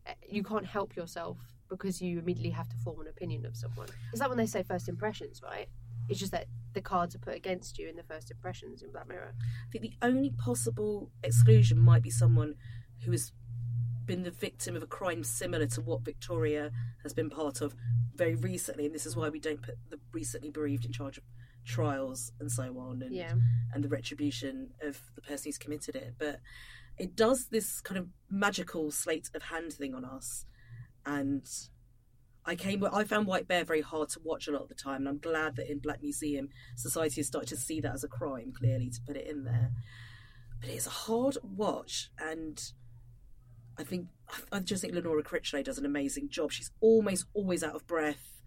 Uh, 0.06 0.12
You 0.28 0.42
can't 0.42 0.66
help 0.66 0.94
yourself 0.96 1.36
because 1.68 2.00
you 2.00 2.18
immediately 2.18 2.50
have 2.50 2.68
to 2.68 2.76
form 2.84 3.00
an 3.00 3.08
opinion 3.08 3.44
of 3.44 3.56
someone. 3.56 3.88
Is 4.12 4.20
that 4.20 4.28
when 4.28 4.38
they 4.38 4.46
say 4.46 4.62
first 4.62 4.88
impressions, 4.88 5.42
right? 5.42 5.68
It's 6.08 6.20
just 6.20 6.30
that 6.30 6.46
the 6.74 6.80
cards 6.80 7.16
are 7.16 7.18
put 7.18 7.34
against 7.34 7.76
you 7.78 7.88
in 7.88 7.96
the 7.96 8.04
first 8.04 8.30
impressions 8.30 8.82
in 8.82 8.92
Black 8.92 9.08
Mirror. 9.08 9.34
I 9.40 9.68
think 9.72 9.82
the 9.82 9.96
only 10.00 10.30
possible 10.30 11.10
exclusion 11.24 11.78
might 11.80 12.02
be 12.02 12.10
someone 12.10 12.54
who 13.04 13.10
has 13.10 13.32
been 14.04 14.22
the 14.22 14.30
victim 14.30 14.76
of 14.76 14.82
a 14.84 14.86
crime 14.86 15.24
similar 15.24 15.66
to 15.66 15.80
what 15.80 16.02
Victoria 16.02 16.70
has 17.02 17.12
been 17.12 17.28
part 17.28 17.60
of 17.60 17.74
very 18.14 18.36
recently, 18.36 18.86
and 18.86 18.94
this 18.94 19.06
is 19.06 19.16
why 19.16 19.28
we 19.28 19.40
don't 19.40 19.62
put 19.62 19.74
the 19.90 19.98
recently 20.12 20.50
bereaved 20.50 20.84
in 20.84 20.92
charge 20.92 21.18
of 21.18 21.24
trials 21.66 22.32
and 22.40 22.50
so 22.50 22.78
on, 22.78 23.02
and 23.02 23.14
Yeah. 23.14 23.34
and 23.74 23.84
the 23.84 23.88
retribution 23.88 24.74
of 24.80 25.00
the 25.14 25.20
person 25.22 25.44
who's 25.48 25.58
committed 25.58 25.96
it. 25.96 26.14
But 26.18 26.40
it 26.96 27.14
does 27.16 27.48
this 27.48 27.80
kind 27.80 27.98
of 27.98 28.08
magical 28.30 28.90
slate 28.90 29.28
of 29.34 29.42
hand 29.42 29.72
thing 29.72 29.94
on 29.94 30.04
us, 30.04 30.46
and 31.04 31.46
I 32.44 32.54
came. 32.54 32.84
I 32.84 33.04
found 33.04 33.26
White 33.26 33.48
Bear 33.48 33.64
very 33.64 33.80
hard 33.82 34.08
to 34.10 34.20
watch 34.20 34.46
a 34.46 34.52
lot 34.52 34.62
of 34.62 34.68
the 34.68 34.74
time, 34.74 34.98
and 35.02 35.08
I'm 35.08 35.18
glad 35.18 35.56
that 35.56 35.70
in 35.70 35.80
Black 35.80 36.00
Museum, 36.00 36.48
society 36.76 37.16
has 37.16 37.26
started 37.26 37.48
to 37.48 37.56
see 37.56 37.80
that 37.80 37.92
as 37.92 38.04
a 38.04 38.08
crime 38.08 38.52
clearly 38.52 38.88
to 38.90 39.00
put 39.02 39.16
it 39.16 39.26
in 39.26 39.44
there. 39.44 39.72
But 40.60 40.70
it's 40.70 40.86
a 40.86 40.90
hard 40.90 41.36
watch, 41.42 42.10
and 42.18 42.62
I 43.76 43.82
think 43.84 44.08
I 44.50 44.60
just 44.60 44.80
think 44.82 44.94
Lenora 44.94 45.22
Crichlow 45.22 45.62
does 45.64 45.76
an 45.78 45.84
amazing 45.84 46.28
job. 46.30 46.52
She's 46.52 46.70
almost 46.80 47.26
always 47.34 47.62
out 47.62 47.74
of 47.74 47.86
breath, 47.86 48.40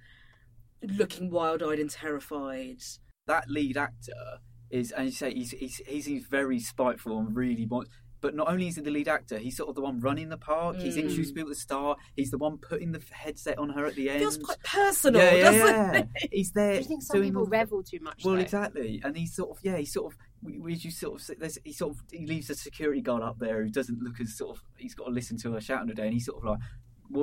looking 0.81 1.29
wild-eyed 1.29 1.79
and 1.79 1.89
terrified. 1.89 2.81
That 3.29 3.49
lead 3.49 3.77
actor 3.77 4.39
is, 4.69 4.91
and 4.91 5.05
you 5.07 5.11
say 5.13 5.33
he's, 5.33 5.51
he's 5.51 5.77
he 5.87 6.01
seems 6.01 6.25
very 6.25 6.59
spiteful 6.59 7.17
and 7.19 7.35
really 7.35 7.65
wants. 7.65 7.89
But 8.21 8.35
not 8.35 8.49
only 8.49 8.67
is 8.67 8.75
he 8.75 8.81
the 8.81 8.91
lead 8.91 9.07
actor, 9.07 9.37
he's 9.37 9.55
sort 9.55 9.69
of 9.69 9.75
the 9.75 9.81
one 9.81 10.01
running 10.01 10.27
the 10.27 10.37
park. 10.37 10.75
He's 10.75 10.95
Mm. 10.97 11.03
introduced 11.03 11.33
people 11.33 11.49
at 11.51 11.55
the 11.55 11.61
start. 11.61 11.99
He's 12.17 12.31
the 12.31 12.37
one 12.37 12.57
putting 12.57 12.91
the 12.91 13.01
headset 13.11 13.57
on 13.57 13.69
her 13.69 13.85
at 13.85 13.95
the 13.95 14.09
end. 14.09 14.19
feels 14.19 14.37
quite 14.37 14.61
personal, 14.61 15.21
yeah, 15.21 15.33
yeah, 15.35 15.43
doesn't 15.43 15.75
yeah. 15.93 16.03
it? 16.15 16.29
He's 16.33 16.51
there. 16.59 16.73
Do 16.73 16.79
you 16.79 16.83
think 16.85 17.01
some 17.03 17.21
people 17.21 17.45
revel 17.45 17.81
too 17.81 17.99
much? 18.01 18.25
Well, 18.25 18.35
though? 18.35 18.41
exactly, 18.41 18.99
and 19.05 19.15
he's 19.15 19.33
sort 19.33 19.51
of 19.51 19.63
yeah, 19.63 19.77
he's 19.77 19.93
sort 19.93 20.11
of 20.11 20.19
we, 20.43 20.59
we 20.59 20.73
you 20.73 20.91
sort 20.91 21.21
of 21.21 21.39
there's, 21.39 21.57
he 21.63 21.71
sort 21.71 21.91
of 21.95 22.03
he 22.11 22.25
leaves 22.27 22.49
a 22.49 22.55
security 22.55 22.99
guard 23.01 23.23
up 23.23 23.39
there 23.39 23.63
who 23.63 23.69
doesn't 23.69 24.01
look 24.03 24.19
as 24.19 24.35
sort 24.37 24.57
of 24.57 24.63
he's 24.77 24.95
got 24.95 25.05
to 25.05 25.11
listen 25.11 25.37
to 25.37 25.53
her 25.53 25.61
shouting 25.61 25.87
today, 25.87 26.03
and 26.07 26.13
he's 26.13 26.25
sort 26.25 26.39
of 26.39 26.43
like 26.43 26.59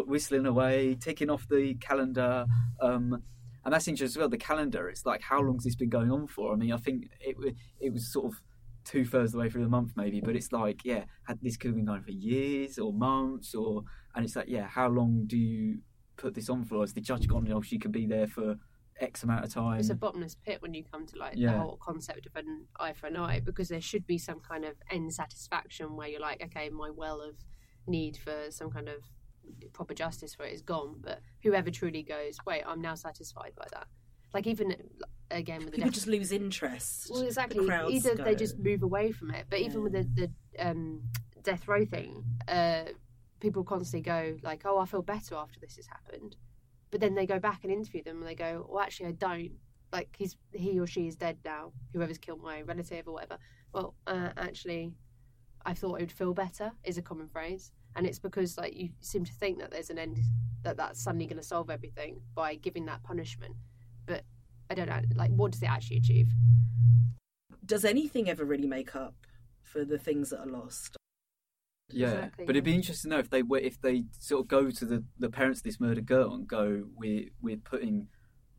whistling 0.07 0.47
away, 0.47 0.95
ticking 0.99 1.29
off 1.31 1.47
the 1.49 1.75
calendar. 1.75 2.47
Um, 2.81 3.23
and 3.67 3.75
that's 3.75 3.89
interesting 3.89 4.15
as 4.15 4.17
well. 4.17 4.29
The 4.29 4.39
calendar, 4.39 4.89
it's 4.89 5.05
like 5.05 5.21
how 5.21 5.41
long's 5.43 5.65
this 5.65 5.75
been 5.75 5.89
going 5.91 6.13
on 6.13 6.29
for? 6.29 6.53
I 6.53 6.57
mean, 6.57 6.73
I 6.73 6.77
think 6.77 7.11
it 7.21 7.37
it 7.81 7.93
was 7.93 8.13
sort 8.13 8.27
of 8.33 8.41
two 8.85 9.05
thirds 9.05 9.31
of 9.31 9.33
the 9.33 9.39
way 9.39 9.51
through 9.51 9.65
the 9.65 9.69
month 9.69 9.91
maybe, 9.97 10.21
but 10.21 10.37
it's 10.37 10.53
like 10.53 10.85
yeah, 10.85 11.05
had 11.25 11.39
this 11.43 11.57
could 11.57 11.69
have 11.71 11.77
been 11.77 11.85
going 11.85 12.03
for 12.03 12.13
years 12.13 12.79
or 12.79 12.93
months 12.93 13.57
or 13.57 13.83
and 14.15 14.25
it's 14.25 14.37
like 14.37 14.47
yeah, 14.49 14.69
how 14.69 14.89
long 14.89 15.25
do 15.27 15.37
you 15.37 15.81
put 16.17 16.33
this 16.33 16.49
on 16.49 16.65
for? 16.65 16.81
Has 16.83 16.95
the 16.95 17.01
judge 17.01 17.27
gone? 17.27 17.51
Oh, 17.53 17.61
she 17.61 17.77
could 17.77 17.91
be 17.91 18.07
there 18.07 18.29
for 18.29 18.55
X 19.01 19.25
amount 19.25 19.45
of 19.45 19.53
time. 19.53 19.81
It's 19.81 19.91
a 19.91 19.97
bottomless 19.97 20.37
pit 20.37 20.63
when 20.63 20.73
you 20.73 20.85
come 20.85 21.05
to 21.05 21.19
like 21.19 21.33
Yeah. 21.37 21.55
the 21.55 21.59
whole 21.59 21.79
concept 21.83 22.27
of 22.27 22.37
an 22.37 22.67
eye 22.79 22.93
for 22.93 23.09
an 23.09 23.17
eye 23.17 23.41
because 23.41 23.69
there 23.69 23.81
should 23.81 24.07
be 24.07 24.17
some 24.17 24.39
kind 24.39 24.65
of 24.65 24.75
end 24.93 25.13
satisfaction 25.13 25.97
where 25.97 26.07
you're 26.07 26.21
like, 26.21 26.41
okay, 26.45 26.69
my 26.71 26.91
well 26.91 27.21
of 27.21 27.35
need 27.89 28.17
for 28.17 28.51
some 28.51 28.71
kind 28.71 28.89
of 28.89 29.03
proper 29.73 29.95
justice 29.95 30.35
for 30.35 30.45
it 30.45 30.53
is 30.53 30.63
gone. 30.63 30.97
But 31.01 31.21
whoever 31.43 31.71
truly 31.71 32.03
goes, 32.03 32.39
wait, 32.47 32.63
I'm 32.67 32.81
now 32.81 32.95
satisfied 32.95 33.53
by 33.57 33.67
that. 33.73 33.87
Like 34.35 34.47
even 34.47 34.75
again 35.31 35.59
with 35.59 35.67
the 35.67 35.77
People 35.77 35.89
death 35.89 35.95
just 35.95 36.07
lose 36.07 36.33
interest. 36.33 37.09
Well, 37.11 37.23
exactly. 37.23 37.67
crowds 37.67 37.95
Either 37.95 38.15
they 38.15 38.35
just 38.35 38.59
move 38.59 38.83
away 38.83 39.13
from 39.13 39.31
it, 39.31 39.47
but 39.49 39.61
even 39.61 39.83
with 39.83 39.93
the, 39.93 40.09
the 40.15 40.31
um, 40.59 41.03
death 41.43 41.67
row 41.69 41.85
thing, 41.85 42.25
uh, 42.49 42.85
people 43.41 43.65
constantly 43.65 44.03
go 44.03 44.37
like, 44.43 44.63
"Oh, 44.65 44.79
I 44.79 44.87
feel 44.87 45.03
better 45.03 45.35
after 45.37 45.59
this 45.61 45.77
has 45.77 45.87
happened," 45.87 46.37
but 46.91 47.01
then 47.01 47.15
they 47.15 47.27
go 47.27 47.39
back 47.39 47.61
and 47.65 47.73
interview 47.73 48.03
them, 48.03 48.19
and 48.19 48.27
they 48.27 48.35
go, 48.35 48.67
"Well, 48.69 48.83
actually, 48.83 49.09
I 49.09 49.13
don't. 49.13 49.53
Like, 49.93 50.15
he's 50.19 50.37
he 50.53 50.79
or 50.81 50.87
she 50.87 51.07
is 51.07 51.17
dead 51.17 51.39
now. 51.45 51.73
Whoever's 51.93 52.19
killed 52.19 52.43
my 52.43 52.63
relative 52.63 53.07
or 53.07 53.13
whatever. 53.15 53.39
Well, 53.73 53.95
uh, 54.07 54.31
actually, 54.37 54.93
I 55.65 55.75
thought 55.75 55.97
it 55.97 56.03
would 56.03 56.13
feel 56.13 56.35
better." 56.35 56.73
Is 56.85 56.99
a 56.99 57.03
common 57.03 57.29
phrase, 57.29 57.73
and 57.97 58.07
it's 58.07 58.19
because 58.19 58.59
like 58.59 58.77
you 58.77 58.91
seem 59.01 59.25
to 59.25 59.33
think 59.33 59.59
that 59.59 59.71
there's 59.71 59.91
an 59.91 59.99
end 59.99 60.19
that 60.63 60.77
that's 60.77 61.03
suddenly 61.03 61.27
going 61.27 61.39
to 61.39 61.47
solve 61.47 61.71
everything 61.71 62.21
by 62.35 62.55
giving 62.55 62.85
that 62.87 63.03
punishment, 63.03 63.55
but 64.05 64.23
I 64.71 64.75
don't 64.75 64.89
know. 64.89 65.01
Like, 65.15 65.31
what 65.31 65.53
does 65.53 65.63
it 65.63 65.71
actually 65.71 65.97
achieve? 65.97 66.29
Does 67.65 67.85
anything 67.85 68.29
ever 68.29 68.45
really 68.45 68.67
make 68.67 68.95
up 68.95 69.15
for 69.63 69.85
the 69.85 69.99
things 69.99 70.31
that 70.31 70.41
are 70.41 70.47
lost? 70.47 70.97
Yeah, 71.89 72.09
Exactly, 72.09 72.47
but 72.47 72.57
it'd 72.57 72.65
be 72.65 72.75
interesting 72.75 73.11
to 73.11 73.17
know 73.17 73.21
if 73.21 73.31
they 73.31 73.43
were 73.43 73.59
if 73.59 73.81
they 73.81 74.05
sort 74.19 74.43
of 74.43 74.49
go 74.49 74.71
to 74.71 74.85
the, 74.85 75.05
the 75.19 75.31
parents 75.31 75.61
of 75.61 75.65
this 75.65 75.81
murdered 75.81 76.07
girl 76.07 76.35
and 76.35 76.47
go, 76.47 76.85
we're 76.97 77.27
we're 77.41 77.57
putting 77.57 78.09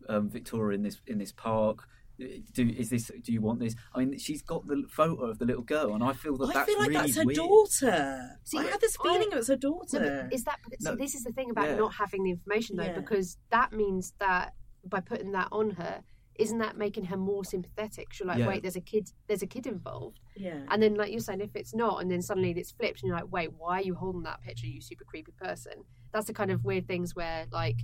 um, 0.10 0.30
Victoria 0.30 0.76
in 0.76 0.84
this 0.84 1.02
in 1.06 1.20
this 1.20 1.32
park. 1.32 1.88
Do 2.18 2.68
is 2.68 2.90
this? 2.90 3.12
Do 3.24 3.32
you 3.32 3.42
want 3.42 3.60
this? 3.60 3.76
I 3.94 4.00
mean, 4.00 4.18
she's 4.18 4.42
got 4.42 4.66
the 4.66 4.84
photo 4.90 5.24
of 5.26 5.38
the 5.40 5.46
little 5.46 5.62
girl, 5.64 5.94
and 5.94 6.04
I 6.04 6.14
feel 6.14 6.36
that 6.38 6.50
I 6.50 6.54
that's 6.54 6.70
feel 6.70 6.80
like 6.80 6.90
really 6.90 7.02
that's 7.02 7.16
her 7.18 7.26
weird. 7.26 7.38
daughter. 7.38 8.40
See, 8.44 8.58
I 8.58 8.64
had 8.64 8.82
this 8.82 8.98
I- 9.00 9.04
feeling 9.04 9.30
it 9.32 9.36
was 9.36 9.48
her 9.50 9.56
daughter. 9.56 10.24
but 10.30 10.34
is 10.34 10.44
that 10.46 10.60
No. 10.82 10.92
see, 10.92 10.98
this 10.98 11.14
is 11.16 11.24
the 11.24 11.32
thing 11.32 11.52
about 11.52 11.70
Yeah. 11.70 11.76
not 11.76 11.94
having 11.94 12.24
the 12.24 12.32
information 12.32 12.78
though, 12.78 12.84
Yeah. 12.86 13.00
because 13.00 13.38
that 13.52 13.72
means 13.72 14.14
that 14.20 14.56
by 14.84 15.00
putting 15.00 15.32
that 15.34 15.50
on 15.52 15.72
her, 15.72 16.04
isn't 16.40 16.58
that 16.60 16.78
making 16.78 17.06
her 17.06 17.18
more 17.18 17.44
sympathetic? 17.44 18.14
She's 18.14 18.26
like, 18.26 18.40
Yeah. 18.40 18.48
wait, 18.48 18.62
there's 18.62 18.76
a 18.76 18.82
kid, 18.82 19.12
there's 19.28 19.42
a 19.44 19.48
kid 19.48 19.68
involved, 19.68 20.20
yeah. 20.36 20.66
and 20.70 20.82
then 20.82 20.96
like 20.96 21.12
you're 21.12 21.20
saying, 21.20 21.42
if 21.42 21.56
it's 21.56 21.74
not, 21.76 22.02
and 22.02 22.10
then 22.12 22.22
suddenly 22.22 22.52
it's 22.52 22.72
flipped, 22.72 23.02
and 23.02 23.08
you're 23.10 23.18
like, 23.18 23.32
wait, 23.32 23.54
why 23.54 23.80
are 23.80 23.84
you 23.84 23.96
holding 23.96 24.24
that 24.24 24.42
picture, 24.42 24.66
you 24.68 24.82
super 24.82 25.04
creepy 25.04 25.34
person? 25.34 25.84
That's 26.14 26.28
the 26.28 26.34
kind 26.34 26.50
of 26.52 26.64
weird 26.64 26.88
things 26.88 27.16
where 27.16 27.46
like, 27.52 27.78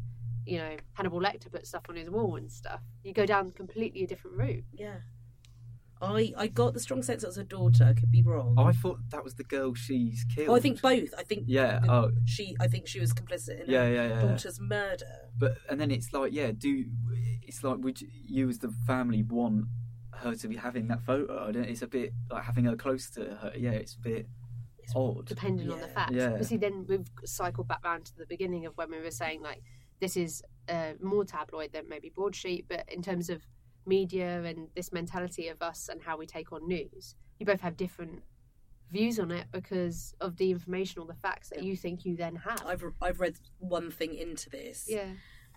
you 0.45 0.57
know, 0.57 0.75
Hannibal 0.93 1.19
Lecter 1.21 1.51
put 1.51 1.65
stuff 1.65 1.83
on 1.89 1.95
his 1.95 2.09
wall 2.09 2.35
and 2.35 2.51
stuff. 2.51 2.81
You 3.03 3.13
go 3.13 3.25
down 3.25 3.51
completely 3.51 4.03
a 4.03 4.07
different 4.07 4.37
route. 4.37 4.63
Yeah. 4.73 4.97
I 6.01 6.33
I 6.35 6.47
got 6.47 6.73
the 6.73 6.81
strong 6.81 7.01
sense 7.01 7.23
it 7.23 7.27
was 7.27 7.37
her 7.37 7.43
daughter. 7.43 7.85
I 7.85 7.93
could 7.93 8.11
be 8.11 8.21
wrong. 8.23 8.55
I 8.57 8.73
thought 8.73 8.99
that 9.09 9.23
was 9.23 9.35
the 9.35 9.45
girl 9.45 9.73
she's 9.73 10.25
killed. 10.35 10.49
oh, 10.49 10.55
I 10.55 10.59
think 10.59 10.81
both. 10.81 11.13
I 11.17 11.23
think 11.23 11.43
Yeah. 11.47 11.79
the- 11.79 11.91
Oh, 11.91 12.11
she. 12.25 12.57
I 12.59 12.67
think 12.67 12.87
she 12.87 12.99
was 12.99 13.13
complicit 13.13 13.63
in 13.63 13.69
yeah, 13.71 13.85
her 13.85 13.93
yeah, 13.93 14.07
yeah. 14.09 14.21
daughter's 14.21 14.59
murder. 14.59 15.05
But 15.37 15.59
and 15.69 15.79
then 15.79 15.91
it's 15.91 16.11
like, 16.11 16.33
yeah, 16.33 16.51
do 16.51 16.85
it's 17.41 17.63
like 17.63 17.77
would 17.79 18.01
you 18.01 18.49
as 18.49 18.59
the 18.59 18.69
family 18.85 19.23
want 19.23 19.65
her 20.15 20.35
to 20.35 20.47
be 20.49 20.57
having 20.57 20.87
that 20.89 21.01
photo? 21.05 21.47
I 21.47 21.51
don't, 21.53 21.63
it's 21.65 21.81
a 21.83 21.87
bit 21.87 22.11
like 22.29 22.43
having 22.43 22.65
her 22.65 22.75
close 22.75 23.09
to 23.11 23.21
her. 23.21 23.53
Yeah, 23.55 23.71
it's 23.71 23.95
a 23.95 23.99
bit 23.99 24.27
it's 24.79 24.93
odd. 24.97 25.25
depending 25.25 25.71
on 25.71 25.79
the 25.79 25.87
Yeah. 25.87 25.93
facts. 25.93 26.11
Yeah. 26.13 26.29
But 26.31 26.45
see, 26.47 26.57
then 26.57 26.85
we've 26.89 27.07
cycled 27.23 27.69
back 27.69 27.81
round 27.85 28.03
to 28.07 28.17
the 28.17 28.25
beginning 28.25 28.65
of 28.65 28.75
when 28.75 28.91
we 28.91 28.99
were 28.99 29.11
saying 29.11 29.41
like 29.41 29.63
this 29.99 30.17
is 30.17 30.43
uh, 30.69 30.93
more 31.01 31.25
tabloid 31.25 31.71
than 31.73 31.87
maybe 31.89 32.09
broadsheet, 32.13 32.65
but 32.69 32.85
in 32.91 33.01
terms 33.01 33.29
of 33.29 33.41
media 33.85 34.41
and 34.43 34.69
this 34.75 34.91
mentality 34.93 35.47
of 35.49 35.61
us 35.61 35.89
and 35.89 36.01
how 36.01 36.17
we 36.17 36.25
take 36.25 36.51
on 36.51 36.67
news, 36.67 37.15
you 37.39 37.45
both 37.45 37.61
have 37.61 37.75
different 37.77 38.23
views 38.91 39.19
on 39.19 39.31
it 39.31 39.47
because 39.51 40.13
of 40.21 40.37
the 40.37 40.51
information 40.51 41.01
or 41.01 41.07
the 41.07 41.15
facts 41.15 41.49
that 41.49 41.63
you 41.63 41.75
think 41.75 42.05
you 42.05 42.15
then 42.15 42.35
have. 42.35 42.63
I've 42.65 42.83
I've 43.01 43.19
read 43.19 43.35
one 43.59 43.91
thing 43.91 44.13
into 44.13 44.49
this. 44.49 44.85
yeah. 44.87 45.07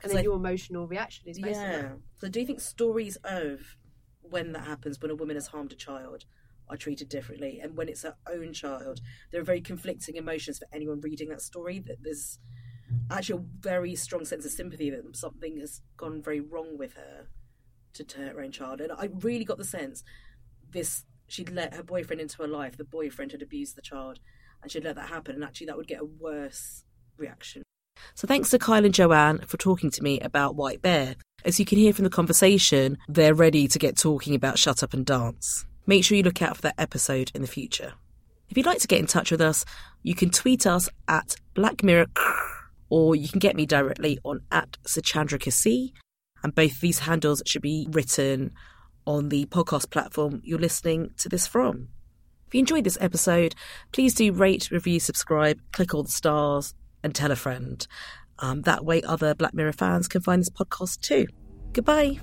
And 0.03 0.11
then 0.11 0.19
I- 0.19 0.23
your 0.23 0.37
emotional 0.37 0.87
reaction 0.87 1.29
is 1.29 1.39
based 1.39 1.61
on 1.61 1.71
Yeah. 1.71 1.93
So 2.19 2.29
do 2.29 2.41
you 2.41 2.47
think 2.47 2.61
stories 2.61 3.17
of 3.25 3.77
when 4.21 4.53
that 4.53 4.65
happens, 4.67 5.01
when 5.01 5.11
a 5.11 5.15
woman 5.15 5.37
has 5.37 5.47
harmed 5.49 5.73
a 5.73 5.77
child, 5.77 6.25
are 6.69 6.77
treated 6.77 7.09
differently? 7.09 7.61
And 7.61 7.77
when 7.77 7.89
it's 7.89 8.03
her 8.03 8.17
own 8.31 8.53
child, 8.53 9.01
there 9.31 9.41
are 9.41 9.45
very 9.45 9.61
conflicting 9.61 10.17
emotions 10.17 10.59
for 10.59 10.67
anyone 10.73 11.01
reading 11.01 11.29
that 11.29 11.41
story. 11.43 11.79
That 11.79 11.99
there's 12.03 12.39
actually 13.11 13.41
a 13.41 13.45
very 13.61 13.95
strong 13.95 14.25
sense 14.25 14.45
of 14.45 14.53
sympathy 14.53 14.91
that 14.91 15.17
something 15.17 15.59
has 15.59 15.81
gone 15.97 16.23
very 16.23 16.41
wrong 16.41 16.77
with 16.79 16.95
her 16.95 17.27
to, 17.95 18.05
to 18.05 18.19
her 18.19 18.41
own 18.41 18.53
child. 18.53 18.81
And 18.81 18.93
I 18.93 19.09
really 19.21 19.45
got 19.45 19.59
the 19.59 19.65
sense 19.65 20.03
this 20.71 21.05
she'd 21.29 21.51
let 21.51 21.75
her 21.75 21.83
boyfriend 21.83 22.21
into 22.21 22.43
her 22.43 22.49
life. 22.49 22.77
The 22.77 22.85
boyfriend 22.85 23.33
had 23.33 23.43
abused 23.43 23.77
the 23.77 23.83
child, 23.83 24.21
and 24.63 24.71
she'd 24.71 24.85
let 24.85 24.97
that 24.97 25.09
happen. 25.09 25.35
And 25.35 25.45
actually, 25.45 25.67
that 25.67 25.77
would 25.77 25.89
get 25.89 26.01
a 26.01 26.05
worse 26.05 26.85
reaction. 27.17 27.63
So 28.15 28.27
thanks 28.27 28.51
to 28.51 28.59
Kyle 28.59 28.85
and 28.85 28.95
Jo-Anne 28.95 29.39
for 29.47 29.57
talking 29.57 29.91
to 29.91 30.03
me 30.03 30.21
about 30.21 30.55
White 30.55 30.83
Bear. 30.83 31.17
As 31.45 31.59
you 31.59 31.65
can 31.65 31.79
hear 31.79 31.93
from 31.93 32.05
the 32.05 32.11
conversation, 32.11 32.99
they're 33.09 33.35
ready 33.35 33.69
to 33.69 33.79
get 33.79 33.97
talking 33.97 34.35
about 34.35 34.59
Shut 34.59 34.83
Up 34.83 34.93
and 34.93 35.05
Dance. 35.05 35.65
Make 35.87 36.05
sure 36.05 36.17
you 36.17 36.23
look 36.23 36.43
out 36.43 36.57
for 36.57 36.63
that 36.63 36.75
episode 36.79 37.31
in 37.35 37.43
the 37.43 37.49
future. 37.49 37.95
If 38.49 38.57
you'd 38.57 38.67
like 38.67 38.81
to 38.81 38.87
get 38.87 39.01
in 39.01 39.07
touch 39.07 39.31
with 39.31 39.41
us, 39.41 39.65
you 40.03 40.15
can 40.15 40.31
tweet 40.31 40.67
us 40.67 40.89
at 41.09 41.37
Black 41.55 41.83
Mirror 41.83 42.07
or 42.89 43.17
you 43.17 43.29
can 43.29 43.39
get 43.39 43.57
me 43.57 43.67
directly 43.67 44.19
on 44.25 44.41
at 44.51 44.77
Suchandrika. 44.85 45.93
And 46.43 46.55
both 46.55 46.81
these 46.81 47.01
handles 47.01 47.43
should 47.47 47.63
be 47.63 47.89
written 47.91 48.53
on 49.07 49.29
the 49.29 49.47
podcast 49.47 49.91
platform 49.91 50.41
you're 50.45 50.59
listening 50.59 51.11
to 51.19 51.29
this 51.29 51.47
from. 51.47 51.89
If 52.47 52.55
you 52.55 52.61
enjoyed 52.61 52.85
this 52.85 52.99
episode, 53.01 53.55
please 53.93 54.15
do 54.15 54.33
rate, 54.33 54.71
review, 54.71 55.01
subscribe, 55.01 55.61
click 55.73 55.95
all 55.95 56.05
the 56.05 56.11
stars, 56.11 56.75
and 57.03 57.15
tell 57.15 57.33
a 57.33 57.37
friend. 57.37 57.87
Um, 58.39 58.63
that 58.63 58.85
way, 58.85 59.03
other 59.03 59.35
Black 59.35 59.55
Mirror 59.55 59.73
fans 59.73 60.09
can 60.09 60.21
find 60.21 60.41
this 60.41 60.51
podcast 60.51 61.01
too. 61.01 61.27
Goodbye. 61.73 62.21